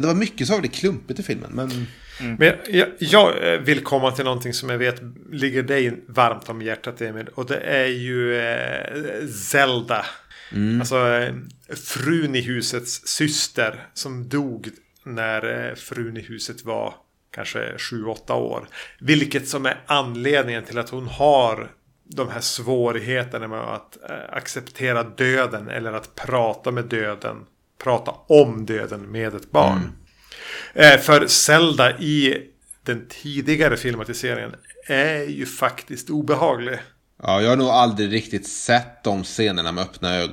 det 0.00 0.06
var 0.06 0.14
mycket 0.14 0.46
så 0.46 0.52
väldigt 0.52 0.74
klumpigt 0.74 1.20
i 1.20 1.22
filmen. 1.22 1.50
Men, 1.54 1.70
mm. 2.20 2.36
men 2.38 2.52
jag, 2.68 2.88
jag, 2.98 3.52
eh, 3.52 3.60
vill 3.60 3.84
komma 3.84 4.12
till 4.12 4.24
någonting 4.24 4.52
som 4.52 4.68
jag 4.68 4.78
vet 4.78 5.02
ligger 5.32 5.62
dig 5.62 6.04
varmt 6.08 6.48
om 6.48 6.62
hjärtat 6.62 7.00
Emil. 7.00 7.28
Och 7.34 7.46
det 7.46 7.60
är 7.60 7.86
ju 7.86 8.40
eh, 8.40 9.28
Zelda. 9.28 10.06
Mm. 10.52 10.80
Alltså 10.80 11.08
eh, 11.08 11.34
frun 11.74 12.34
i 12.34 12.40
husets 12.40 13.08
syster 13.08 13.86
som 13.94 14.28
dog 14.28 14.68
när 15.14 15.68
eh, 15.68 15.74
frun 15.74 16.16
i 16.16 16.20
huset 16.20 16.64
var 16.64 16.94
kanske 17.30 17.72
7-8 17.76 18.32
år. 18.32 18.68
Vilket 19.00 19.48
som 19.48 19.66
är 19.66 19.80
anledningen 19.86 20.64
till 20.64 20.78
att 20.78 20.90
hon 20.90 21.08
har 21.08 21.70
de 22.04 22.28
här 22.28 22.40
svårigheterna 22.40 23.48
med 23.48 23.60
att 23.60 24.10
eh, 24.10 24.36
acceptera 24.36 25.02
döden 25.02 25.68
eller 25.68 25.92
att 25.92 26.14
prata 26.14 26.70
med 26.70 26.84
döden. 26.84 27.36
Prata 27.82 28.10
om 28.26 28.66
döden 28.66 29.12
med 29.12 29.34
ett 29.34 29.50
barn. 29.50 29.92
Mm. 30.74 30.94
Eh, 30.94 31.00
för 31.00 31.26
Zelda 31.26 31.98
i 31.98 32.42
den 32.82 33.06
tidigare 33.08 33.76
filmatiseringen 33.76 34.54
är 34.86 35.22
ju 35.22 35.46
faktiskt 35.46 36.10
obehaglig. 36.10 36.78
Ja, 37.22 37.42
jag 37.42 37.48
har 37.48 37.56
nog 37.56 37.68
aldrig 37.68 38.12
riktigt 38.12 38.48
sett 38.48 39.04
de 39.04 39.24
scenerna 39.24 39.72
med 39.72 39.84
öppna, 39.84 40.14
ög 40.14 40.30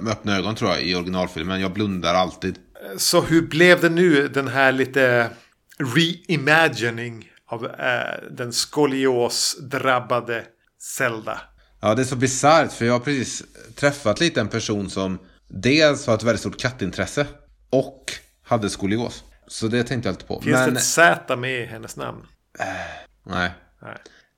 med 0.00 0.12
öppna 0.12 0.36
ögon 0.36 0.54
tror 0.54 0.70
jag 0.70 0.82
i 0.82 0.94
originalfilmen. 0.94 1.60
Jag 1.60 1.72
blundar 1.72 2.14
alltid. 2.14 2.58
Så 2.96 3.20
hur 3.20 3.42
blev 3.42 3.80
det 3.80 3.88
nu 3.88 4.28
den 4.28 4.48
här 4.48 4.72
lite 4.72 5.30
reimagining 5.78 7.30
av 7.46 7.64
äh, 7.66 8.30
den 8.30 8.52
skolios-drabbade 8.52 10.44
Zelda. 10.80 11.40
Ja, 11.80 11.94
det 11.94 12.02
är 12.02 12.04
så 12.04 12.16
bisarrt 12.16 12.72
för 12.72 12.84
jag 12.84 12.92
har 12.92 13.00
precis 13.00 13.42
träffat 13.74 14.20
lite 14.20 14.40
en 14.40 14.48
person 14.48 14.90
som 14.90 15.18
dels 15.48 16.06
har 16.06 16.14
ett 16.14 16.22
väldigt 16.22 16.40
stort 16.40 16.60
kattintresse 16.60 17.26
och 17.70 18.12
hade 18.44 18.70
skolios. 18.70 19.24
Så 19.46 19.68
det 19.68 19.84
tänkte 19.84 20.08
jag 20.08 20.14
lite 20.14 20.24
på. 20.24 20.40
Finns 20.40 20.56
Men... 20.56 20.74
det 20.74 20.80
ett 20.80 20.84
Z 20.84 21.36
med 21.36 21.62
i 21.62 21.66
hennes 21.66 21.96
namn? 21.96 22.26
Äh, 22.58 22.66
nej. 23.26 23.50
nej. 23.82 23.96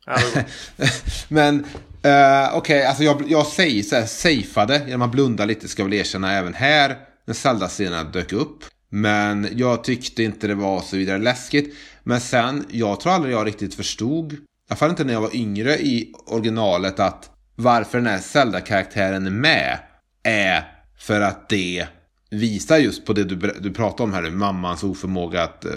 Men 1.28 1.54
uh, 1.54 1.64
okej, 2.02 2.56
okay, 2.56 2.82
alltså 2.82 3.02
jag, 3.02 3.30
jag 3.30 3.46
säger 3.46 3.82
så 3.82 3.96
här, 3.96 4.06
safeade 4.06 4.82
genom 4.86 5.02
att 5.02 5.10
blunda 5.10 5.44
lite 5.44 5.68
ska 5.68 5.84
väl 5.84 5.92
erkänna 5.92 6.32
även 6.32 6.54
här 6.54 6.96
när 7.30 7.34
Zelda-scenerna 7.34 8.04
dök 8.04 8.32
upp. 8.32 8.64
Men 8.88 9.48
jag 9.52 9.84
tyckte 9.84 10.22
inte 10.22 10.46
det 10.46 10.54
var 10.54 10.80
så 10.80 10.96
vidare 10.96 11.18
läskigt. 11.18 11.74
Men 12.02 12.20
sen, 12.20 12.66
jag 12.70 13.00
tror 13.00 13.12
aldrig 13.12 13.34
jag 13.34 13.46
riktigt 13.46 13.74
förstod 13.74 14.32
I 14.32 14.36
alla 14.68 14.76
fall 14.76 14.90
inte 14.90 15.04
när 15.04 15.12
jag 15.12 15.20
var 15.20 15.36
yngre 15.36 15.78
i 15.78 16.12
originalet, 16.26 17.00
att 17.00 17.30
varför 17.56 17.98
den 17.98 18.06
här 18.06 18.18
Zelda-karaktären 18.18 19.26
är 19.26 19.30
med 19.30 19.78
är 20.22 20.64
för 20.98 21.20
att 21.20 21.48
det 21.48 21.86
visar 22.30 22.78
just 22.78 23.06
på 23.06 23.12
det 23.12 23.24
du, 23.24 23.54
du 23.60 23.70
pratar 23.70 24.04
om 24.04 24.12
här 24.12 24.30
mammans 24.30 24.82
oförmåga 24.82 25.42
att 25.42 25.64
eh, 25.64 25.72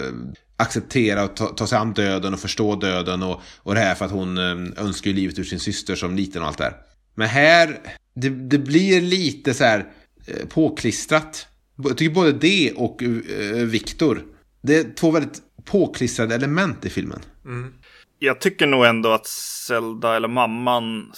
acceptera 0.56 1.24
och 1.24 1.36
ta, 1.36 1.46
ta 1.46 1.66
sig 1.66 1.78
an 1.78 1.92
döden 1.92 2.34
och 2.34 2.40
förstå 2.40 2.76
döden 2.76 3.22
och, 3.22 3.40
och 3.58 3.74
det 3.74 3.80
här 3.80 3.94
för 3.94 4.04
att 4.04 4.10
hon 4.10 4.38
eh, 4.38 4.84
önskar 4.84 5.10
ju 5.10 5.16
livet 5.16 5.38
ur 5.38 5.44
sin 5.44 5.60
syster 5.60 5.94
som 5.94 6.16
liten 6.16 6.42
och 6.42 6.48
allt 6.48 6.58
det 6.58 6.64
här. 6.64 6.76
Men 7.14 7.28
här, 7.28 7.80
det, 8.14 8.28
det 8.28 8.58
blir 8.58 9.00
lite 9.00 9.54
så 9.54 9.64
här 9.64 9.86
Eh, 10.26 10.46
påklistrat. 10.48 11.46
Jag 11.76 11.98
tycker 11.98 12.14
både 12.14 12.32
det 12.32 12.72
och 12.76 13.02
eh, 13.02 13.08
Viktor, 13.66 14.22
det 14.62 14.76
är 14.76 14.94
två 14.94 15.10
väldigt 15.10 15.42
påklistrade 15.64 16.34
element 16.34 16.84
i 16.84 16.90
filmen. 16.90 17.20
Mm 17.44 17.72
jag 18.24 18.40
tycker 18.40 18.66
nog 18.66 18.84
ändå 18.84 19.12
att 19.12 19.26
Zelda 19.26 20.16
eller 20.16 20.28
mamman 20.28 21.12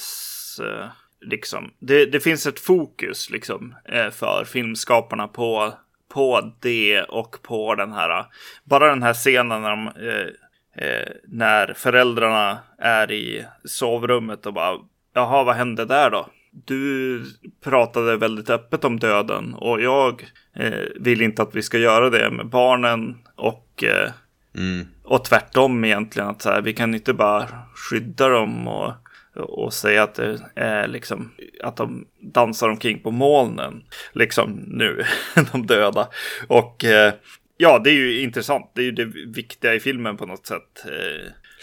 eh, 0.60 0.86
liksom, 1.20 1.70
det, 1.78 2.06
det 2.06 2.20
finns 2.20 2.46
ett 2.46 2.60
fokus 2.60 3.30
liksom 3.30 3.74
eh, 3.84 4.10
för 4.10 4.44
filmskaparna 4.44 5.28
på, 5.28 5.72
på 6.12 6.52
det 6.60 7.02
och 7.02 7.42
på 7.42 7.74
den 7.74 7.92
här, 7.92 8.26
bara 8.64 8.88
den 8.88 9.02
här 9.02 9.14
scenen 9.14 9.62
när 9.62 9.70
de 9.70 9.86
eh, 9.86 10.86
eh, 10.86 11.08
när 11.24 11.74
föräldrarna 11.74 12.58
är 12.78 13.12
i 13.12 13.44
sovrummet 13.64 14.46
och 14.46 14.54
bara, 14.54 14.78
jaha, 15.14 15.44
vad 15.44 15.56
hände 15.56 15.84
där 15.84 16.10
då? 16.10 16.28
Du 16.64 17.22
pratade 17.64 18.16
väldigt 18.16 18.50
öppet 18.50 18.84
om 18.84 18.98
döden 18.98 19.54
och 19.54 19.80
jag 19.80 20.26
eh, 20.56 20.80
vill 21.00 21.22
inte 21.22 21.42
att 21.42 21.54
vi 21.54 21.62
ska 21.62 21.78
göra 21.78 22.10
det 22.10 22.30
med 22.30 22.46
barnen 22.46 23.16
och, 23.34 23.84
eh, 23.84 24.10
Mm. 24.56 24.86
och 25.04 25.24
tvärtom 25.24 25.84
egentligen. 25.84 26.28
Att 26.28 26.42
så 26.42 26.50
här, 26.50 26.62
vi 26.62 26.72
kan 26.72 26.94
inte 26.94 27.14
bara 27.14 27.48
skydda 27.74 28.28
dem 28.28 28.68
och, 28.68 28.92
och 29.34 29.72
säga 29.72 30.02
att 30.02 30.14
det 30.14 30.38
är 30.54 30.88
liksom 30.88 31.30
att 31.62 31.76
de 31.76 32.06
dansar 32.20 32.68
omkring 32.68 32.98
på 33.02 33.10
molnen. 33.10 33.82
Liksom 34.12 34.64
nu, 34.66 35.04
de 35.52 35.66
döda. 35.66 36.08
Och 36.48 36.84
eh, 36.84 37.12
ja, 37.56 37.80
det 37.84 37.90
är 37.90 37.94
ju 37.94 38.20
intressant. 38.20 38.70
Det 38.74 38.80
är 38.80 38.84
ju 38.84 38.92
det 38.92 39.04
viktiga 39.26 39.74
i 39.74 39.80
filmen 39.80 40.16
på 40.16 40.26
något 40.26 40.46
sätt. 40.46 40.84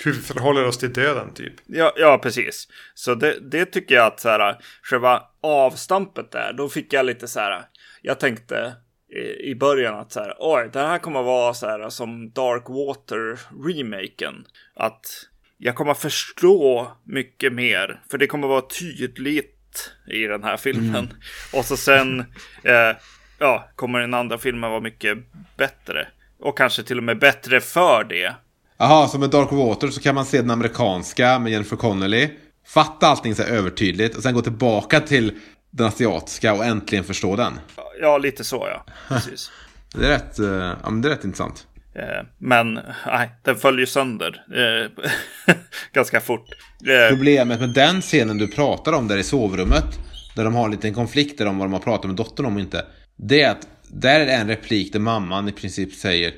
Hur 0.04 0.14
vi 0.14 0.20
förhåller 0.20 0.66
oss 0.66 0.78
till 0.78 0.94
döden 0.94 1.34
typ. 1.34 1.54
Ja, 1.66 1.94
ja 1.96 2.20
precis. 2.24 2.68
Så 2.94 3.16
det, 3.16 3.52
det 3.52 3.66
tycker 3.66 3.96
jag 3.96 4.06
att 4.06 4.20
så 4.20 4.30
här, 4.30 4.58
själva 4.84 5.24
avstampet 5.42 6.32
där, 6.32 6.54
då 6.54 6.70
fick 6.70 6.94
jag 6.94 7.06
lite 7.06 7.28
så 7.28 7.40
här, 7.40 7.66
jag 8.02 8.20
tänkte 8.20 8.74
i, 9.16 9.50
i 9.50 9.56
början 9.56 10.00
att 10.00 10.12
så 10.12 10.20
här, 10.20 10.36
oj, 10.40 10.70
det 10.74 10.80
här 10.80 10.98
kommer 10.98 11.24
vara 11.24 11.54
så 11.54 11.68
här 11.68 11.90
som 11.90 12.32
Dark 12.32 12.70
Water 12.70 13.40
remaken. 13.68 14.46
Att 14.76 15.06
jag 15.58 15.76
kommer 15.76 15.94
förstå 15.94 16.92
mycket 17.04 17.54
mer, 17.54 18.02
för 18.12 18.18
det 18.18 18.28
kommer 18.28 18.48
vara 18.48 18.62
tydligt 18.62 19.92
i 20.08 20.24
den 20.24 20.44
här 20.44 20.58
filmen. 20.58 21.14
Och 21.54 21.66
så 21.66 21.78
sen, 21.78 22.20
eh, 22.64 22.96
ja, 23.40 23.70
kommer 23.76 24.00
den 24.00 24.14
andra 24.14 24.38
filmen 24.38 24.70
vara 24.70 24.82
mycket 24.82 25.18
bättre. 25.58 26.08
Och 26.40 26.58
kanske 26.58 26.84
till 26.84 26.98
och 26.98 27.04
med 27.04 27.20
bättre 27.20 27.62
för 27.62 28.04
det. 28.04 28.36
Jaha, 28.84 29.08
så 29.08 29.20
med 29.20 29.30
Dark 29.30 29.52
Water 29.52 29.88
så 29.88 30.02
kan 30.02 30.16
man 30.16 30.26
se 30.26 30.42
den 30.42 30.52
amerikanska 30.52 31.40
med 31.40 31.52
Jennifer 31.52 31.76
Connelly. 31.76 32.30
Fatta 32.68 33.08
allting 33.08 33.36
så 33.36 33.44
här 33.44 33.50
övertydligt 33.50 34.16
och 34.18 34.24
sen 34.24 34.34
gå 34.34 34.42
tillbaka 34.42 35.00
till 35.00 35.32
den 35.72 35.88
asiatiska 35.88 36.54
och 36.54 36.66
äntligen 36.66 37.04
förstå 37.04 37.36
den. 37.36 37.60
Ja, 38.02 38.18
lite 38.18 38.44
så 38.44 38.68
ja. 38.72 38.86
Precis. 39.08 39.52
Det 39.94 40.06
är 40.06 40.10
rätt, 40.10 40.40
eh, 40.40 40.48
ja, 40.84 40.90
men 40.90 41.02
det 41.02 41.08
är 41.08 41.10
rätt 41.10 41.24
intressant. 41.24 41.68
Eh, 41.96 42.28
Men 42.38 42.80
nej, 43.06 43.32
den 43.44 43.56
följer 43.56 43.86
sönder 43.86 44.46
eh, 44.52 45.56
ganska 45.94 46.22
fort. 46.22 46.50
Problemet 47.10 47.60
med 47.60 47.70
den 47.70 48.02
scenen 48.02 48.38
du 48.38 48.48
pratar 48.48 48.94
om 48.94 49.08
där 49.08 49.18
i 49.18 49.24
sovrummet, 49.24 50.00
där 50.36 50.44
de 50.44 50.56
har 50.56 50.66
en 50.66 50.72
liten 50.72 50.94
konflikt 50.94 51.42
om 51.42 51.58
vad 51.58 51.68
de 51.68 51.74
har 51.74 51.80
pratat 51.80 52.06
med 52.06 52.16
dottern 52.16 52.46
om 52.46 52.56
och 52.56 52.62
inte. 52.62 52.86
Det 53.18 53.42
är 53.42 53.52
att 53.52 53.68
där 53.88 54.20
är 54.20 54.26
det 54.26 54.34
en 54.34 54.48
replik 54.48 54.94
där 54.94 55.00
mamman 55.00 55.50
i 55.50 55.52
princip 55.52 55.94
säger 55.94 56.34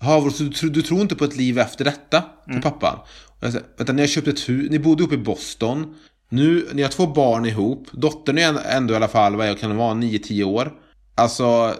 Ja, 0.00 0.30
så 0.30 0.42
du, 0.42 0.68
du 0.70 0.82
tror 0.82 1.00
inte 1.00 1.14
på 1.16 1.24
ett 1.24 1.36
liv 1.36 1.58
efter 1.58 1.84
detta? 1.84 2.24
Till 2.52 2.62
pappan. 2.62 2.98
Och 3.26 3.36
jag 3.40 3.52
säger, 3.52 3.66
Vänta, 3.76 3.92
ni 3.92 4.02
har 4.02 4.06
köpt 4.06 4.28
ett 4.28 4.48
hus, 4.48 4.70
ni 4.70 4.78
bodde 4.78 5.04
uppe 5.04 5.14
i 5.14 5.18
Boston. 5.18 5.94
Nu, 6.28 6.68
ni 6.72 6.82
har 6.82 6.88
två 6.90 7.06
barn 7.06 7.46
ihop. 7.46 7.86
Dottern 7.92 8.38
är 8.38 8.58
ändå- 8.76 8.94
i 8.94 8.96
alla 8.96 9.08
fall, 9.08 9.36
vad 9.36 9.48
jag 9.48 9.58
kan 9.60 9.76
vara, 9.76 9.94
9-10 9.94 10.44
år. 10.44 10.72
Alltså, 11.14 11.74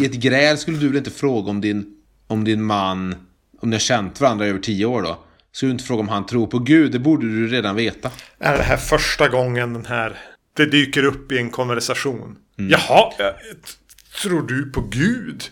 i 0.00 0.04
ett 0.04 0.12
gräl 0.14 0.58
skulle 0.58 0.78
du 0.78 0.88
väl 0.88 0.96
inte 0.96 1.10
fråga 1.10 1.50
om 1.50 1.60
din, 1.60 1.86
om 2.26 2.44
din 2.44 2.62
man, 2.62 3.14
om 3.60 3.70
ni 3.70 3.76
har 3.76 3.80
känt 3.80 4.20
varandra 4.20 4.46
i 4.46 4.48
över 4.48 4.60
10 4.60 4.86
år 4.86 5.02
då? 5.02 5.18
Skulle 5.52 5.68
du 5.70 5.72
inte 5.72 5.84
fråga 5.84 6.00
om 6.00 6.08
han 6.08 6.26
tror 6.26 6.46
på 6.46 6.58
Gud? 6.58 6.92
Det 6.92 6.98
borde 6.98 7.26
du 7.26 7.46
redan 7.48 7.76
veta. 7.76 8.10
Är 8.38 8.56
det 8.56 8.62
här 8.62 8.76
första 8.76 9.28
gången 9.28 9.72
den 9.72 9.86
här... 9.86 10.16
Det 10.56 10.66
dyker 10.66 11.04
upp 11.04 11.32
i 11.32 11.38
en 11.38 11.50
konversation. 11.50 12.36
Jaha, 12.56 13.12
eh, 13.18 13.26
tror 14.22 14.42
du 14.42 14.70
på 14.70 14.80
Gud? 14.80 15.42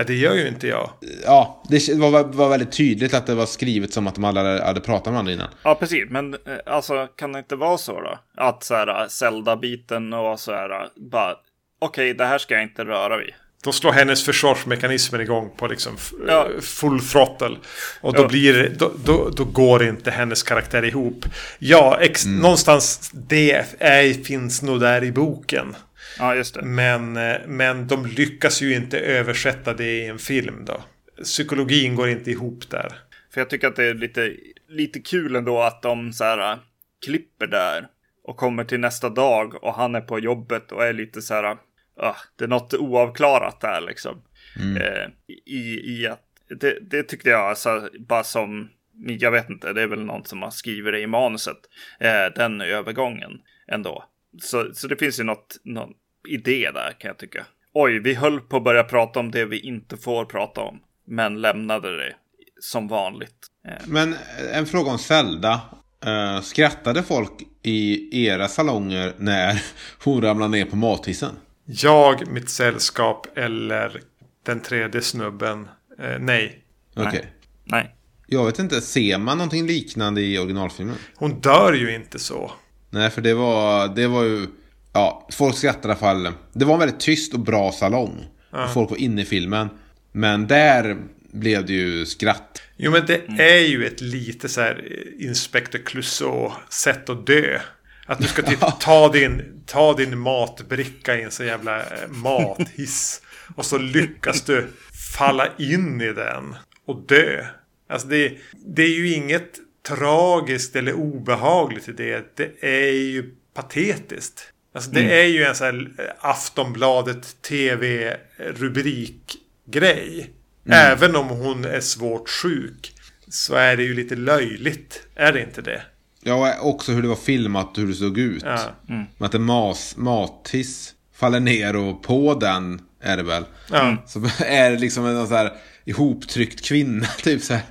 Ja, 0.00 0.04
det 0.06 0.14
gör 0.14 0.34
ju 0.34 0.48
inte 0.48 0.68
jag. 0.68 0.90
Ja, 1.24 1.62
det 1.68 1.88
var, 1.94 2.24
var 2.24 2.48
väldigt 2.48 2.72
tydligt 2.72 3.14
att 3.14 3.26
det 3.26 3.34
var 3.34 3.46
skrivet 3.46 3.92
som 3.92 4.06
att 4.06 4.14
de 4.14 4.24
alla 4.24 4.64
hade, 4.64 4.80
pratat 4.80 5.04
med 5.04 5.12
varandra 5.12 5.32
innan. 5.32 5.48
ja, 5.62 5.74
precis. 5.74 6.04
Men 6.10 6.34
eh, 6.34 6.40
alltså, 6.66 7.06
kan 7.06 7.32
det 7.32 7.38
inte 7.38 7.56
vara 7.56 7.78
så 7.78 8.00
då? 8.00 8.18
Att 8.36 8.64
så 8.64 8.74
här, 8.74 9.08
Zelda-biten 9.08 10.12
och 10.12 10.40
så 10.40 10.52
här, 10.52 10.88
bara, 11.10 11.34
okej, 11.78 12.14
det 12.14 12.24
här 12.24 12.38
ska 12.38 12.54
jag 12.54 12.62
inte 12.62 12.84
röra 12.84 13.16
vid. 13.16 13.34
Då 13.64 13.72
slår 13.72 13.92
hennes 13.92 14.24
försvarsmekanismer 14.24 15.18
igång 15.20 15.50
på 15.56 15.66
liksom 15.66 15.92
Ja. 16.28 16.48
eh, 16.54 16.60
full 16.60 17.00
throttle. 17.00 17.56
Och 18.00 18.14
då, 18.14 18.22
Ja. 18.22 18.28
blir, 18.28 18.72
då, 18.78 18.92
då, 19.04 19.30
då 19.36 19.44
går 19.44 19.82
inte 19.84 20.10
hennes 20.10 20.42
karaktär 20.42 20.84
ihop. 20.84 21.24
Ja, 21.58 21.98
ex, 22.00 22.24
Mm. 22.24 22.40
någonstans 22.42 23.10
det 23.14 23.64
är, 23.78 24.24
finns 24.24 24.62
nog 24.62 24.80
där 24.80 25.04
i 25.04 25.12
boken. 25.12 25.76
Ja, 26.18 26.34
just 26.34 26.54
det. 26.54 26.62
Men, 26.62 27.16
eh, 27.16 27.36
men 27.46 27.86
de 27.86 28.06
lyckas 28.06 28.62
ju 28.62 28.74
inte 28.74 29.00
översätta 29.00 29.74
det 29.74 29.98
i 29.98 30.06
en 30.06 30.18
film 30.18 30.64
då. 30.64 30.82
Psykologin 31.22 31.94
går 31.94 32.08
inte 32.08 32.30
ihop 32.30 32.70
där. 32.70 32.92
För 33.34 33.40
jag 33.40 33.50
tycker 33.50 33.68
att 33.68 33.76
det 33.76 33.84
är 33.84 33.94
lite, 33.94 34.36
lite 34.68 35.00
kul 35.00 35.36
ändå 35.36 35.62
att 35.62 35.82
de 35.82 36.12
så 36.12 36.24
här, 36.24 36.58
klipper 37.04 37.46
där 37.46 37.88
och 38.24 38.36
kommer 38.36 38.64
till 38.64 38.80
nästa 38.80 39.08
dag 39.08 39.64
och 39.64 39.74
han 39.74 39.94
är 39.94 40.00
på 40.00 40.18
jobbet 40.18 40.72
och 40.72 40.84
är 40.84 40.92
lite 40.92 41.22
så 41.22 41.34
här, 41.34 41.56
ah, 41.96 42.16
det 42.36 42.44
är 42.44 42.48
något 42.48 42.74
oavklarat 42.74 43.60
där 43.60 43.80
liksom. 43.80 44.22
Eh, 44.56 45.08
i, 45.46 45.80
I 45.84 46.06
att, 46.06 46.24
det, 46.60 46.78
det 46.80 47.02
tyckte 47.02 47.30
jag 47.30 47.40
alltså, 47.40 47.88
bara 47.98 48.24
som, 48.24 48.70
jag 49.06 49.30
vet 49.30 49.50
inte, 49.50 49.72
det 49.72 49.82
är 49.82 49.86
väl 49.86 50.04
någon 50.04 50.24
som 50.24 50.42
har 50.42 50.50
skrivit 50.50 50.92
det 50.92 51.00
i 51.00 51.06
manuset, 51.06 51.58
eh, 52.00 52.26
den 52.36 52.60
övergången 52.60 53.30
ändå. 53.68 54.04
Så, 54.42 54.74
så 54.74 54.88
det 54.88 54.96
finns 54.96 55.20
ju 55.20 55.24
något, 55.24 55.56
någon 55.64 55.90
idé 56.28 56.70
där 56.74 56.96
kan 56.98 57.08
jag 57.08 57.18
tycka. 57.18 57.46
Oj, 57.72 57.98
vi 57.98 58.14
höll 58.14 58.40
på 58.40 58.56
att 58.56 58.64
börja 58.64 58.84
prata 58.84 59.20
om 59.20 59.30
det 59.30 59.44
vi 59.44 59.60
inte 59.60 59.96
får 59.96 60.24
prata 60.24 60.60
om, 60.60 60.80
men 61.06 61.40
lämnade 61.40 61.96
det 61.96 62.14
som 62.60 62.88
vanligt. 62.88 63.46
Eh, 63.68 63.72
Men 63.86 64.16
en 64.52 64.66
fråga 64.66 64.90
om 64.90 64.98
Zelda. 64.98 65.60
Eh, 66.06 66.40
skrattade 66.40 67.02
folk 67.02 67.32
i 67.62 68.26
era 68.26 68.48
salonger 68.48 69.12
när 69.18 69.62
hon 70.04 70.22
ramlade 70.22 70.50
ner 70.50 70.64
på 70.64 70.76
mathissen? 70.76 71.32
Jag, 71.64 72.28
mitt 72.28 72.50
sällskap 72.50 73.38
eller 73.38 74.00
den 74.46 74.60
tredje 74.60 75.02
snubben. 75.02 75.68
Eh, 75.98 76.18
nej. 76.18 76.64
Okej. 76.96 77.26
Nej. 77.64 77.94
Jag 78.26 78.44
vet 78.46 78.58
inte, 78.58 78.80
ser 78.80 79.18
man 79.18 79.38
någonting 79.38 79.66
liknande 79.66 80.20
i 80.20 80.38
originalfilmen? 80.38 80.96
Hon 81.16 81.40
dör 81.40 81.72
ju 81.72 81.94
inte 81.94 82.18
så. 82.18 82.52
Nej, 82.90 83.10
för 83.10 83.22
det 83.22 83.34
var, 83.34 83.88
det 83.88 84.06
var 84.06 84.22
ju... 84.22 84.46
Ja, 84.92 85.28
folk 85.32 85.56
skrattade 85.56 85.88
i 85.88 85.90
alla 85.90 86.00
fall. 86.00 86.32
Det 86.52 86.64
var 86.64 86.74
en 86.74 86.80
väldigt 86.80 87.00
tyst 87.00 87.34
och 87.34 87.40
bra 87.40 87.72
salong. 87.72 88.26
Och 88.50 88.72
folk 88.74 88.90
var 88.90 88.96
inne 88.96 89.22
i 89.22 89.24
filmen. 89.24 89.68
Men 90.12 90.46
där 90.46 90.96
blev 91.32 91.66
det 91.66 91.72
ju 91.72 92.06
skratt. 92.06 92.62
Jo 92.76 92.92
men 92.92 93.06
det 93.06 93.20
är 93.38 93.66
ju 93.66 93.86
ett 93.86 94.00
lite 94.00 94.48
så 94.48 94.60
här 94.60 94.84
eh, 94.90 95.26
Inspector 95.26 95.78
Clouseau 95.78 96.52
sätt 96.68 97.08
att 97.08 97.26
dö. 97.26 97.60
Att 98.06 98.18
du 98.18 98.26
ska 98.26 98.42
typ 98.42 98.80
ta 98.80 99.08
din, 99.08 99.62
ta 99.66 99.94
din 99.94 100.18
matbricka 100.18 101.16
i 101.18 101.22
en 101.22 101.30
så 101.30 101.44
jävla 101.44 101.80
eh, 101.80 102.08
mathiss. 102.08 103.22
Och 103.54 103.66
så 103.66 103.78
lyckas 103.78 104.42
du 104.42 104.68
falla 105.16 105.48
in 105.58 106.00
i 106.00 106.12
den 106.12 106.56
och 106.86 107.06
dö. 107.06 107.46
Alltså 107.88 108.08
det, 108.08 108.38
det 108.66 108.82
är 108.82 108.96
ju 108.96 109.12
inget 109.12 109.58
tragiskt 109.88 110.76
eller 110.76 110.92
obehagligt 110.92 111.88
i 111.88 111.92
det. 111.92 112.36
Det 112.36 112.64
är 112.64 112.92
ju 112.92 113.34
patetiskt. 113.54 114.52
Alltså 114.72 114.90
det 114.90 115.22
är 115.22 115.26
ju 115.26 115.44
en 115.44 115.54
sån 115.54 115.66
här 115.66 115.90
eh, 115.98 116.04
Aftonbladet 116.20 117.42
TV-rubrikgrej. 117.42 120.30
Även 120.70 121.16
om 121.16 121.28
hon 121.28 121.64
är 121.64 121.80
svårt 121.80 122.28
sjuk. 122.28 122.92
Så 123.28 123.54
är 123.54 123.76
det 123.76 123.82
ju 123.82 123.94
lite 123.94 124.16
löjligt. 124.16 125.02
Är 125.14 125.32
det 125.32 125.42
inte 125.42 125.62
det? 125.62 125.82
Ja, 126.22 126.54
och 126.60 126.68
också 126.68 126.92
hur 126.92 127.02
det 127.02 127.08
var 127.08 127.16
filmat 127.16 127.70
och 127.70 127.76
hur 127.82 127.88
det 127.88 127.94
såg 127.94 128.18
ut. 128.18 128.42
Ja. 128.46 128.58
Med 128.86 129.26
att 129.26 129.34
en 129.34 129.42
mas, 129.42 129.96
mathiss 129.96 130.94
faller 131.14 131.40
ner 131.40 131.76
och 131.76 132.02
på 132.02 132.34
den 132.34 132.80
är 133.00 133.16
det 133.16 133.22
väl. 133.22 133.44
Ja. 133.70 133.96
Så 134.06 134.20
är 134.44 134.70
det 134.70 134.78
liksom 134.78 135.06
en 135.06 135.26
sån 135.26 135.36
här 135.36 135.52
ihoptryckt 135.84 136.64
kvinna, 136.64 137.06
typ 137.22 137.42
så 137.42 137.54
här. 137.54 137.62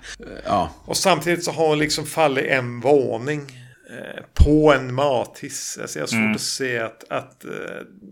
Ja. 0.45 0.69
Och 0.85 0.97
samtidigt 0.97 1.43
så 1.43 1.51
har 1.51 1.67
hon 1.67 1.79
liksom 1.79 2.05
fallit 2.05 2.45
en 2.45 2.79
våning. 2.79 3.58
Eh, 3.89 4.23
På 4.33 4.73
en 4.73 4.93
mathiss. 4.93 5.77
Alltså 5.81 5.99
jag 5.99 6.03
har 6.03 6.07
svårt 6.07 6.35
att 6.35 6.41
se 6.41 6.79
att, 6.79 7.11
att 7.11 7.45
eh, 7.45 7.51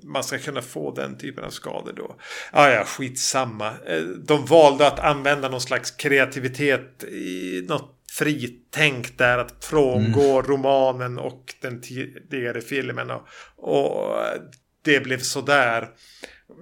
man 0.04 0.24
ska 0.24 0.38
kunna 0.38 0.62
få 0.62 0.92
den 0.92 1.18
typen 1.18 1.44
av 1.44 1.50
skador 1.50 1.94
då. 1.94 2.16
Ah, 2.52 2.70
ja, 2.70 2.84
skitsamma. 2.84 3.74
Eh, 3.86 4.02
De 4.02 4.46
valde 4.46 4.88
att 4.88 5.00
använda 5.00 5.50
någon 5.50 5.62
slags 5.62 5.92
kreativitet 5.92 7.04
i 7.04 7.66
något 7.70 7.94
fritänk 8.12 9.18
där. 9.18 9.38
Att 9.38 9.66
frångå 9.66 10.42
romanen 10.42 11.20
och 11.20 11.56
den 11.62 11.82
tidigare 11.82 12.62
filmen. 12.62 13.12
Och, 13.12 13.28
och 13.58 14.16
det 14.82 15.00
blev 15.00 15.20
sådär. 15.20 15.90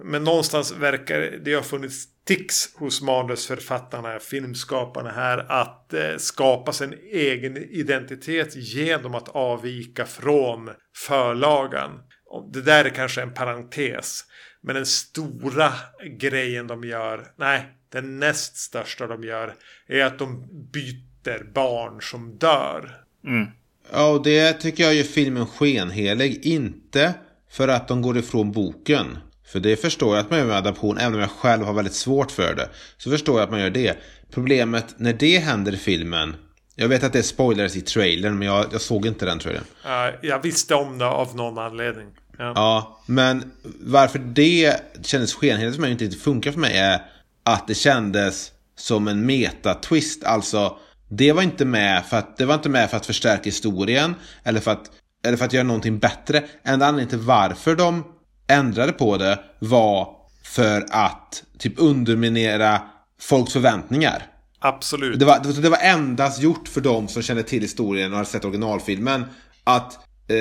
Men 0.04 0.24
någonstans 0.24 0.72
verkar 0.72 1.20
det 1.20 1.56
ha 1.56 1.64
funnits 1.64 2.06
tics 2.26 2.76
hos 2.76 3.02
manusförfattarna, 3.02 4.20
filmskaparna 4.20 5.12
här 5.12 5.38
att 5.38 5.94
eh, 5.94 6.18
skapa 6.18 6.74
sin 6.74 6.94
egen 7.12 7.58
identitet 7.58 8.56
genom 8.56 9.16
att 9.16 9.30
avvika 9.30 10.06
från 10.06 10.70
förlagan. 10.96 11.92
Och 12.26 12.52
det 12.54 12.62
där 12.62 12.86
är 12.86 12.90
kanske 12.90 13.22
en 13.22 13.34
parentes. 13.34 14.24
Men 14.62 14.76
den 14.76 14.86
stora 14.86 15.74
grejen 16.20 16.68
de 16.68 16.84
gör, 16.84 17.28
nej, 17.38 17.66
den 17.92 18.20
näst 18.20 18.58
största 18.58 19.08
de 19.08 19.24
gör 19.24 19.54
är 19.88 20.06
att 20.06 20.20
de 20.20 20.48
byter 20.72 21.54
barn 21.54 22.02
som 22.02 22.38
dör. 22.38 23.02
Mm. 23.28 23.48
Ja, 23.92 24.12
och 24.12 24.24
det 24.24 24.54
tycker 24.54 24.84
jag 24.84 24.94
gör 24.94 25.04
filmen 25.04 25.48
skenhelig. 25.48 26.46
Inte 26.46 27.14
för 27.52 27.68
att 27.68 27.88
de 27.88 28.02
går 28.02 28.18
ifrån 28.18 28.52
boken. 28.52 29.18
För 29.48 29.60
det 29.60 29.76
förstår 29.76 30.16
jag 30.16 30.24
att 30.24 30.30
man 30.30 30.40
gör 30.40 30.46
med 30.46 30.58
adaption, 30.58 30.98
även 30.98 31.14
om 31.14 31.20
jag 31.20 31.30
själv 31.30 31.64
har 31.66 31.74
väldigt 31.74 31.94
svårt 31.94 32.32
för 32.32 32.56
det. 32.56 32.70
Så 32.98 33.10
förstår 33.10 33.40
jag 33.40 33.44
att 33.44 33.52
man 33.52 33.60
gör 33.60 33.70
det. 33.70 33.98
Problemet 34.32 34.96
när 34.98 35.14
det 35.14 35.38
händer 35.38 35.74
i 35.74 35.78
filmen. 35.78 36.36
Jag 36.76 36.88
vet 36.88 37.04
att 37.04 37.14
det 37.14 37.20
är 37.20 37.24
spoilers 37.24 37.76
i 37.76 37.82
trailern, 37.82 38.38
men 38.40 38.48
jag, 38.48 38.66
jag 38.72 38.82
såg 38.82 39.06
inte 39.06 39.26
den 39.26 39.40
trailern. 39.40 39.64
Uh, 39.86 40.16
jag 40.22 40.42
visste 40.42 40.76
om 40.76 40.98
det 40.98 41.06
av 41.06 41.36
någon 41.36 41.58
anledning. 41.58 42.08
Ja. 42.38 42.52
ja, 42.56 43.00
men 43.06 43.52
varför 43.80 44.20
det 44.20 44.82
kändes 45.02 45.34
skenheligt 45.34 45.76
för 45.76 45.82
mig 45.82 45.94
och 45.94 46.02
inte 46.02 46.18
funkar 46.18 46.52
för 46.52 46.60
mig 46.60 46.78
är 46.78 47.02
att 47.44 47.68
det 47.68 47.76
kändes 47.76 48.52
som 48.78 49.08
en 49.08 49.26
meta-twist. 49.26 50.24
Alltså, 50.24 50.78
det 51.10 51.32
var 51.32 51.42
inte 51.42 51.66
med 51.66 52.06
för 52.06 52.18
att, 52.18 52.38
det 52.38 52.46
var 52.46 52.56
inte 52.56 52.70
med 52.70 52.90
för 52.90 52.98
att 52.98 53.06
förstärka 53.06 53.44
historien 53.44 54.16
eller 54.44 54.60
för 54.60 54.72
att, 54.72 54.92
eller 55.26 55.38
för 55.38 55.46
att 55.46 55.54
göra 55.54 55.64
någonting 55.64 56.00
bättre. 56.00 56.44
Enda 56.64 56.86
anledningen 56.86 57.10
till 57.10 57.28
varför 57.28 57.76
de 57.76 58.04
ändrade 58.48 58.92
på 58.92 59.18
det 59.18 59.40
var 59.60 60.16
för 60.44 60.86
att 60.90 61.44
typ 61.60 61.74
underminera 61.78 62.82
folks 63.20 63.54
förväntningar. 63.54 64.24
Absolut. 64.60 65.20
Det 65.20 65.26
var, 65.26 65.62
det 65.62 65.70
var 65.70 65.78
endast 65.82 66.42
gjort 66.42 66.68
för 66.68 66.82
dem 66.82 67.08
som 67.08 67.22
kände 67.22 67.44
till 67.44 67.62
historien 67.62 68.12
och 68.12 68.18
hade 68.18 68.30
sett 68.30 68.46
originalfilmen. 68.46 69.26
Att, 69.64 70.00
eh, 70.28 70.38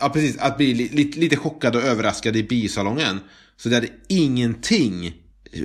ja, 0.00 0.08
precis, 0.12 0.38
att 0.38 0.56
bli 0.56 0.74
li, 0.74 0.88
li, 0.88 1.04
lite 1.04 1.36
chockad 1.36 1.76
och 1.76 1.82
överraskad 1.82 2.36
i 2.36 2.42
biosalongen. 2.42 3.20
Så 3.56 3.68
det 3.68 3.74
hade 3.74 3.88
ingenting, 4.08 5.14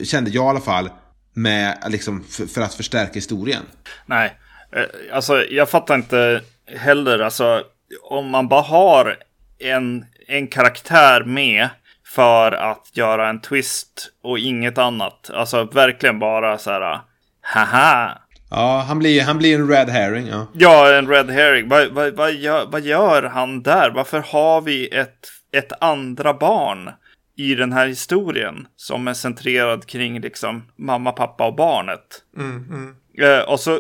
kände 0.04 0.30
jag 0.30 0.46
i 0.46 0.48
alla 0.48 0.60
fall, 0.60 0.90
med 1.34 1.78
liksom, 1.90 2.24
för, 2.24 2.46
för 2.46 2.62
att 2.62 2.74
förstärka 2.74 3.14
historien. 3.14 3.64
Nej, 4.06 4.38
eh, 4.76 5.16
alltså 5.16 5.44
jag 5.44 5.70
fattar 5.70 5.96
inte 5.96 6.42
heller, 6.76 7.20
alltså 7.20 7.64
om 8.10 8.30
man 8.30 8.48
bara 8.48 8.62
har 8.62 9.18
en 9.60 10.06
en 10.28 10.48
karaktär 10.48 11.24
med 11.24 11.70
för 12.06 12.52
att 12.52 12.90
göra 12.94 13.30
en 13.30 13.42
twist 13.42 14.12
och 14.24 14.40
inget 14.40 14.78
annat. 14.78 15.30
Alltså 15.34 15.64
verkligen 15.64 16.20
bara 16.20 16.58
så 16.58 16.72
här, 16.72 17.00
haha. 17.42 18.18
Ja, 18.50 18.84
han 18.88 19.00
blir, 19.00 19.22
han 19.22 19.38
blir 19.38 19.56
en 19.56 19.70
red 19.70 19.90
herring. 19.90 20.28
Ja, 20.28 20.48
ja 20.54 20.96
en 20.96 21.08
red 21.08 21.30
herring. 21.30 21.70
Vad, 21.70 21.92
vad, 21.92 22.14
vad, 22.14 22.34
gör, 22.34 22.66
vad 22.66 22.82
gör 22.82 23.24
han 23.24 23.64
där? 23.64 23.92
Varför 23.96 24.20
har 24.20 24.62
vi 24.62 24.88
ett, 24.88 25.28
ett 25.52 25.72
andra 25.84 26.34
barn 26.34 26.90
i 27.38 27.56
den 27.56 27.74
här 27.74 27.88
historien 27.88 28.68
som 28.76 29.08
är 29.08 29.14
centrerad 29.14 29.86
kring 29.86 30.22
liksom 30.22 30.64
mamma, 30.76 31.12
pappa 31.12 31.48
och 31.48 31.56
barnet? 31.56 32.24
Mm, 32.38 32.66
mm. 32.70 32.96
Eh, 33.22 33.40
och, 33.40 33.60
så, 33.60 33.80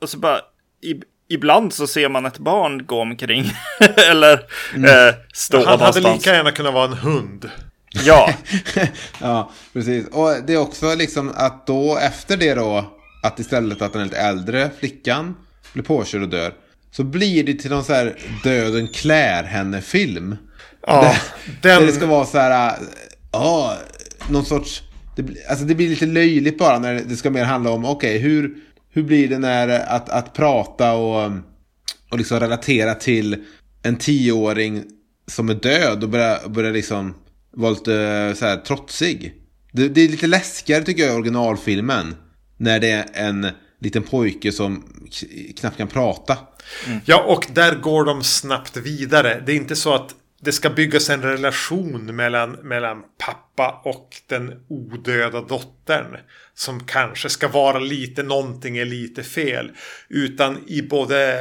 och 0.00 0.08
så 0.08 0.18
bara, 0.18 0.40
i, 0.82 1.02
ibland 1.30 1.72
så 1.72 1.86
ser 1.86 2.08
man 2.08 2.26
ett 2.26 2.38
barn 2.38 2.86
gå 2.86 3.00
omkring. 3.00 3.52
Eller 4.10 4.40
mm. 4.74 5.08
eh, 5.08 5.14
stå 5.32 5.56
Han 5.56 5.64
någonstans. 5.64 5.96
hade 5.96 6.14
lika 6.14 6.34
gärna 6.34 6.52
kunnat 6.52 6.74
vara 6.74 6.84
en 6.84 6.92
hund. 6.92 7.50
Ja. 7.92 8.34
ja, 9.20 9.50
precis. 9.72 10.06
Och 10.08 10.34
det 10.46 10.52
är 10.52 10.58
också 10.58 10.94
liksom 10.94 11.32
att 11.34 11.66
då 11.66 11.98
efter 11.98 12.36
det 12.36 12.54
då, 12.54 12.84
att 13.22 13.38
istället 13.38 13.82
att 13.82 13.92
den 13.92 14.04
lite 14.04 14.18
äldre 14.18 14.70
flickan 14.78 15.36
blir 15.72 15.84
påkörd 15.84 16.22
och 16.22 16.28
dör. 16.28 16.52
Så 16.90 17.04
blir 17.04 17.44
det 17.44 17.54
till 17.54 17.70
någon 17.70 17.84
så 17.84 17.92
här 17.92 18.16
döden 18.44 18.88
klär 18.88 19.44
henne-film. 19.44 20.36
Ja, 20.86 21.02
där, 21.02 21.18
den... 21.62 21.80
där 21.80 21.86
det 21.86 21.92
ska 21.92 22.06
vara 22.06 22.24
så 22.24 22.38
här, 22.38 22.78
ja, 23.32 23.76
någon 24.28 24.44
sorts, 24.44 24.82
det, 25.16 25.50
alltså 25.50 25.64
det 25.64 25.74
blir 25.74 25.88
lite 25.88 26.06
löjligt 26.06 26.58
bara 26.58 26.78
när 26.78 26.94
det 26.94 27.16
ska 27.16 27.30
mer 27.30 27.44
handla 27.44 27.70
om, 27.70 27.84
okej, 27.84 28.16
okay, 28.16 28.18
hur 28.18 28.54
hur 28.90 29.02
blir 29.02 29.28
det 29.28 29.38
när 29.38 29.68
eh, 29.68 29.94
att, 29.94 30.08
att 30.08 30.32
prata 30.32 30.92
och, 30.92 31.32
och 32.10 32.18
liksom 32.18 32.40
relatera 32.40 32.94
till 32.94 33.44
en 33.82 33.96
tioåring 33.96 34.84
som 35.26 35.48
är 35.48 35.54
död 35.54 36.02
och 36.02 36.10
börjar, 36.10 36.48
börjar 36.48 36.72
liksom 36.72 37.14
vara 37.52 37.70
lite 37.70 37.94
eh, 37.94 38.34
så 38.34 38.46
här 38.46 38.56
trotsig. 38.56 39.34
Det, 39.72 39.88
det, 39.88 40.00
är 40.00 40.08
lite 40.08 40.26
läskigare 40.26 40.84
tycker 40.84 41.02
jag 41.02 41.12
i 41.12 41.16
originalfilmen. 41.16 42.16
När 42.56 42.80
det 42.80 42.90
är 42.90 43.06
en 43.12 43.46
liten 43.78 44.02
pojke 44.02 44.52
som 44.52 44.84
knappt 45.56 45.76
kan 45.76 45.88
prata. 45.88 46.36
Mm. 46.86 47.00
Ja, 47.04 47.22
och 47.22 47.46
där 47.52 47.74
går 47.74 48.04
de 48.04 48.22
snabbt 48.22 48.76
vidare. 48.76 49.42
Det 49.46 49.52
är 49.52 49.56
inte 49.56 49.76
så 49.76 49.94
att 49.94 50.14
det 50.42 50.52
ska 50.52 50.70
byggas 50.70 51.10
en 51.10 51.22
relation 51.22 52.16
mellan, 52.16 52.52
mellan 52.52 53.02
pappa 53.18 53.80
och 53.84 54.16
den 54.26 54.64
odöda 54.68 55.40
dottern. 55.40 56.16
Som 56.54 56.84
kanske 56.84 57.28
ska 57.28 57.48
vara 57.48 57.78
lite 57.78 58.22
någonting 58.22 58.78
är 58.78 58.84
lite 58.84 59.22
fel. 59.22 59.70
Utan 60.08 60.58
i 60.66 60.82
både 60.82 61.40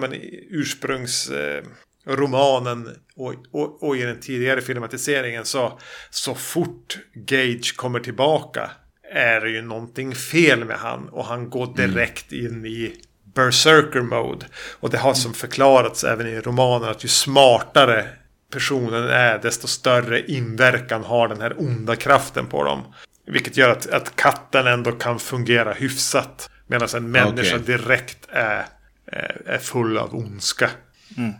men, 0.00 0.14
ursprungsromanen 0.50 2.86
eh, 2.86 2.92
och, 3.16 3.34
och, 3.50 3.82
och, 3.82 3.96
i 3.96 4.02
den 4.02 4.20
tidigare 4.20 4.60
filmatiseringen 4.60 5.44
så, 5.44 5.78
så 6.10 6.34
fort 6.34 6.98
Gage 7.14 7.76
kommer 7.76 8.00
tillbaka 8.00 8.70
är 9.12 9.40
det 9.40 9.50
ju 9.50 9.62
någonting 9.62 10.14
fel 10.14 10.64
med 10.64 10.76
han. 10.76 11.08
Och 11.08 11.24
han 11.24 11.50
går 11.50 11.64
mm. 11.64 11.74
direkt 11.74 12.32
in 12.32 12.66
i 12.66 12.94
Berserker 13.34 14.00
mode. 14.00 14.46
Och 14.80 14.90
det 14.90 14.98
har 14.98 15.14
som 15.14 15.34
förklarats 15.34 16.04
även 16.04 16.26
i 16.26 16.40
romanen 16.40 16.88
att 16.88 17.04
ju 17.04 17.08
smartare 17.08 18.06
personen 18.50 19.08
är 19.08 19.38
desto 19.38 19.66
större 19.66 20.26
inverkan 20.26 21.04
har 21.04 21.28
den 21.28 21.40
här 21.40 21.60
onda 21.60 21.96
kraften 21.96 22.46
på 22.46 22.64
dem. 22.64 22.82
Vilket 23.26 23.56
gör 23.56 23.68
att, 23.70 23.86
att 23.86 24.16
katten 24.16 24.66
ändå 24.66 24.92
kan 24.92 25.18
fungera 25.18 25.72
hyfsat. 25.72 26.50
Medan 26.66 26.88
en 26.96 27.10
människa 27.10 27.56
okay. 27.56 27.76
direkt 27.76 28.28
är, 28.28 28.66
är, 29.06 29.42
är, 29.46 29.58
full 29.58 29.98
av 29.98 30.14
ondska. 30.14 30.70
Mm. 31.16 31.32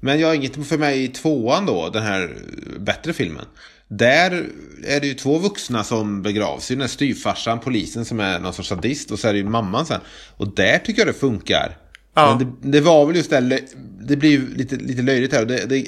Men 0.00 0.20
jag 0.20 0.28
har 0.28 0.34
inget 0.34 0.68
för 0.68 0.78
mig 0.78 1.04
i 1.04 1.08
tvåan 1.08 1.66
då, 1.66 1.90
den 1.90 2.02
här 2.02 2.36
bättre 2.78 3.12
filmen. 3.12 3.44
Där 3.88 4.46
är 4.84 5.00
det 5.00 5.06
ju 5.06 5.14
två 5.14 5.38
vuxna 5.38 5.84
som 5.84 6.22
begravs. 6.22 6.68
Det 6.68 6.74
är 6.74 6.76
den 6.76 6.80
här 6.80 6.88
styvfarsan, 6.88 7.60
polisen 7.60 8.04
som 8.04 8.20
är 8.20 8.40
någon 8.40 8.52
sorts 8.52 8.68
sadist. 8.68 9.10
Och 9.10 9.18
så 9.18 9.28
är 9.28 9.32
det 9.32 9.38
ju 9.38 9.44
mamman 9.44 9.86
sen. 9.86 10.00
Och 10.36 10.54
där 10.54 10.78
tycker 10.78 11.00
jag 11.00 11.08
det 11.08 11.18
funkar. 11.18 11.76
Ja. 12.14 12.36
Men 12.38 12.38
det, 12.38 12.70
det, 12.70 12.80
var 12.80 13.06
väl 13.06 13.16
just 13.16 13.30
det, 13.30 13.60
det 14.00 14.16
blir 14.16 14.30
ju 14.30 14.54
lite, 14.54 14.76
lite 14.76 15.02
löjligt 15.02 15.32
här. 15.32 15.44
Det, 15.44 15.66
det 15.66 15.86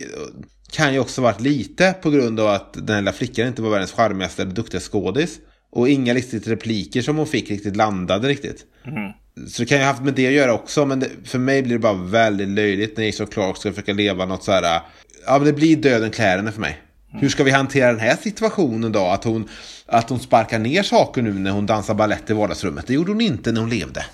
kan 0.70 0.94
ju 0.94 1.00
också 1.00 1.22
varit 1.22 1.40
lite 1.40 1.94
på 2.02 2.10
grund 2.10 2.40
av 2.40 2.48
att 2.48 2.72
den 2.72 2.88
här 2.88 3.00
lilla 3.00 3.12
flickan 3.12 3.48
inte 3.48 3.62
var 3.62 3.70
världens 3.70 3.92
charmigaste 3.92 4.42
eller 4.42 4.52
duktiga 4.52 4.80
skådis. 4.80 5.38
Och 5.70 5.88
inga 5.88 6.14
riktigt 6.14 6.48
repliker 6.48 7.02
som 7.02 7.16
hon 7.16 7.26
fick 7.26 7.50
riktigt 7.50 7.76
landade 7.76 8.28
riktigt. 8.28 8.64
Mm. 8.86 9.12
Så 9.48 9.62
det 9.62 9.66
kan 9.66 9.78
ju 9.78 9.84
ha 9.84 9.90
haft 9.90 10.02
med 10.02 10.14
det 10.14 10.26
att 10.26 10.32
göra 10.32 10.54
också. 10.54 10.86
Men 10.86 11.00
det, 11.00 11.08
för 11.24 11.38
mig 11.38 11.62
blir 11.62 11.72
det 11.72 11.78
bara 11.78 11.94
väldigt 11.94 12.48
löjligt 12.48 12.96
när 12.96 13.04
Jason 13.04 13.26
Clark 13.26 13.56
ska 13.56 13.70
försöka 13.70 13.92
leva 13.92 14.26
något 14.26 14.44
så 14.44 14.52
här. 14.52 14.80
Ja 15.26 15.38
men 15.38 15.44
det 15.44 15.52
blir 15.52 15.76
döden 15.76 16.10
klär 16.10 16.36
henne 16.36 16.52
för 16.52 16.60
mig. 16.60 16.80
Hur 17.12 17.28
ska 17.28 17.44
vi 17.44 17.50
hantera 17.50 17.86
den 17.86 18.00
här 18.00 18.16
situationen 18.16 18.92
då? 18.92 19.06
Att 19.06 19.24
hon, 19.24 19.48
att 19.86 20.10
hon 20.10 20.20
sparkar 20.20 20.58
ner 20.58 20.82
saker 20.82 21.22
nu 21.22 21.32
när 21.32 21.50
hon 21.50 21.66
dansar 21.66 21.94
ballett 21.94 22.30
i 22.30 22.32
vardagsrummet. 22.32 22.86
Det 22.86 22.94
gjorde 22.94 23.12
hon 23.12 23.20
inte 23.20 23.52
när 23.52 23.60
hon 23.60 23.70
levde. 23.70 24.04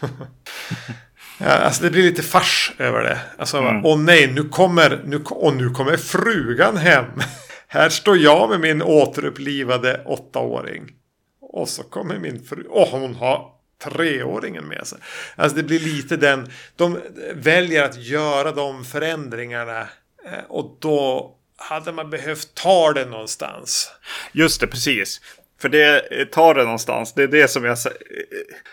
ja, 1.38 1.46
alltså 1.46 1.82
det 1.82 1.90
blir 1.90 2.02
lite 2.02 2.22
fars 2.22 2.72
över 2.78 3.02
det. 3.02 3.18
Alltså, 3.38 3.58
mm. 3.58 3.84
åh 3.84 3.98
nej, 3.98 4.32
nu 4.32 4.44
kommer, 4.44 5.02
nu, 5.06 5.22
och 5.24 5.56
nu 5.56 5.70
kommer 5.70 5.96
frugan 5.96 6.76
hem. 6.76 7.04
Här 7.68 7.88
står 7.88 8.16
jag 8.16 8.50
med 8.50 8.60
min 8.60 8.82
återupplivade 8.82 10.02
åttaåring. 10.06 10.90
Och 11.40 11.68
så 11.68 11.82
kommer 11.82 12.18
min 12.18 12.44
fru. 12.44 12.64
Och 12.64 12.88
hon 12.88 13.14
har 13.14 13.50
treåringen 13.84 14.64
med 14.64 14.86
sig. 14.86 14.98
Alltså 15.36 15.56
det 15.56 15.62
blir 15.62 15.80
lite 15.80 16.16
den. 16.16 16.50
De 16.76 16.98
väljer 17.34 17.84
att 17.84 18.02
göra 18.02 18.52
de 18.52 18.84
förändringarna. 18.84 19.80
Eh, 20.24 20.44
och 20.48 20.78
då 20.80 21.34
hade 21.58 21.92
man 21.92 22.10
behövt 22.10 22.54
ta 22.54 22.92
det 22.92 23.04
någonstans. 23.04 23.92
Just 24.32 24.60
det, 24.60 24.66
precis. 24.66 25.20
För 25.60 25.68
det 25.68 26.24
tar 26.32 26.54
det 26.54 26.64
någonstans. 26.64 27.14
Det 27.14 27.22
är 27.22 27.28
det 27.28 27.48
som 27.48 27.64
jag 27.64 27.78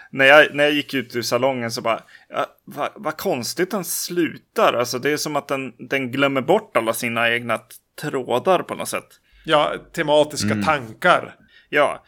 när 0.09 0.25
jag, 0.25 0.55
när 0.55 0.63
jag 0.63 0.73
gick 0.73 0.93
ut 0.93 1.15
ur 1.15 1.21
salongen 1.21 1.71
så 1.71 1.81
bara. 1.81 2.03
Ja, 2.29 2.45
vad, 2.65 2.89
vad 2.95 3.17
konstigt 3.17 3.71
den 3.71 3.85
slutar. 3.85 4.73
Alltså 4.73 4.99
det 4.99 5.09
är 5.09 5.17
som 5.17 5.35
att 5.35 5.47
den, 5.47 5.73
den 5.77 6.11
glömmer 6.11 6.41
bort 6.41 6.77
alla 6.77 6.93
sina 6.93 7.29
egna 7.29 7.59
trådar 8.01 8.63
på 8.63 8.75
något 8.75 8.89
sätt. 8.89 9.19
Ja, 9.45 9.73
tematiska 9.93 10.51
mm. 10.51 10.63
tankar. 10.63 11.35
Ja, 11.69 12.03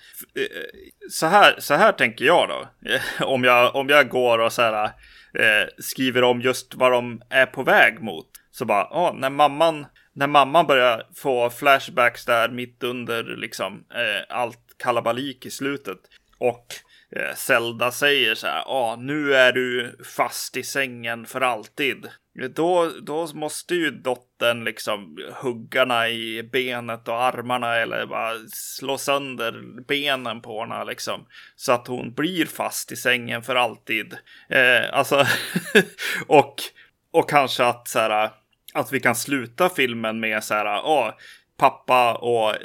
så 1.12 1.26
här, 1.26 1.56
så 1.60 1.74
här 1.74 1.92
tänker 1.92 2.26
jag 2.26 2.50
då. 2.50 2.68
Om 3.26 3.44
jag, 3.44 3.76
om 3.76 3.90
jag 3.90 4.10
går 4.10 4.40
och 4.40 4.54
så 4.54 4.62
här, 4.62 4.92
eh, 5.40 5.68
skriver 5.78 6.24
om 6.24 6.42
just 6.42 6.76
vad 6.76 6.92
de 6.92 7.22
är 7.30 7.46
på 7.46 7.64
väg 7.64 8.02
mot 8.02 8.28
Så 8.52 8.66
bara, 8.66 8.88
ja, 8.92 9.16
när 9.18 9.30
mamman, 9.30 9.86
när 10.14 10.28
mamman 10.28 10.68
börjar 10.68 11.08
få 11.16 11.50
flashbacks 11.50 12.26
där 12.26 12.50
mitt 12.50 12.84
under 12.84 13.24
liksom 13.24 13.86
eh, 13.94 14.38
allt 14.38 14.60
kalabalik 14.78 15.46
i 15.46 15.52
slutet. 15.52 16.00
Och 16.38 16.66
eh, 17.16 17.36
Zelda 17.36 17.92
säger 17.92 18.36
så 18.36 18.48
här, 18.48 18.64
ja, 18.66 18.98
nu 19.00 19.36
är 19.36 19.52
du 19.52 19.98
fast 20.16 20.58
i 20.58 20.64
sängen 20.64 21.26
för 21.26 21.42
alltid. 21.42 22.08
Då, 22.56 22.92
då 23.02 23.28
måste 23.34 23.76
ju 23.76 23.92
dottern 23.92 24.64
liksom 24.64 25.18
huggarna 25.34 26.10
i 26.10 26.44
benet 26.44 27.08
och 27.08 27.22
armarna 27.22 27.76
eller 27.76 28.06
bara 28.06 28.34
slå 28.50 28.98
sönder 28.98 29.64
benen 29.88 30.42
på 30.42 30.62
henne 30.62 30.86
liksom. 30.86 31.26
Så 31.56 31.72
att 31.72 31.88
hon 31.88 32.14
blir 32.14 32.46
fast 32.46 32.92
i 32.92 32.96
sängen 32.96 33.44
för 33.44 33.56
alltid. 33.56 34.14
Eh, 34.50 34.94
alltså, 34.94 35.26
och, 36.28 36.56
och 37.12 37.30
kanske 37.30 37.66
att 37.66 37.88
så 37.88 38.00
här, 38.00 38.30
att 38.74 38.92
vi 38.92 39.00
kan 39.00 39.16
sluta 39.16 39.70
filmen 39.70 40.20
med 40.20 40.44
så 40.44 40.54
här, 40.54 40.80
oh, 40.80 41.12
pappa 41.58 42.16
och 42.16 42.56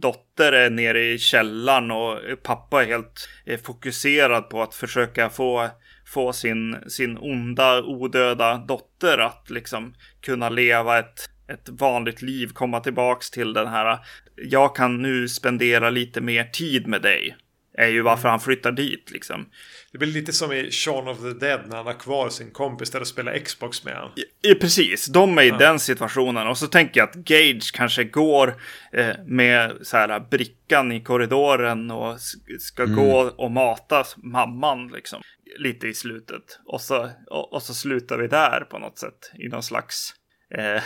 dotter 0.00 0.52
är 0.52 0.70
nere 0.70 1.04
i 1.04 1.18
källaren 1.18 1.90
och 1.90 2.18
pappa 2.42 2.82
är 2.82 2.86
helt 2.86 3.28
fokuserad 3.64 4.50
på 4.50 4.62
att 4.62 4.74
försöka 4.74 5.30
få 5.30 5.70
få 6.12 6.32
sin, 6.32 6.76
sin 6.86 7.18
onda, 7.18 7.82
odöda 7.82 8.56
dotter 8.56 9.18
att 9.18 9.50
liksom 9.50 9.94
kunna 10.20 10.48
leva 10.48 10.98
ett, 10.98 11.30
ett 11.48 11.68
vanligt 11.68 12.22
liv, 12.22 12.46
komma 12.52 12.80
tillbaks 12.80 13.30
till 13.30 13.52
den 13.52 13.68
här, 13.68 13.98
jag 14.36 14.76
kan 14.76 15.02
nu 15.02 15.28
spendera 15.28 15.90
lite 15.90 16.20
mer 16.20 16.44
tid 16.44 16.86
med 16.86 17.02
dig. 17.02 17.36
Är 17.78 17.88
ju 17.88 18.02
varför 18.02 18.28
han 18.28 18.40
flyttar 18.40 18.72
dit 18.72 19.10
liksom. 19.10 19.46
Det 19.92 19.98
blir 19.98 20.08
lite 20.08 20.32
som 20.32 20.52
i 20.52 20.70
Shaun 20.70 21.08
of 21.08 21.18
the 21.18 21.46
Dead 21.46 21.60
när 21.68 21.76
han 21.76 21.86
har 21.86 22.00
kvar 22.00 22.28
sin 22.28 22.50
kompis 22.50 22.90
där 22.90 23.00
och 23.00 23.06
spelar 23.06 23.38
Xbox 23.38 23.84
med 23.84 23.94
honom. 23.94 24.10
Ja, 24.40 24.54
precis, 24.60 25.06
de 25.06 25.38
är 25.38 25.42
i 25.42 25.48
ja. 25.48 25.56
den 25.56 25.78
situationen. 25.78 26.48
Och 26.48 26.58
så 26.58 26.66
tänker 26.66 27.00
jag 27.00 27.08
att 27.08 27.14
Gage 27.14 27.72
kanske 27.74 28.04
går 28.04 28.54
eh, 28.92 29.14
med 29.26 29.72
så 29.82 29.96
här 29.96 30.20
brickan 30.30 30.92
i 30.92 31.00
korridoren 31.00 31.90
och 31.90 32.20
ska 32.60 32.82
mm. 32.82 32.96
gå 32.96 33.18
och 33.20 33.50
mata 33.50 34.04
mamman 34.16 34.88
liksom 34.88 35.22
lite 35.58 35.88
i 35.88 35.94
slutet. 35.94 36.60
Och 36.66 36.80
så, 36.80 37.10
och, 37.26 37.52
och, 37.52 37.62
så 37.62 37.74
slutar 37.74 38.18
vi 38.18 38.26
där 38.26 38.60
på 38.70 38.78
något 38.78 38.98
sätt. 38.98 39.32
I 39.34 39.48
någon 39.48 39.62
slags... 39.62 40.14
Eh... 40.54 40.82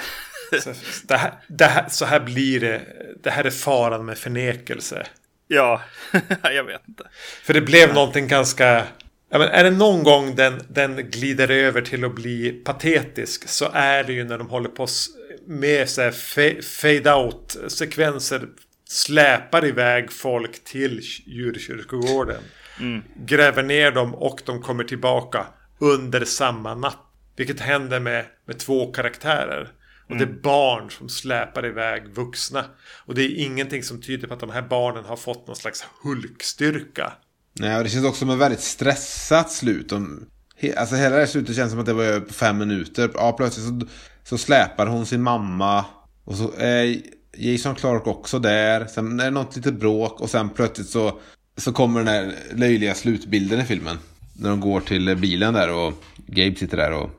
så, 0.60 0.72
det 1.08 1.16
här, 1.16 1.32
det 1.48 1.64
här, 1.64 1.88
så 1.88 2.04
här 2.04 2.20
blir 2.20 2.60
det. 2.60 2.82
Det 3.22 3.30
här 3.30 3.44
är 3.44 3.50
faran 3.50 4.04
med 4.04 4.18
förnekelse. 4.18 5.06
Ja, 5.48 5.82
jag 6.42 6.64
vet 6.64 6.88
inte. 6.88 7.04
För 7.42 7.54
det 7.54 7.60
blev 7.60 7.88
ja. 7.88 7.94
någonting 7.94 8.28
ganska... 8.28 8.84
Ja, 9.30 9.38
men 9.38 9.48
är 9.48 9.64
det 9.64 9.70
någon 9.70 10.02
gång 10.02 10.34
den, 10.34 10.60
den 10.68 11.10
glider 11.10 11.50
över 11.50 11.82
till 11.82 12.04
att 12.04 12.14
bli 12.14 12.50
patetisk 12.50 13.48
så 13.48 13.70
är 13.72 14.04
det 14.04 14.12
ju 14.12 14.24
när 14.24 14.38
de 14.38 14.48
håller 14.48 14.68
på 14.68 14.86
med 15.46 15.88
så 15.88 16.02
här 16.02 16.12
fade 16.62 17.14
out 17.14 17.56
sekvenser 17.68 18.48
släpar 18.88 19.64
iväg 19.64 20.12
folk 20.12 20.64
till 20.64 21.00
djurkyrkogården. 21.26 22.42
Mm. 22.80 23.02
Gräver 23.16 23.62
ner 23.62 23.90
dem 23.90 24.14
och 24.14 24.40
de 24.44 24.62
kommer 24.62 24.84
tillbaka 24.84 25.46
under 25.78 26.24
samma 26.24 26.74
natt. 26.74 26.98
Vilket 27.36 27.60
händer 27.60 28.00
med, 28.00 28.24
med 28.44 28.58
två 28.58 28.92
karaktärer. 28.92 29.68
Och 30.08 30.16
det 30.16 30.24
är 30.24 30.28
mm. 30.28 30.40
barn 30.42 30.90
som 30.90 31.08
släpar 31.08 31.66
iväg 31.66 32.08
vuxna. 32.14 32.64
Och 33.06 33.14
det 33.14 33.22
är 33.22 33.44
ingenting 33.44 33.82
som 33.82 34.00
tyder 34.00 34.28
på 34.28 34.34
att 34.34 34.40
de 34.40 34.50
här 34.50 34.62
barnen 34.62 35.04
har 35.04 35.16
fått 35.16 35.46
någon 35.46 35.56
slags 35.56 35.84
hulkstyrka. 36.02 37.12
Nej, 37.52 37.76
och 37.76 37.84
det 37.84 37.90
känns 37.90 38.06
också 38.06 38.18
som 38.18 38.30
ett 38.30 38.38
väldigt 38.38 38.60
stressat 38.60 39.52
slut. 39.52 39.88
De, 39.88 40.26
alltså 40.76 40.94
hela 40.94 41.14
det 41.14 41.20
här 41.20 41.26
slutet 41.26 41.56
känns 41.56 41.70
som 41.70 41.80
att 41.80 41.86
det 41.86 41.92
var 41.92 42.20
på 42.20 42.32
fem 42.32 42.58
minuter. 42.58 43.10
Ja, 43.14 43.32
plötsligt 43.32 43.66
så, 43.66 43.88
så 44.24 44.38
släpar 44.38 44.86
hon 44.86 45.06
sin 45.06 45.22
mamma. 45.22 45.84
Och 46.24 46.36
så 46.36 46.52
är 46.58 46.96
Jason 47.36 47.74
Clark 47.74 48.06
också 48.06 48.38
där. 48.38 48.86
Sen 48.86 49.20
är 49.20 49.24
det 49.24 49.30
något 49.30 49.56
litet 49.56 49.74
bråk 49.74 50.20
och 50.20 50.30
sen 50.30 50.48
plötsligt 50.48 50.88
så 50.88 51.20
så 51.56 51.72
kommer 51.72 52.00
den 52.00 52.08
här 52.08 52.34
löjliga 52.54 52.94
slutbilden 52.94 53.60
i 53.60 53.64
filmen. 53.64 53.98
När 54.32 54.50
de 54.50 54.60
går 54.60 54.80
till 54.80 55.16
bilen 55.16 55.54
där 55.54 55.72
och 55.72 56.04
Gabe 56.26 56.56
sitter 56.56 56.76
där 56.76 56.92
och... 56.92 57.10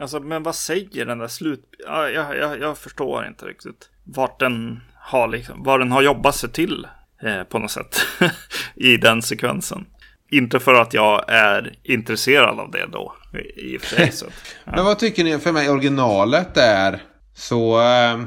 Alltså, 0.00 0.20
men 0.20 0.42
vad 0.42 0.54
säger 0.54 1.04
den 1.04 1.18
där 1.18 1.28
slut... 1.28 1.64
Ja, 1.86 2.08
jag, 2.08 2.36
jag, 2.36 2.60
jag 2.60 2.78
förstår 2.78 3.26
inte 3.26 3.46
riktigt 3.46 3.88
vart 4.04 4.40
den 4.40 4.80
har 4.94 5.28
liksom, 5.28 5.62
vad 5.62 5.80
den 5.80 5.92
har 5.92 6.02
jobbat 6.02 6.34
sig 6.34 6.50
till 6.50 6.86
eh, 7.22 7.42
på 7.42 7.58
något 7.58 7.70
sätt 7.70 8.00
i 8.74 8.96
den 8.96 9.22
sekvensen. 9.22 9.86
Inte 10.30 10.60
för 10.60 10.74
att 10.74 10.94
jag 10.94 11.24
är 11.28 11.74
intresserad 11.82 12.60
av 12.60 12.70
det 12.70 12.86
då, 12.92 13.14
i 13.56 13.76
och 13.76 13.80
för 13.80 13.96
sig. 13.96 14.12
Så, 14.12 14.26
ja. 14.64 14.72
Men 14.76 14.84
vad 14.84 14.98
tycker 14.98 15.24
ni 15.24 15.38
för 15.38 15.52
mig 15.52 15.70
originalet 15.70 16.56
är 16.56 17.02
så 17.34 17.80
eh, 17.80 18.20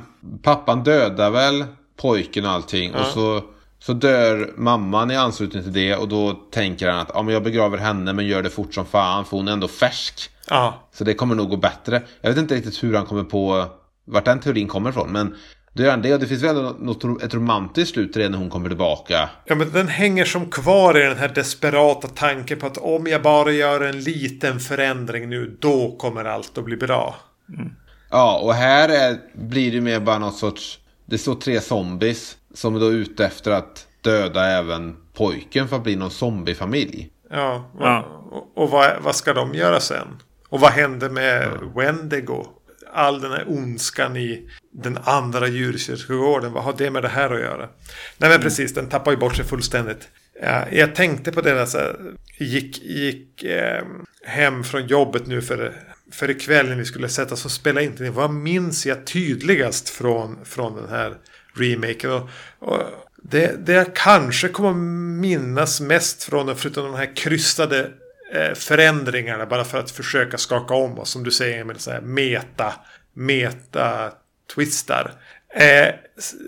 pappan 0.43 0.83
dödar 0.83 1.31
väl 1.31 1.65
pojken 2.01 2.45
och 2.45 2.51
allting 2.51 2.91
ja. 2.93 2.99
och 2.99 3.05
så 3.05 3.43
så 3.81 3.93
dör 3.93 4.53
mamman 4.57 5.11
i 5.11 5.15
anslutning 5.15 5.63
till 5.63 5.73
det 5.73 5.95
och 5.95 6.07
då 6.07 6.33
tänker 6.33 6.89
han 6.89 6.99
att 6.99 7.11
ja, 7.13 7.21
men 7.21 7.33
jag 7.33 7.43
begraver 7.43 7.77
henne 7.77 8.13
men 8.13 8.27
gör 8.27 8.41
det 8.41 8.49
fort 8.49 8.73
som 8.73 8.85
fan 8.85 9.25
för 9.25 9.37
hon 9.37 9.47
är 9.47 9.51
ändå 9.51 9.67
färsk. 9.67 10.29
Ja. 10.49 10.89
Så 10.93 11.03
det 11.03 11.13
kommer 11.13 11.35
nog 11.35 11.49
gå 11.49 11.57
bättre. 11.57 12.01
Jag 12.21 12.29
vet 12.29 12.39
inte 12.39 12.55
riktigt 12.55 12.83
hur 12.83 12.93
han 12.93 13.05
kommer 13.05 13.23
på 13.23 13.65
vart 14.05 14.25
den 14.25 14.39
teorin 14.39 14.67
kommer 14.67 14.89
ifrån 14.89 15.11
men 15.11 15.35
då 15.73 15.83
gör 15.83 15.91
han 15.91 16.01
det 16.01 16.13
och 16.13 16.19
det 16.19 16.27
finns 16.27 16.43
väl 16.43 16.75
något, 16.79 17.23
ett 17.23 17.33
romantiskt 17.33 17.93
slut 17.93 18.13
det 18.13 18.29
när 18.29 18.37
hon 18.37 18.49
kommer 18.49 18.69
tillbaka. 18.69 19.29
Ja 19.45 19.55
men 19.55 19.71
den 19.71 19.87
hänger 19.87 20.25
som 20.25 20.49
kvar 20.49 20.97
i 20.97 21.03
den 21.03 21.17
här 21.17 21.29
desperata 21.29 22.07
tanken 22.07 22.59
på 22.59 22.65
att 22.65 22.77
om 22.77 23.07
jag 23.07 23.21
bara 23.21 23.51
gör 23.51 23.81
en 23.81 23.99
liten 23.99 24.59
förändring 24.59 25.29
nu 25.29 25.57
då 25.61 25.95
kommer 25.97 26.25
allt 26.25 26.57
att 26.57 26.65
bli 26.65 26.77
bra. 26.77 27.15
Mm. 27.57 27.71
Ja 28.09 28.39
och 28.39 28.53
här 28.53 28.89
är, 28.89 29.17
blir 29.33 29.71
det 29.71 29.81
mer 29.81 29.99
bara 29.99 30.19
något 30.19 30.37
sorts 30.37 30.79
det 31.05 31.17
står 31.17 31.35
tre 31.35 31.61
zombies 31.61 32.37
som 32.53 32.75
är 32.75 32.79
då 32.79 32.91
ute 32.91 33.25
efter 33.25 33.51
att 33.51 33.87
döda 34.01 34.45
även 34.45 34.95
pojken 35.13 35.67
för 35.67 35.75
att 35.75 35.83
bli 35.83 35.95
någon 35.95 36.11
zombiefamilj. 36.11 37.09
Ja, 37.29 37.71
och, 37.73 37.85
ja. 37.85 38.27
och, 38.31 38.63
och 38.63 38.69
vad, 38.69 39.01
vad, 39.01 39.15
ska 39.15 39.33
de 39.33 39.53
göra 39.53 39.79
sen? 39.79 40.07
Och 40.49 40.59
vad 40.59 40.71
händer 40.71 41.09
med 41.09 41.43
ja. 41.61 41.81
Wendigo? 41.81 42.45
All 42.93 43.21
den 43.21 43.31
här 43.31 43.45
ondskan 43.47 44.17
i 44.17 44.49
den 44.71 44.97
andra 45.03 45.47
djurkyrkogården. 45.47 46.53
Vad 46.53 46.63
har 46.63 46.73
det 46.77 46.91
med 46.91 47.03
det 47.03 47.09
här 47.09 47.29
att 47.29 47.39
göra? 47.39 47.57
Nej 47.57 47.69
men 48.17 48.31
mm. 48.31 48.41
precis, 48.41 48.73
den 48.73 48.89
tappar 48.89 49.11
ju 49.11 49.17
bort 49.17 49.35
sig 49.35 49.45
fullständigt. 49.45 50.09
Ja, 50.41 50.65
jag 50.71 50.95
tänkte 50.95 51.31
på 51.31 51.41
det 51.41 51.53
när 51.53 51.67
jag 51.73 51.95
gick, 52.37 52.81
gick 52.83 53.43
eh, 53.43 53.83
hem 54.25 54.63
från 54.63 54.87
jobbet 54.87 55.27
nu 55.27 55.41
för, 55.41 55.73
för 56.11 56.29
ikväll 56.29 56.69
när 56.69 56.75
vi 56.75 56.85
skulle 56.85 57.09
sätta 57.09 57.33
oss 57.33 57.45
och 57.45 57.51
spela 57.51 57.81
in. 57.81 58.13
Vad 58.13 58.31
minns 58.31 58.85
jag 58.85 59.07
tydligast 59.07 59.89
från, 59.89 60.45
från 60.45 60.75
den 60.75 60.89
här 60.89 61.17
remaken? 61.53 62.11
Och, 62.11 62.29
och 62.59 62.81
det, 63.23 63.65
det 63.65 63.73
jag 63.73 63.95
kanske 63.95 64.47
kommer 64.47 64.73
minnas 65.21 65.81
mest 65.81 66.23
från 66.23 66.45
den, 66.45 66.55
förutom 66.55 66.85
de 66.85 66.95
här 66.95 67.15
krystade 67.15 67.91
eh, 68.33 68.53
förändringarna, 68.53 69.45
bara 69.45 69.63
för 69.63 69.79
att 69.79 69.91
försöka 69.91 70.37
skaka 70.37 70.73
om 70.73 70.99
oss, 70.99 71.09
som 71.09 71.23
du 71.23 71.31
säger, 71.31 71.63
med 71.63 71.81
så 71.81 71.91
här 71.91 72.01
meta, 72.01 72.73
meta 73.13 74.11
twistar. 74.55 75.11
Eh, 75.53 75.93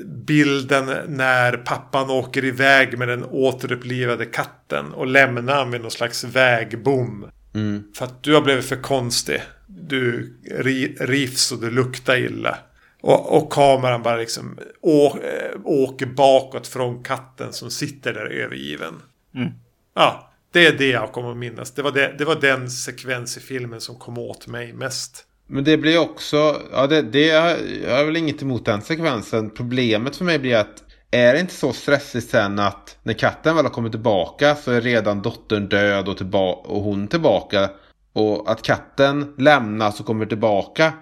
bilden 0.05 0.97
när 1.07 1.57
pappan 1.57 2.09
åker 2.09 2.45
iväg 2.45 2.97
med 2.97 3.07
den 3.07 3.23
återupplivade 3.23 4.25
katten 4.25 4.93
och 4.93 5.07
lämnar 5.07 5.65
med 5.65 5.81
någon 5.81 5.91
slags 5.91 6.23
vägbom. 6.23 7.25
Mm. 7.55 7.83
För 7.95 8.05
att 8.05 8.23
du 8.23 8.33
har 8.33 8.41
blivit 8.41 8.65
för 8.65 8.81
konstig. 8.81 9.41
Du 9.67 10.33
rivs 10.99 11.51
och 11.51 11.61
du 11.61 11.71
luktar 11.71 12.17
illa. 12.17 12.57
Och, 13.03 13.37
och 13.37 13.51
kameran 13.51 14.03
bara 14.03 14.17
liksom 14.17 14.59
å, 14.81 15.05
eh, 15.05 15.59
åker 15.63 16.05
bakåt 16.05 16.67
från 16.67 17.03
katten 17.03 17.53
som 17.53 17.71
sitter 17.71 18.13
där 18.13 18.25
övergiven. 18.25 19.01
Mm. 19.35 19.49
Ja, 19.93 20.31
det 20.51 20.67
är 20.67 20.77
det 20.77 20.87
jag 20.87 21.11
kommer 21.11 21.31
att 21.31 21.37
minnas. 21.37 21.71
Det 21.71 21.81
var, 21.81 21.91
det, 21.91 22.15
det 22.17 22.25
var 22.25 22.35
den 22.35 22.69
sekvens 22.69 23.37
i 23.37 23.39
filmen 23.39 23.81
som 23.81 23.95
kom 23.95 24.17
åt 24.17 24.47
mig 24.47 24.73
mest. 24.73 25.25
Men 25.47 25.63
det 25.63 25.77
blir 25.77 25.97
också, 25.97 26.61
ja 26.71 26.87
det, 26.87 27.01
det 27.01 27.25
jag 27.85 27.97
har 27.97 28.05
väl 28.05 28.17
inget 28.17 28.41
emot 28.41 28.65
den 28.65 28.81
sekvensen. 28.81 29.49
Problemet 29.49 30.15
för 30.15 30.25
mig 30.25 30.39
blir 30.39 30.55
att 30.55 30.83
är 31.11 31.33
det 31.33 31.39
inte 31.39 31.53
så 31.53 31.73
stressigt 31.73 32.29
sen 32.29 32.59
att 32.59 32.97
när 33.03 33.13
katten 33.13 33.55
väl 33.55 33.65
har 33.65 33.71
kommit 33.71 33.91
tillbaka 33.91 34.55
så 34.55 34.71
är 34.71 34.81
redan 34.81 35.21
dottern 35.21 35.69
död 35.69 36.07
och, 36.07 36.17
tillba- 36.17 36.61
och 36.65 36.81
hon 36.81 37.07
tillbaka. 37.07 37.69
Och 38.13 38.51
att 38.51 38.61
katten 38.61 39.33
lämnas 39.37 39.99
och 39.99 40.05
kommer 40.05 40.25
tillbaka. 40.25 40.93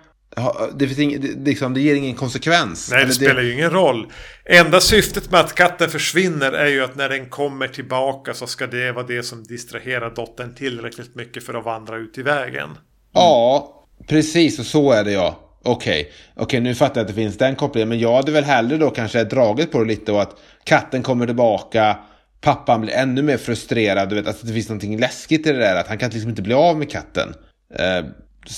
Det, 0.75 0.88
finns 0.88 0.99
ing, 0.99 1.21
det, 1.21 1.49
liksom, 1.49 1.73
det 1.73 1.82
ger 1.82 1.95
ingen 1.95 2.15
konsekvens. 2.15 2.91
Nej, 2.91 2.99
det, 2.99 3.05
det 3.05 3.13
spelar 3.13 3.41
ju 3.41 3.53
ingen 3.53 3.69
roll. 3.69 4.07
Enda 4.45 4.82
syftet 4.82 5.32
med 5.32 5.39
att 5.39 5.55
katten 5.55 5.89
försvinner 5.89 6.51
är 6.51 6.67
ju 6.67 6.84
att 6.84 6.95
när 6.95 7.09
den 7.09 7.29
kommer 7.29 7.67
tillbaka 7.67 8.34
så 8.34 8.47
ska 8.47 8.67
det 8.67 8.91
vara 8.91 9.05
det 9.05 9.23
som 9.23 9.43
distraherar 9.43 10.15
dottern 10.15 10.55
tillräckligt 10.55 11.15
mycket 11.15 11.45
för 11.45 11.53
att 11.53 11.65
vandra 11.65 11.97
ut 11.97 12.17
i 12.17 12.21
vägen. 12.21 12.63
Mm. 12.63 12.77
Ja, 13.13 13.77
Precis, 14.07 14.59
och 14.59 14.65
så 14.65 14.91
är 14.91 15.03
det 15.03 15.11
ja. 15.11 15.39
Okej, 15.63 16.01
okay. 16.01 16.43
okay, 16.43 16.59
nu 16.59 16.75
fattar 16.75 16.95
jag 16.95 17.01
att 17.01 17.07
det 17.07 17.13
finns 17.13 17.38
den 17.38 17.55
kopplingen. 17.55 17.89
Men 17.89 17.99
jag 17.99 18.15
hade 18.15 18.32
väl 18.32 18.43
hellre 18.43 18.77
då 18.77 18.89
kanske 18.89 19.23
dragit 19.23 19.71
på 19.71 19.79
det 19.79 19.86
lite 19.86 20.11
och 20.11 20.21
att 20.21 20.38
katten 20.63 21.03
kommer 21.03 21.25
tillbaka. 21.25 21.97
Pappan 22.41 22.82
blir 22.82 22.93
ännu 22.93 23.21
mer 23.21 23.38
frustrerad. 23.38 24.09
Du 24.09 24.15
vet, 24.15 24.27
att 24.27 24.41
det 24.41 24.53
finns 24.53 24.69
någonting 24.69 24.99
läskigt 24.99 25.47
i 25.47 25.51
det 25.51 25.59
där. 25.59 25.75
Att 25.75 25.88
han 25.88 25.97
kan 25.97 26.09
liksom 26.09 26.29
inte 26.29 26.41
bli 26.41 26.53
av 26.53 26.77
med 26.77 26.91
katten. 26.91 27.34
Eh, 27.75 28.05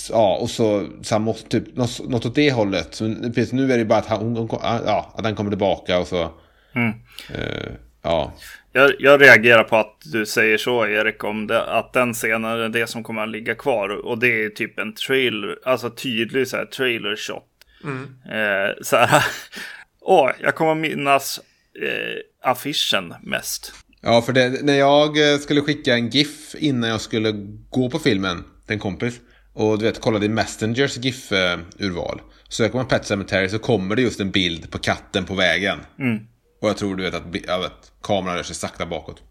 Ja, 0.09 0.37
och 0.37 0.49
så, 0.49 0.87
så 1.01 1.15
han 1.15 1.21
måste 1.21 1.49
typ, 1.49 1.75
något, 1.75 2.09
något 2.09 2.25
åt 2.25 2.35
det 2.35 2.51
hållet. 2.51 2.95
Så, 2.95 3.03
nu 3.51 3.73
är 3.73 3.77
det 3.77 3.85
bara 3.85 3.99
att, 3.99 4.05
han, 4.05 4.19
hon, 4.19 4.35
hon, 4.35 4.49
ja, 4.61 5.13
att 5.17 5.25
han 5.25 5.35
kommer 5.35 5.51
tillbaka 5.51 5.99
och 5.99 6.07
så. 6.07 6.31
Mm. 6.75 6.93
Eh, 7.33 7.71
ja. 8.01 8.33
Jag, 8.71 8.91
jag 8.99 9.21
reagerar 9.21 9.63
på 9.63 9.77
att 9.77 9.97
du 10.03 10.25
säger 10.25 10.57
så 10.57 10.87
Erik, 10.87 11.23
om 11.23 11.47
det, 11.47 11.63
att 11.63 11.93
den 11.93 12.13
scenen 12.13 12.45
är 12.45 12.69
det 12.69 12.87
som 12.87 13.03
kommer 13.03 13.23
att 13.23 13.29
ligga 13.29 13.55
kvar. 13.55 13.89
Och 13.89 14.17
det 14.19 14.45
är 14.45 14.49
typ 14.49 14.79
en 14.79 14.93
trailer, 14.93 15.59
alltså 15.65 15.89
tydlig 15.89 16.47
så 16.47 16.57
här 16.57 16.65
trailer 16.65 17.15
shot. 17.15 17.43
Eh, 18.31 18.83
så 18.83 18.97
här, 18.97 19.23
åh, 20.01 20.31
jag 20.41 20.55
kommer 20.55 20.75
minnas 20.75 21.39
eh, 21.81 22.49
affischen 22.49 23.13
mest. 23.21 23.73
Ja, 24.01 24.21
för 24.21 24.33
det, 24.33 24.63
när 24.63 24.77
jag 24.77 25.33
eh, 25.33 25.37
skulle 25.37 25.61
skicka 25.61 25.93
en 25.93 26.09
GIF 26.09 26.55
innan 26.55 26.89
jag 26.89 27.01
skulle 27.01 27.31
gå 27.69 27.89
på 27.89 27.99
filmen 27.99 28.43
till 28.65 28.73
en 28.73 28.79
kompis. 28.79 29.19
Och 29.53 29.79
du 29.79 29.85
vet, 29.85 30.01
kollade 30.01 30.25
i 30.25 30.29
Messengers 30.29 30.97
GIF-urval. 30.97 32.21
Söker 32.49 32.75
man 32.75 32.87
Pet 32.87 33.05
Cemetery 33.05 33.49
så 33.49 33.59
kommer 33.59 33.95
det 33.95 34.01
just 34.01 34.19
en 34.19 34.31
bild 34.31 34.71
på 34.71 34.77
katten 34.77 35.25
på 35.25 35.35
vägen. 35.35 35.79
Och 36.61 36.69
jag 36.69 36.77
tror 36.77 36.95
du 36.95 37.03
vet 37.03 37.13
att, 37.13 37.23
jag 37.47 37.59
vet, 37.59 37.91
kameran 38.03 38.35
rör 38.35 38.43
sig 38.43 38.55
sakta 38.55 38.85
bakåt. 38.85 39.23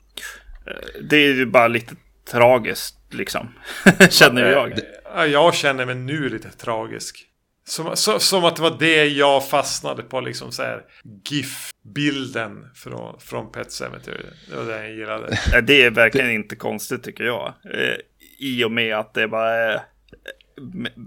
Det 1.11 1.16
är 1.16 1.35
ju 1.35 1.47
bara 1.47 1.68
lite 1.68 1.95
tragiskt 2.31 2.97
liksom. 3.11 3.49
Känner 4.11 4.51
jag. 4.51 4.79
Ja, 5.14 5.27
Jag 5.27 5.55
känner 5.55 5.87
mig 5.87 5.95
nu 5.95 6.29
lite 6.29 6.51
tragisk. 6.51 7.27
Som, 7.64 7.97
så, 7.97 8.18
som 8.18 8.45
att 8.45 8.57
det 8.57 8.62
var 8.62 8.77
det 8.79 9.05
jag 9.05 9.49
fastnade 9.49 10.03
på, 10.03 10.20
liksom 10.20 10.53
så 10.53 10.62
här 10.62 10.83
GIF-bilden 11.31 12.70
från, 12.75 13.20
från 13.20 13.53
Pet 13.53 13.73
Cemetery. 13.73 14.25
Det 14.51 14.57
var 14.57 14.64
det 14.64 14.87
jag 14.87 14.95
gillade. 14.95 15.39
Det 15.62 15.83
är 15.83 15.91
verkligen 15.91 16.31
inte 16.31 16.57
konstigt 16.57 17.03
tycker 17.03 17.25
jag. 17.25 17.55
Eh, 17.64 17.95
I 18.39 18.64
och 18.64 18.73
med 18.73 18.97
att 18.97 19.14
det 19.14 19.29
bara 19.29 19.51
är 19.55 19.81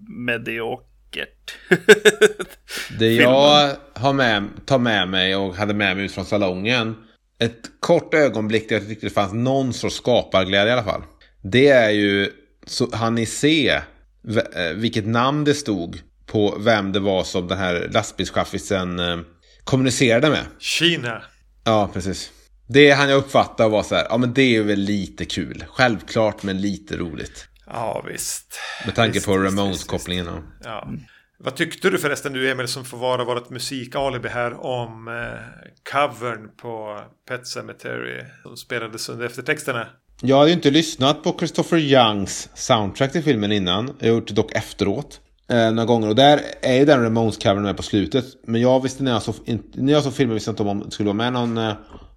mediokert. 0.07 1.55
Det 2.99 3.13
jag 3.13 3.75
har 3.93 4.13
med, 4.13 4.49
tar 4.65 4.79
med 4.79 5.09
mig 5.09 5.35
och 5.35 5.55
hade 5.55 5.73
med 5.73 5.95
mig 5.95 6.05
ut 6.05 6.11
från 6.11 6.25
salongen. 6.25 6.95
Ett 7.39 7.71
kort 7.79 8.13
ögonblick 8.13 8.69
där 8.69 8.75
jag 8.75 8.87
tyckte 8.87 9.05
det 9.05 9.13
fanns 9.13 9.33
någon 9.33 9.73
sorts 9.73 9.95
skaparglädje 9.95 10.69
i 10.69 10.73
alla 10.73 10.83
fall. 10.83 11.03
Det 11.41 11.67
är 11.67 11.89
ju, 11.89 12.31
så 12.65 12.89
han 12.93 13.15
ni 13.15 13.25
se 13.25 13.69
eh, 13.69 13.81
vilket 14.75 15.07
namn 15.07 15.43
det 15.43 15.53
stod 15.53 16.01
på 16.25 16.57
vem 16.59 16.91
det 16.91 16.99
var 16.99 17.23
som 17.23 17.47
den 17.47 17.57
här 17.57 17.89
lastbilschaffisen 17.91 18.99
eh, 18.99 19.17
kommunicerade 19.63 20.29
med. 20.29 20.45
Kina. 20.59 21.21
Ja, 21.63 21.89
precis. 21.93 22.31
Det 22.67 22.91
han 22.91 23.09
jag 23.09 23.17
uppfattade 23.17 23.69
var 23.69 23.83
så 23.83 23.95
här, 23.95 24.07
ja 24.09 24.17
men 24.17 24.33
det 24.33 24.55
är 24.55 24.63
väl 24.63 24.79
lite 24.79 25.25
kul. 25.25 25.65
Självklart 25.69 26.43
men 26.43 26.61
lite 26.61 26.97
roligt. 26.97 27.47
Ja, 27.67 28.05
visst. 28.07 28.59
Med 28.85 28.95
tanke 28.95 29.13
Visst, 29.13 29.25
på 29.25 29.37
Ramones-kopplingen. 29.37 30.27
Ja. 30.63 30.87
Vad 31.37 31.55
tyckte 31.55 31.89
du 31.89 31.97
förresten 31.97 32.33
du 32.33 32.51
Emil 32.51 32.67
som 32.67 32.85
får 32.85 32.97
vara 32.97 33.23
vårt 33.23 33.49
musikalibi 33.49 34.29
här 34.29 34.65
om 34.65 35.07
eh, 35.07 35.13
covern 35.91 36.49
på 36.57 36.99
Pet 37.27 37.47
Cemetery 37.47 38.21
som 38.43 38.57
spelades 38.57 39.09
under 39.09 39.25
eftertexterna? 39.25 39.87
Jag 40.21 40.37
hade 40.37 40.49
ju 40.49 40.55
inte 40.55 40.71
lyssnat 40.71 41.23
på 41.23 41.35
Christopher 41.37 41.77
Youngs 41.77 42.49
soundtrack 42.53 43.11
till 43.11 43.23
filmen 43.23 43.51
innan. 43.51 43.95
Jag 43.99 44.07
har 44.07 44.15
gjort 44.15 44.27
det 44.27 44.33
dock 44.33 44.51
efteråt. 44.55 45.19
Eh, 45.49 45.71
några 45.71 45.85
gånger. 45.85 46.09
Och 46.09 46.15
där 46.15 46.41
är 46.61 46.73
ju 46.73 46.85
den 46.85 47.03
Ramones-covern 47.03 47.63
med 47.63 47.77
på 47.77 47.83
slutet. 47.83 48.25
Men 48.47 48.61
jag 48.61 48.83
visste 48.83 49.03
när 49.03 49.11
jag 49.11 49.21
såg, 49.21 49.35
in, 49.45 49.63
när 49.73 49.93
jag 49.93 50.03
såg 50.03 50.13
filmen 50.13 50.33
visste 50.33 50.49
inte 50.49 50.63
om 50.63 50.79
det 50.79 50.91
skulle 50.91 51.07
vara 51.07 51.17
med 51.17 51.33
någon, 51.33 51.57
eh, 51.57 51.73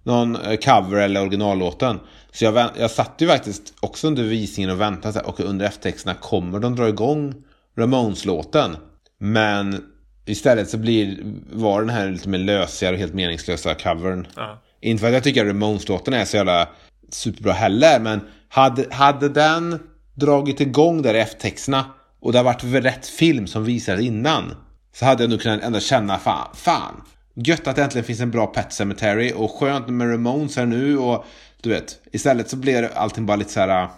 någon 0.09 0.35
eh, 0.35 0.57
cover 0.57 0.97
eller 0.97 1.21
originallåten. 1.21 1.99
Så 2.31 2.45
jag, 2.45 2.69
jag 2.77 2.91
satt 2.91 3.15
ju 3.17 3.27
faktiskt 3.27 3.73
också 3.79 4.07
under 4.07 4.23
visningen 4.23 4.71
och 4.71 4.81
väntade. 4.81 5.13
Så 5.13 5.19
här, 5.19 5.27
och 5.27 5.39
under 5.39 5.65
eftertexterna 5.65 6.13
kommer 6.13 6.59
de 6.59 6.75
dra 6.75 6.89
igång 6.89 7.33
Ramones-låten. 7.77 8.77
Men 9.19 9.83
istället 10.25 10.69
så 10.69 10.77
blir, 10.77 11.19
var 11.51 11.81
den 11.81 11.89
här 11.89 12.09
lite 12.09 12.29
mer 12.29 12.39
lösigare 12.39 12.93
och 12.93 12.99
helt 12.99 13.13
meningslösa 13.13 13.75
covern. 13.75 14.27
Ja. 14.35 14.61
Inte 14.81 15.01
för 15.01 15.07
att 15.07 15.13
jag 15.13 15.23
tycker 15.23 15.41
att 15.41 15.47
Ramones-låten 15.47 16.13
är 16.13 16.25
så 16.25 16.37
jävla 16.37 16.67
superbra 17.11 17.53
heller, 17.53 17.99
men 17.99 18.21
hade, 18.49 18.85
hade 18.91 19.29
den 19.29 19.79
dragit 20.13 20.61
igång 20.61 21.01
där 21.01 21.13
i 21.13 21.19
eftertexterna 21.19 21.85
och 22.21 22.31
det 22.31 22.39
har 22.39 22.43
varit 22.43 22.63
rätt 22.63 23.07
film 23.07 23.47
som 23.47 23.63
visades 23.63 24.05
innan 24.05 24.55
så 24.93 25.05
hade 25.05 25.23
jag 25.23 25.29
nog 25.29 25.41
kunnat 25.41 25.63
ändå 25.63 25.79
känna 25.79 26.17
fan, 26.17 26.47
fan. 26.53 27.01
Gött 27.43 27.67
att 27.67 27.75
det 27.75 27.83
äntligen 27.83 28.05
finns 28.05 28.19
en 28.19 28.31
bra 28.31 28.47
Pet 28.47 28.73
Cemetery 28.73 29.31
och 29.35 29.51
skönt 29.51 29.87
med 29.87 30.11
Ramones 30.11 30.55
här 30.55 30.65
nu 30.65 30.97
och 30.97 31.25
du 31.61 31.69
vet, 31.69 31.97
istället 32.11 32.49
så 32.49 32.55
blir 32.55 32.89
allting 32.95 33.25
bara 33.25 33.37
lite 33.37 33.51
så 33.51 33.59
här, 33.59 33.89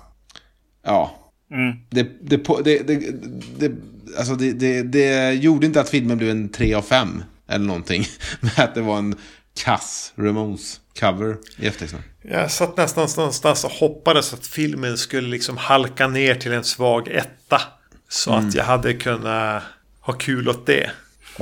ja. 0.86 1.18
Det, 1.90 2.08
det, 2.22 2.38
på- 2.38 2.62
det, 2.62 2.80
det, 2.88 3.00
det, 3.60 3.72
alltså 4.18 4.36
det, 4.36 4.52
det, 4.52 4.84
det 4.84 5.34
gjorde 5.34 5.66
inte 5.66 5.82
att 5.82 5.90
filmen 5.90 6.18
blev 6.18 6.30
en 6.30 6.50
3 6.50 6.74
av 6.74 6.82
5 6.82 7.24
eller 7.48 7.66
någonting. 7.66 8.06
Med 8.42 8.60
att 8.60 8.76
det 8.76 8.82
var 8.82 8.98
en 8.98 9.16
kass 9.64 10.14
Ramones-cover 10.16 11.38
i 11.58 11.68
eftertexterna. 11.68 12.04
Jag 12.22 12.52
satt 12.52 12.78
nästan 12.78 13.08
någonstans 13.18 13.64
och 13.64 13.72
hoppades 13.72 14.34
att 14.34 14.48
filmen 14.48 14.98
skulle 14.98 15.28
liksom 15.28 15.58
halka 15.58 16.08
ner 16.08 16.36
till 16.36 16.52
en 16.54 16.64
svag 16.64 17.08
etta. 17.08 17.62
Så 18.10 18.34
att 18.34 18.56
jag 18.56 18.64
hade 18.64 18.94
kunnat 18.94 19.64
ha 20.02 20.14
kul 20.14 20.50
åt 20.50 20.66
det. 20.66 20.92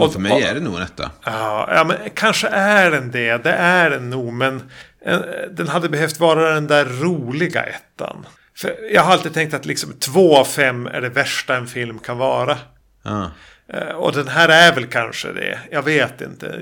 Och 0.02 0.14
för 0.14 0.20
mig 0.20 0.44
är 0.44 0.54
det 0.54 0.60
nog 0.60 0.76
en 0.76 0.82
etta. 0.82 1.12
Ja, 1.24 1.70
ja, 1.74 1.84
men 1.84 1.98
kanske 2.14 2.48
är 2.48 2.92
den 2.92 3.12
det. 3.12 3.44
Det 3.44 3.52
är 3.54 3.90
den 3.90 4.10
nog. 4.10 4.34
Men 4.34 4.64
eh, 5.06 5.20
den 5.52 5.68
hade 5.68 5.90
behövt 5.90 6.20
vara 6.20 6.54
den 6.54 6.68
där 6.68 6.86
roliga 6.86 7.64
ettan. 7.64 8.26
För 8.58 8.76
jag 8.94 9.02
har 9.02 9.14
alltid 9.14 9.34
tänkt 9.34 9.54
att 9.54 9.66
liksom 9.66 9.94
två 9.94 10.38
av 10.38 10.46
fem 10.46 10.86
är 10.88 11.02
det 11.02 11.10
värsta 11.10 11.56
en 11.56 11.68
film 11.68 12.00
kan 12.00 12.18
vara. 12.18 12.58
Ja. 13.04 13.32
Eh, 13.74 13.96
Och 13.96 14.14
den 14.14 14.28
här 14.28 14.50
är 14.50 14.76
väl 14.76 14.86
kanske 14.88 15.34
det. 15.34 15.60
Jag 15.72 15.82
vet 15.82 16.22
inte. 16.22 16.48
Och 16.48 16.62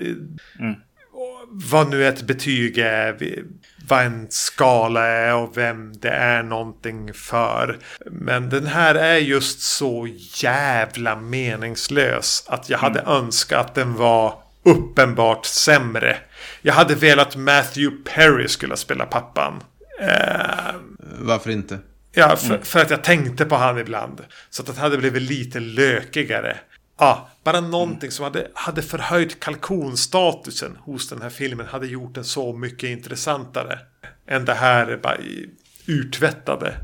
Vad 1.50 1.90
nu 1.90 2.08
ett 2.08 2.22
betyg 2.22 2.78
är. 2.78 3.18
Vad 3.88 4.04
en 4.04 4.28
skala 4.30 5.06
är 5.08 5.36
och 5.36 5.58
vem 5.58 5.94
det 6.00 6.10
är 6.10 6.44
någonting 6.44 7.14
för. 7.14 7.78
Men 8.06 8.50
den 8.50 8.68
här 8.68 8.96
är 8.96 9.18
just 9.18 9.62
så 9.62 10.08
jävla 10.44 11.16
meningslös. 11.16 12.44
Att 12.48 12.70
jag 12.70 12.78
hade 12.78 13.02
önskat 13.02 13.60
att 13.66 13.76
den 13.76 13.94
var 13.96 14.34
uppenbart 14.64 15.46
sämre. 15.46 16.18
Jag 16.62 16.74
hade 16.74 16.96
velat 16.96 17.36
Matthew 17.36 17.98
Perry 18.04 18.48
skulle 18.48 18.78
spela 18.78 19.06
pappan. 19.06 19.54
Eh, 20.02 20.76
Varför 21.20 21.50
inte? 21.50 21.80
Ja, 22.14 22.36
för, 22.36 22.58
för 22.58 22.80
att 22.80 22.90
jag 22.90 23.04
tänkte 23.04 23.46
på 23.46 23.56
han 23.56 23.78
ibland. 23.78 24.22
Så 24.50 24.62
att 24.62 24.76
det 24.76 24.82
hade 24.82 24.98
blivit 24.98 25.22
lite 25.22 25.60
lökigare. 25.60 26.58
Ja, 27.00 27.30
bara 27.44 27.62
någonting 27.62 28.12
som 28.12 28.24
hade, 28.24 28.48
hade 28.54 28.82
förhöjt 28.82 29.40
kalkonstatusen 29.40 30.78
hos 30.82 31.10
den 31.10 31.22
här 31.22 31.30
filmen 31.30 31.66
hade 31.68 31.88
gjort 31.88 32.16
den 32.16 32.24
så 32.26 32.54
mycket 32.54 32.90
intressantare. 32.90 33.80
Än 34.28 34.46
det 34.46 34.54
här 34.54 34.98
bara 35.04 35.18
urtvättade. 35.86 36.78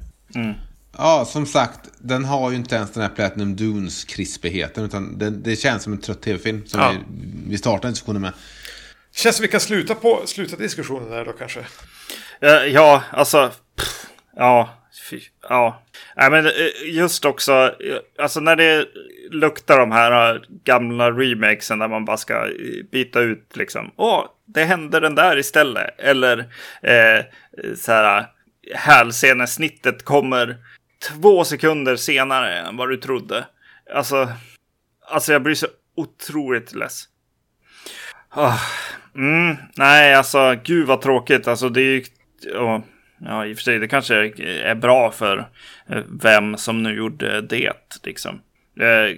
Ja, 0.97 1.25
som 1.25 1.45
sagt, 1.45 1.79
den 1.99 2.25
har 2.25 2.49
ju 2.51 2.55
inte 2.55 2.75
ens 2.75 2.91
den 2.91 3.03
här 3.03 3.09
Platinum 3.09 3.55
Dunes-krispigheten. 3.55 4.85
Utan 4.85 5.17
det, 5.17 5.29
det 5.29 5.55
känns 5.55 5.83
som 5.83 5.93
en 5.93 6.01
trött 6.01 6.21
tv-film 6.21 6.65
som 6.65 6.79
Ja. 6.81 6.89
vi, 6.91 6.99
vi 7.49 7.57
startar 7.57 7.89
diskussionen 7.89 8.21
med. 8.21 8.33
Känns 9.15 9.35
som 9.35 9.41
vi 9.43 9.47
kan 9.47 9.59
sluta, 9.59 9.95
på, 9.95 10.21
sluta 10.25 10.55
diskussionen 10.55 11.09
där 11.09 11.25
då 11.25 11.31
kanske. 11.31 11.59
Eh, 12.41 12.49
Ja, 12.51 13.03
alltså. 13.11 13.51
Pff, 13.77 14.05
ja, 14.35 14.69
fy, 15.09 15.19
ja. 15.49 15.83
Nej, 16.15 16.31
men 16.31 16.45
eh, 16.45 16.51
just 16.91 17.25
också, 17.25 17.51
eh, 17.53 17.97
alltså 18.23 18.39
när 18.39 18.55
det 18.55 18.85
luktar 19.33 19.79
de 19.79 19.91
här 19.91 20.35
äh, 20.35 20.41
gamla 20.63 21.11
remakesen 21.11 21.79
där 21.79 21.87
man 21.87 22.05
bara 22.05 22.17
ska 22.17 22.33
eh, 22.33 22.85
byta 22.91 23.19
ut 23.19 23.57
liksom. 23.57 23.91
Åh, 23.95 24.25
det 24.45 24.63
hände 24.63 24.99
den 24.99 25.15
där 25.15 25.37
istället. 25.37 25.99
Eller 25.99 26.39
eh, 26.81 27.25
så 27.75 27.91
här, 27.91 28.19
äh, 28.19 28.25
hälsenesnittet 28.75 30.05
kommer 30.05 30.57
två 31.09 31.43
sekunder 31.43 31.95
senare 31.95 32.59
än 32.59 32.77
vad 32.77 32.89
du 32.89 32.97
trodde. 32.97 33.45
Alltså, 33.95 34.29
alltså 35.09 35.33
jag 35.33 35.43
blir 35.43 35.55
så 35.55 35.67
otroligt 35.95 36.75
less. 36.75 37.03
Oh. 38.35 38.61
mm, 39.15 39.55
nej, 39.75 40.15
alltså 40.15 40.55
gud 40.63 40.87
vad 40.87 41.01
tråkigt. 41.01 41.47
Alltså 41.47 41.69
det 41.69 41.81
är 41.81 41.93
ju... 41.93 42.03
Ja, 42.53 42.83
ja, 43.19 43.45
i 43.45 43.53
och 43.53 43.57
för 43.57 43.63
sig, 43.63 43.79
det 43.79 43.87
kanske 43.87 44.15
är 44.63 44.75
bra 44.75 45.11
för 45.11 45.37
eh, 45.89 46.03
vem 46.21 46.57
som 46.57 46.83
nu 46.83 46.95
gjorde 46.95 47.41
det, 47.41 47.73
liksom. 48.03 48.41
Eh, 48.79 49.17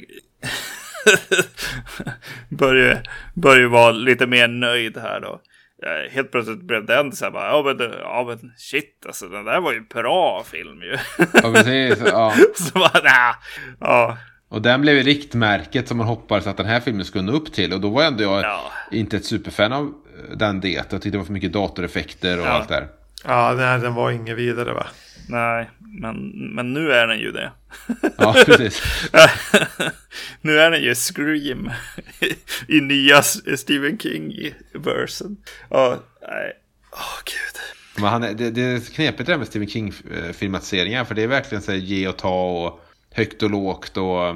börjar, 2.50 3.02
börjar 3.34 3.68
vara 3.68 3.92
lite 3.92 4.28
mer 4.28 4.48
nöjd 4.48 4.98
här 4.98 5.20
då. 5.22 5.42
Eh, 5.84 6.12
Helt 6.14 6.32
plötsligt 6.32 6.62
blev 6.64 6.86
den 6.86 7.12
så 7.12 7.26
här 7.26 7.32
bara, 7.32 7.48
ja 7.48 7.64
men, 7.66 7.78
det- 7.78 8.00
ja 8.00 8.26
men 8.28 8.52
shit 8.58 9.04
alltså, 9.06 9.28
den 9.28 9.46
där 9.46 9.60
var 9.62 9.74
ju 9.74 9.82
bra 9.82 10.44
film 10.52 10.82
ju. 10.82 10.98
Ja, 11.34 11.52
precis. 11.54 12.04
Ja. 12.06 12.34
så 12.56 12.80
bara, 12.80 13.02
nah, 13.04 13.36
ja, 13.80 14.18
Och 14.50 14.62
den 14.62 14.82
blev 14.82 14.96
ju 14.96 15.04
riktmärket 15.04 15.88
som 15.88 15.98
man 15.98 16.08
hoppades 16.08 16.48
att 16.48 16.58
den 16.58 16.66
här 16.66 16.80
filmen 16.80 17.06
skulle 17.06 17.24
nå 17.24 17.32
upp 17.32 17.54
till. 17.54 17.74
Och 17.74 17.82
då 17.82 17.90
var 17.90 18.04
ändå 18.04 18.24
jag 18.24 18.44
Ja. 18.44 18.72
inte 18.92 19.18
ett 19.18 19.26
superfan 19.26 19.74
av 19.74 19.94
den 20.36 20.60
det. 20.62 20.70
Jag 20.70 20.90
tyckte 20.90 21.10
det 21.10 21.18
var 21.18 21.26
för 21.26 21.34
mycket 21.34 21.54
datoreffekter 21.54 22.40
och 22.40 22.46
Ja. 22.46 22.50
allt 22.50 22.70
där. 22.70 22.88
Ja, 23.28 23.54
nej, 23.58 23.80
den 23.80 23.94
var 23.94 24.12
inget 24.12 24.38
vidare 24.38 24.74
va. 24.74 24.86
nej, 25.30 25.70
Men, 26.00 26.32
men 26.56 26.74
nu 26.74 26.92
är 26.92 27.08
den 27.08 27.20
ju 27.20 27.32
det. 27.32 27.52
Ja, 28.18 28.36
precis. 28.46 28.82
nu 30.42 30.60
är 30.60 30.72
den 30.72 30.84
ju 30.84 30.96
Scream 30.96 31.72
i 32.68 32.82
nya 32.82 33.22
Stephen 33.58 33.98
King-versen. 33.98 35.38
Ja, 35.70 36.00
nej. 36.22 36.54
Åh, 36.92 37.00
oh, 37.00 37.22
gud. 37.26 37.62
Men 37.96 38.10
han 38.10 38.22
det, 38.22 38.52
det 38.52 38.62
är 38.62 38.94
knepigt 38.94 39.26
det 39.26 39.34
där 39.34 39.38
med 39.38 39.48
Stephen 39.48 39.68
King-filmatiseringar. 39.68 41.06
För 41.06 41.16
det 41.16 41.24
är 41.24 41.28
verkligen 41.28 41.62
så 41.62 41.72
här 41.72 41.80
ge 41.80 42.08
och 42.08 42.18
ta 42.18 42.52
och 42.52 42.82
högt 43.12 43.44
och 43.44 43.50
lågt. 43.50 43.98
Och, 43.98 44.28
eh, 44.28 44.36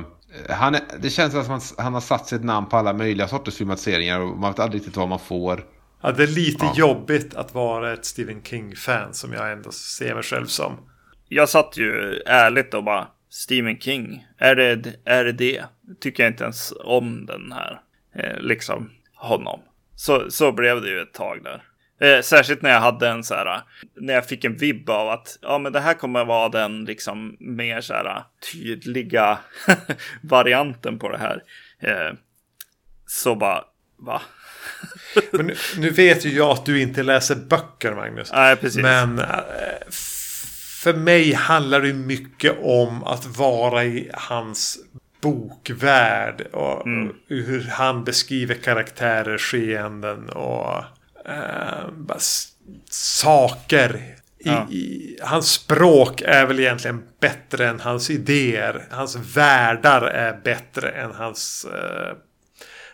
han 0.49 0.76
är, 0.76 0.82
det 0.99 1.10
känns 1.10 1.32
som 1.32 1.41
att 1.41 1.47
han, 1.47 1.62
han 1.78 1.93
har 1.93 2.01
satt 2.01 2.28
sitt 2.28 2.43
namn 2.43 2.70
på 2.70 2.78
alla 2.78 2.93
möjliga 2.93 3.28
sorters 3.28 3.55
filmatiseringar. 3.55 4.20
Och 4.20 4.38
man 4.38 4.51
vet 4.51 4.60
aldrig 4.60 4.82
riktigt 4.82 4.97
vad 4.97 5.10
man 5.10 5.20
får. 5.20 5.66
Ja, 6.01 6.12
det 6.12 6.24
är 6.24 6.28
lite 6.28 6.66
ja. 6.66 6.74
jobbigt 6.76 7.36
att 7.36 7.53
vara 7.53 7.93
ett 7.93 8.05
Stephen 8.05 8.41
King-fan 8.43 9.14
som 9.14 9.34
jag 9.34 9.51
ändå 9.51 9.72
ser 9.72 10.14
mig 10.14 10.24
själv 10.24 10.45
som. 10.45 10.78
Jag 11.30 11.49
satt 11.49 11.77
ju 11.77 12.21
ärligt 12.25 12.73
och 12.73 12.84
bara 12.84 13.07
Stephen 13.30 13.80
King, 13.80 14.27
är 14.38 14.55
det 14.55 14.93
är 15.05 15.23
det? 15.23 15.32
det? 15.32 15.63
Tycker 15.99 16.23
jag 16.23 16.32
inte 16.32 16.43
ens 16.43 16.73
om 16.80 17.25
den 17.25 17.51
här, 17.51 17.82
eh, 18.15 18.39
liksom 18.39 18.91
honom. 19.15 19.59
Så, 19.95 20.32
så 20.32 20.51
blev 20.51 20.82
det 20.82 20.89
ju 20.89 21.01
ett 21.01 21.13
tag 21.13 21.43
där. 21.43 21.63
Eh, 22.01 22.21
särskilt 22.21 22.61
när 22.61 22.69
jag 22.69 22.80
hade 22.80 23.09
en 23.09 23.23
så 23.23 23.34
här, 23.34 23.61
när 23.95 24.13
jag 24.13 24.25
fick 24.25 24.45
en 24.45 24.57
vibb 24.57 24.89
av 24.89 25.09
att 25.09 25.38
ja, 25.41 25.57
men 25.57 25.73
det 25.73 25.80
här 25.80 25.93
kommer 25.93 26.25
vara 26.25 26.49
den 26.49 26.86
liksom 26.86 27.38
mer 27.39 27.82
så 27.82 27.93
här 27.93 28.23
tydliga 28.51 29.39
varianten 30.21 30.99
på 30.99 31.09
det 31.09 31.17
här. 31.17 31.43
Eh, 31.80 32.13
så 33.05 33.36
bara, 33.36 33.63
va? 33.97 34.21
men 35.32 35.45
nu, 35.45 35.55
nu, 35.77 35.89
vet 35.89 36.25
ju 36.25 36.30
jag 36.30 36.49
att 36.49 36.65
du 36.65 36.82
inte 36.82 37.03
läser 37.03 37.36
böcker, 37.36 37.95
Magnus. 37.95 38.32
Nej, 38.34 38.55
precis. 38.55 38.82
Men 38.82 39.19
äh, 39.19 39.25
för 40.80 40.93
mig 40.93 41.34
handlar 41.34 41.82
det 41.82 41.93
mycket 41.93 42.57
om 42.61 43.03
att 43.03 43.38
vara 43.38 43.86
i 43.86 44.11
hans 44.13 44.77
bokvärld. 45.21 46.41
Och 46.41 46.88
mm. 46.88 47.15
hur 47.27 47.67
han 47.71 48.03
beskriver 48.03 48.55
karaktärer, 48.55 49.38
skeenden 49.38 50.30
och 50.30 50.84
äh, 51.25 52.17
saker. 52.89 54.15
Ja. 54.38 54.67
I, 54.69 55.17
hans 55.21 55.51
språk 55.51 56.21
är 56.21 56.45
väl 56.45 56.59
egentligen 56.59 57.03
bättre 57.19 57.67
än 57.67 57.80
hans 57.80 58.09
idéer. 58.09 58.88
Hans 58.91 59.15
världar 59.15 60.01
är 60.01 60.41
bättre 60.43 60.89
än 60.89 61.11
hans 61.11 61.65
äh, 61.65 62.17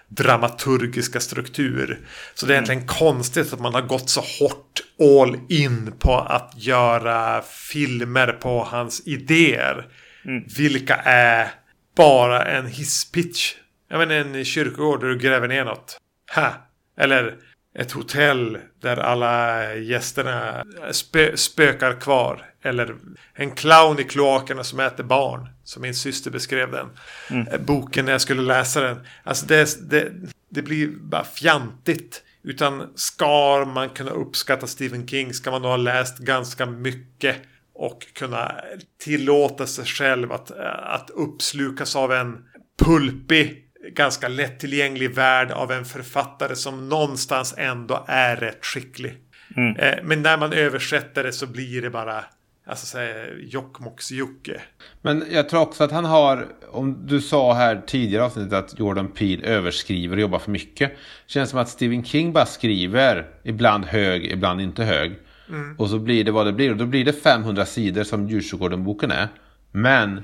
dramaturgiska 0.08 1.20
struktur. 1.20 2.00
Så 2.34 2.46
det 2.46 2.54
är 2.54 2.56
egentligen 2.56 2.82
mm. 2.82 2.88
konstigt 2.88 3.54
att 3.54 3.60
man 3.60 3.74
har 3.74 3.82
gått 3.82 4.10
så 4.10 4.22
hårt 4.40 4.82
all 5.00 5.40
in 5.50 5.94
på 6.00 6.16
att 6.16 6.54
göra 6.56 7.42
filmer 7.42 8.28
på 8.28 8.64
hans 8.64 9.08
idéer. 9.08 9.88
Mm. 10.26 10.44
Vilka 10.58 10.96
är 10.96 11.52
bara 11.98 12.46
en 12.46 12.68
hisspitch. 12.68 13.54
Jag 13.90 13.98
menar 13.98 14.16
en 14.16 14.46
kyrkogård 14.46 15.02
där 15.02 15.08
du 15.08 15.18
gräver 15.18 15.48
ner 15.48 15.66
något. 15.66 15.98
Ha! 16.36 16.54
Eller 16.98 17.36
ett 17.76 17.92
hotell 17.92 18.58
där 18.82 18.98
alla 18.98 19.74
gästerna 19.76 20.64
spö 20.92 21.38
spökar 21.38 22.02
kvar. 22.02 22.46
Eller 22.62 22.96
en 23.34 23.52
clown 23.52 24.00
i 24.00 24.04
kloakerna 24.04 24.64
som 24.64 24.80
äter 24.80 25.04
barn. 25.04 25.50
Som 25.64 25.82
min 25.82 25.96
syster 25.96 26.32
beskrev 26.32 26.72
den. 26.72 26.90
Mm. 27.30 27.48
Eh, 27.48 27.60
boken 27.60 28.06
när 28.06 28.12
jag 28.12 28.22
skulle 28.22 28.42
läsa 28.42 28.82
den. 28.82 29.00
Alltså 29.24 29.46
det, 29.46 29.90
det, 29.90 30.12
det 30.50 30.62
blir 30.62 30.88
bara 30.88 31.24
fjantigt. 31.24 32.24
Utan 32.44 32.92
ska 32.96 33.66
man 33.66 33.90
kunna 33.90 34.12
uppskatta 34.12 34.68
Stephen 34.68 35.08
King 35.08 35.34
ska 35.34 35.52
man 35.52 35.62
nog 35.62 35.72
ha 35.72 35.78
läst 35.78 36.18
ganska 36.18 36.66
mycket. 36.66 37.36
Och 37.74 38.14
kunna 38.14 38.56
tillåta 39.04 39.68
sig 39.68 39.86
själv 39.86 40.32
att, 40.32 40.52
att 40.84 41.10
uppslukas 41.10 41.96
av 41.96 42.14
en 42.14 42.38
pulpig 42.80 43.65
ganska 43.94 44.28
lättillgänglig 44.28 45.16
värld 45.16 45.52
av 45.52 45.72
en 45.72 45.86
författare 45.86 46.56
som 46.56 46.90
någonstans 46.90 47.56
ändå 47.58 48.06
är 48.08 48.36
rätt 48.36 48.66
skicklig. 48.66 49.18
Mm. 49.58 49.76
Eh, 49.76 50.04
men 50.04 50.22
när 50.22 50.38
man 50.38 50.54
översätter 50.54 51.24
det 51.24 51.32
så 51.32 51.48
blir 51.48 51.82
det 51.82 51.90
bara 51.90 52.26
Alltså 52.68 52.98
Jokkmokks-Jocke. 53.40 54.62
Men 55.02 55.24
jag 55.32 55.50
tror 55.50 55.62
också 55.62 55.84
att 55.84 55.92
han 55.92 56.06
har, 56.06 56.48
om 56.72 57.08
du 57.08 57.22
sa 57.22 57.54
här 57.54 57.82
tidigare 57.88 58.24
avsnittet 58.24 58.54
att 58.54 58.80
Jordan 58.80 59.08
Peele 59.08 59.48
överskriver 59.48 60.16
och 60.16 60.22
jobbar 60.22 60.40
för 60.40 60.52
mycket. 60.52 60.92
Känns 61.28 61.50
som 61.50 61.60
att 61.60 61.70
Stephen 61.70 62.04
King 62.04 62.34
bara 62.34 62.46
skriver, 62.46 63.26
ibland 63.44 63.86
hög, 63.86 64.26
ibland 64.26 64.62
inte 64.62 64.84
hög. 64.84 65.20
Mm. 65.50 65.76
Och 65.78 65.90
så 65.90 66.00
blir 66.00 66.24
det 66.24 66.32
vad 66.32 66.46
det 66.46 66.54
blir. 66.54 66.72
Och 66.72 66.78
då 66.78 66.86
blir 66.86 67.06
det 67.06 67.14
500 67.14 67.66
sidor 67.66 68.04
som 68.04 68.30
Djurkyrkogården-boken 68.30 69.12
är. 69.12 69.28
Men 69.72 70.24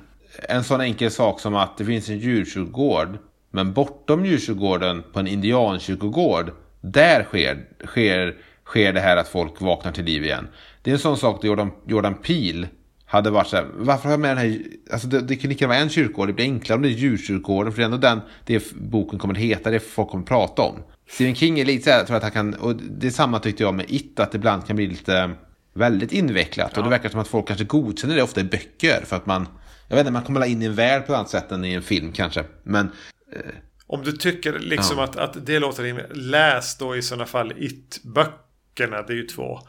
en 0.49 0.63
sån 0.63 0.81
enkel 0.81 1.11
sak 1.11 1.39
som 1.39 1.55
att 1.55 1.77
det 1.77 1.85
finns 1.85 2.09
en 2.09 2.19
djurkyrkogård. 2.19 3.17
Men 3.51 3.73
bortom 3.73 4.25
djurkyrkogården 4.25 5.03
på 5.13 5.19
en 5.19 5.27
indiankyrkogård. 5.27 6.51
Där 6.81 7.23
sker, 7.23 7.57
sker, 7.85 8.35
sker 8.65 8.93
det 8.93 8.99
här 8.99 9.17
att 9.17 9.27
folk 9.27 9.61
vaknar 9.61 9.91
till 9.91 10.05
liv 10.05 10.23
igen. 10.23 10.47
Det 10.81 10.89
är 10.89 10.93
en 10.93 10.99
sån 10.99 11.17
sak 11.17 11.41
där 11.41 11.47
Jordan, 11.47 11.71
Jordan 11.87 12.13
Peele 12.13 12.67
hade 13.05 13.29
varit 13.29 13.47
så 13.47 13.55
här, 13.55 13.65
varför 13.73 14.03
har 14.03 14.11
jag 14.11 14.19
med 14.19 14.29
den 14.29 14.37
här, 14.37 14.61
alltså 14.91 15.07
det, 15.07 15.21
det 15.21 15.35
kan 15.35 15.49
lika 15.49 15.67
vara 15.67 15.77
en 15.77 15.89
kyrkogård, 15.89 16.27
det 16.29 16.33
blir 16.33 16.45
enklare 16.45 16.75
om 16.75 16.81
det 16.81 16.89
är 16.89 16.91
djurkyrkogården, 16.91 17.73
för 17.73 17.77
det 17.77 17.83
är 17.83 17.85
ändå 17.85 17.97
den 17.97 18.21
det 18.45 18.73
boken 18.73 19.19
kommer 19.19 19.33
att 19.33 19.39
heta, 19.39 19.71
det 19.71 19.79
folk 19.79 20.09
kommer 20.09 20.23
att 20.23 20.29
prata 20.29 20.61
om. 20.61 20.75
Stephen 21.09 21.35
King 21.35 21.59
är 21.59 21.65
lite 21.65 21.83
så 21.83 21.89
här, 21.89 21.97
jag 21.97 22.07
tror 22.07 22.17
att 22.17 22.23
han 22.23 22.31
kan, 22.31 22.53
och 22.53 22.75
det 22.75 23.07
är 23.07 23.11
samma 23.11 23.39
tyckte 23.39 23.63
jag 23.63 23.73
med 23.73 23.85
It, 23.89 24.19
att 24.19 24.31
det 24.31 24.35
ibland 24.35 24.67
kan 24.67 24.75
bli 24.75 24.87
lite 24.87 25.31
väldigt 25.73 26.11
invecklat. 26.11 26.71
Ja. 26.73 26.79
Och 26.79 26.83
det 26.83 26.89
verkar 26.89 27.09
som 27.09 27.19
att 27.19 27.27
folk 27.27 27.47
kanske 27.47 27.65
godkänner 27.65 28.15
det 28.15 28.23
ofta 28.23 28.41
i 28.41 28.43
böcker, 28.43 29.01
för 29.05 29.15
att 29.15 29.25
man, 29.25 29.47
jag 29.87 29.95
vet 29.95 30.01
inte, 30.01 30.11
man 30.11 30.23
kommer 30.23 30.45
in 30.45 30.61
i 30.61 30.65
en 30.65 30.75
värld 30.75 31.05
på 31.05 31.13
ett 31.13 31.17
annat 31.17 31.29
sätt 31.29 31.51
än 31.51 31.65
i 31.65 31.73
en 31.73 31.81
film 31.81 32.11
kanske. 32.11 32.43
Men... 32.63 32.91
Eh, 33.31 33.41
om 33.87 34.03
du 34.03 34.11
tycker 34.11 34.59
liksom 34.59 34.97
ja. 34.97 35.03
att, 35.03 35.15
att 35.15 35.45
det 35.45 35.59
låter 35.59 35.83
rimligt, 35.83 36.05
läs 36.11 36.77
då 36.77 36.95
i 36.95 37.01
sådana 37.01 37.25
fall 37.25 37.53
It-böcker 37.57 38.51
böckerna, 38.75 39.01
det 39.01 39.13
är 39.13 39.17
ju 39.17 39.27
två. 39.27 39.59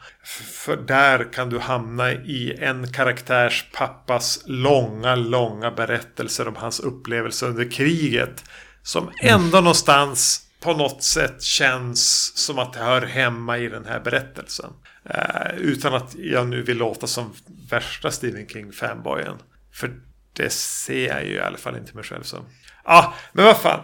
För 0.53 0.77
där 0.77 1.33
kan 1.33 1.49
du 1.49 1.59
hamna 1.59 2.11
i 2.11 2.57
en 2.59 2.91
karaktärs 2.91 3.65
pappas 3.73 4.43
långa, 4.45 5.15
långa 5.15 5.71
berättelser 5.71 6.47
om 6.47 6.55
hans 6.55 6.79
upplevelse 6.79 7.45
under 7.45 7.71
kriget. 7.71 8.43
Som 8.83 9.11
ändå 9.21 9.57
mm. 9.57 9.63
någonstans 9.63 10.47
på 10.59 10.73
något 10.73 11.03
sätt 11.03 11.41
känns 11.41 12.33
som 12.37 12.59
att 12.59 12.73
det 12.73 12.79
hör 12.79 13.01
hemma 13.01 13.57
i 13.57 13.69
den 13.69 13.85
här 13.85 13.99
berättelsen. 13.99 14.73
Uh, 15.09 15.57
utan 15.57 15.93
att 15.93 16.15
jag 16.15 16.47
nu 16.47 16.61
vill 16.61 16.77
låta 16.77 17.07
som 17.07 17.33
värsta 17.69 18.11
Stephen 18.11 18.47
King-fanboyen. 18.47 19.37
För 19.73 19.91
det 20.33 20.49
ser 20.53 21.07
jag 21.07 21.25
ju 21.25 21.33
i 21.33 21.39
alla 21.39 21.57
fall 21.57 21.77
inte 21.77 21.95
mig 21.95 22.03
själv 22.03 22.23
som. 22.23 22.45
Ja, 22.85 22.93
ah, 22.93 23.13
men 23.31 23.45
vad 23.45 23.57
fan. 23.57 23.79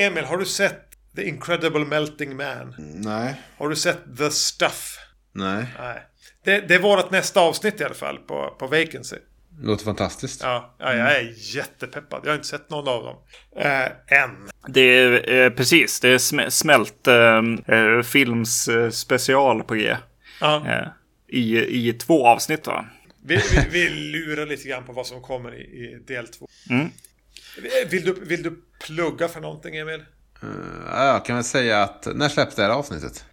Emil, 0.00 0.24
har 0.24 0.38
du 0.38 0.44
sett 0.44 0.92
The 1.16 1.28
Incredible 1.28 1.84
Melting 1.84 2.36
Man. 2.36 2.74
Nej. 2.78 3.34
Har 3.58 3.68
du 3.68 3.76
sett 3.76 4.18
The 4.18 4.30
Stuff? 4.30 4.98
Nej. 5.32 5.64
Nej. 5.78 6.02
Det, 6.44 6.60
det 6.60 6.74
är 6.74 6.78
vårt 6.78 7.10
nästa 7.10 7.40
avsnitt 7.40 7.80
i 7.80 7.84
alla 7.84 7.94
fall 7.94 8.18
på, 8.18 8.56
på 8.58 8.66
Vacancy. 8.66 9.16
Låter 9.60 9.84
fantastiskt. 9.84 10.42
Ja, 10.42 10.74
ja, 10.78 10.94
jag 10.94 11.16
är 11.16 11.32
jättepeppad. 11.56 12.20
Jag 12.24 12.30
har 12.30 12.34
inte 12.34 12.48
sett 12.48 12.70
någon 12.70 12.88
av 12.88 13.04
dem. 13.04 13.16
Äh, 13.56 14.18
än. 14.22 14.50
Det 14.68 14.80
är 14.80 15.32
eh, 15.32 15.50
precis, 15.50 16.00
det 16.00 16.08
är 16.08 16.18
sm 16.18 16.40
smält 16.48 17.06
eh, 17.06 18.02
films 18.04 18.68
eh, 18.68 18.90
special 18.90 19.62
på 19.62 19.74
G. 19.74 19.96
Ja. 20.40 20.66
Eh, 20.66 20.88
i, 21.28 21.88
I 21.88 21.92
två 21.92 22.26
avsnitt 22.26 22.66
va? 22.66 22.84
Vi, 23.24 23.36
vi, 23.36 23.66
vi, 23.70 23.88
lurar 23.90 24.46
lite 24.46 24.68
grann 24.68 24.84
på 24.84 24.92
vad 24.92 25.06
som 25.06 25.22
kommer 25.22 25.54
i, 25.54 25.60
i 25.60 26.02
del 26.06 26.28
två. 26.28 26.48
Mm. 26.70 26.88
Vill, 27.90 28.04
du, 28.04 28.12
vill 28.12 28.42
du 28.42 28.62
plugga 28.86 29.28
för 29.28 29.40
någonting 29.40 29.76
Emil? 29.76 30.04
Uh, 30.44 30.50
jag 30.96 31.24
kan 31.24 31.36
väl 31.36 31.44
säga 31.44 31.82
att, 31.82 32.08
när 32.14 32.28
släpps 32.28 32.54
det 32.54 32.62
här 32.62 32.70
avsnittet? 32.70 33.24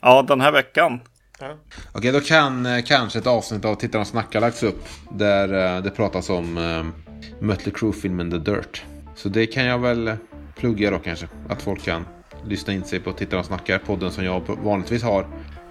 Ja, 0.00 0.24
den 0.28 0.40
här 0.40 0.52
veckan. 0.52 1.00
Ja. 1.38 1.56
Okej, 1.92 2.12
då 2.12 2.20
kan 2.20 2.66
eh, 2.66 2.84
kanske 2.84 3.18
ett 3.18 3.26
avsnitt 3.26 3.64
av 3.64 3.74
Tittarna 3.74 4.04
snackar 4.04 4.40
lagts 4.40 4.62
upp. 4.62 4.88
Där 5.10 5.76
eh, 5.76 5.82
det 5.82 5.90
pratas 5.90 6.30
om 6.30 6.58
uh, 6.58 6.86
Mötley 7.40 7.74
Crüe-filmen 7.74 8.30
The 8.30 8.38
Dirt. 8.38 8.84
Så 9.16 9.28
det 9.28 9.46
kan 9.46 9.64
jag 9.64 9.78
väl 9.78 10.16
plugga 10.56 10.90
då 10.90 10.98
kanske. 10.98 11.28
Att 11.48 11.62
folk 11.62 11.82
kan 11.82 12.06
lyssna 12.46 12.72
in 12.72 12.84
sig 12.84 13.00
på 13.00 13.12
Tittarna 13.12 13.44
snackar, 13.44 13.78
podden 13.78 14.10
som 14.10 14.24
jag 14.24 14.42
vanligtvis 14.62 15.02
har. 15.02 15.26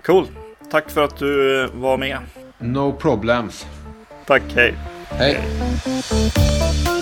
Cool. 0.06 0.28
Tack 0.72 0.89
för 0.89 1.04
att 1.04 1.18
du 1.18 1.68
var 1.74 1.97
med. 1.97 2.18
No 2.58 2.93
problems. 2.93 3.66
Tack, 4.26 4.43
hej. 4.56 4.76
Hej. 5.10 5.39
hej. 5.86 6.93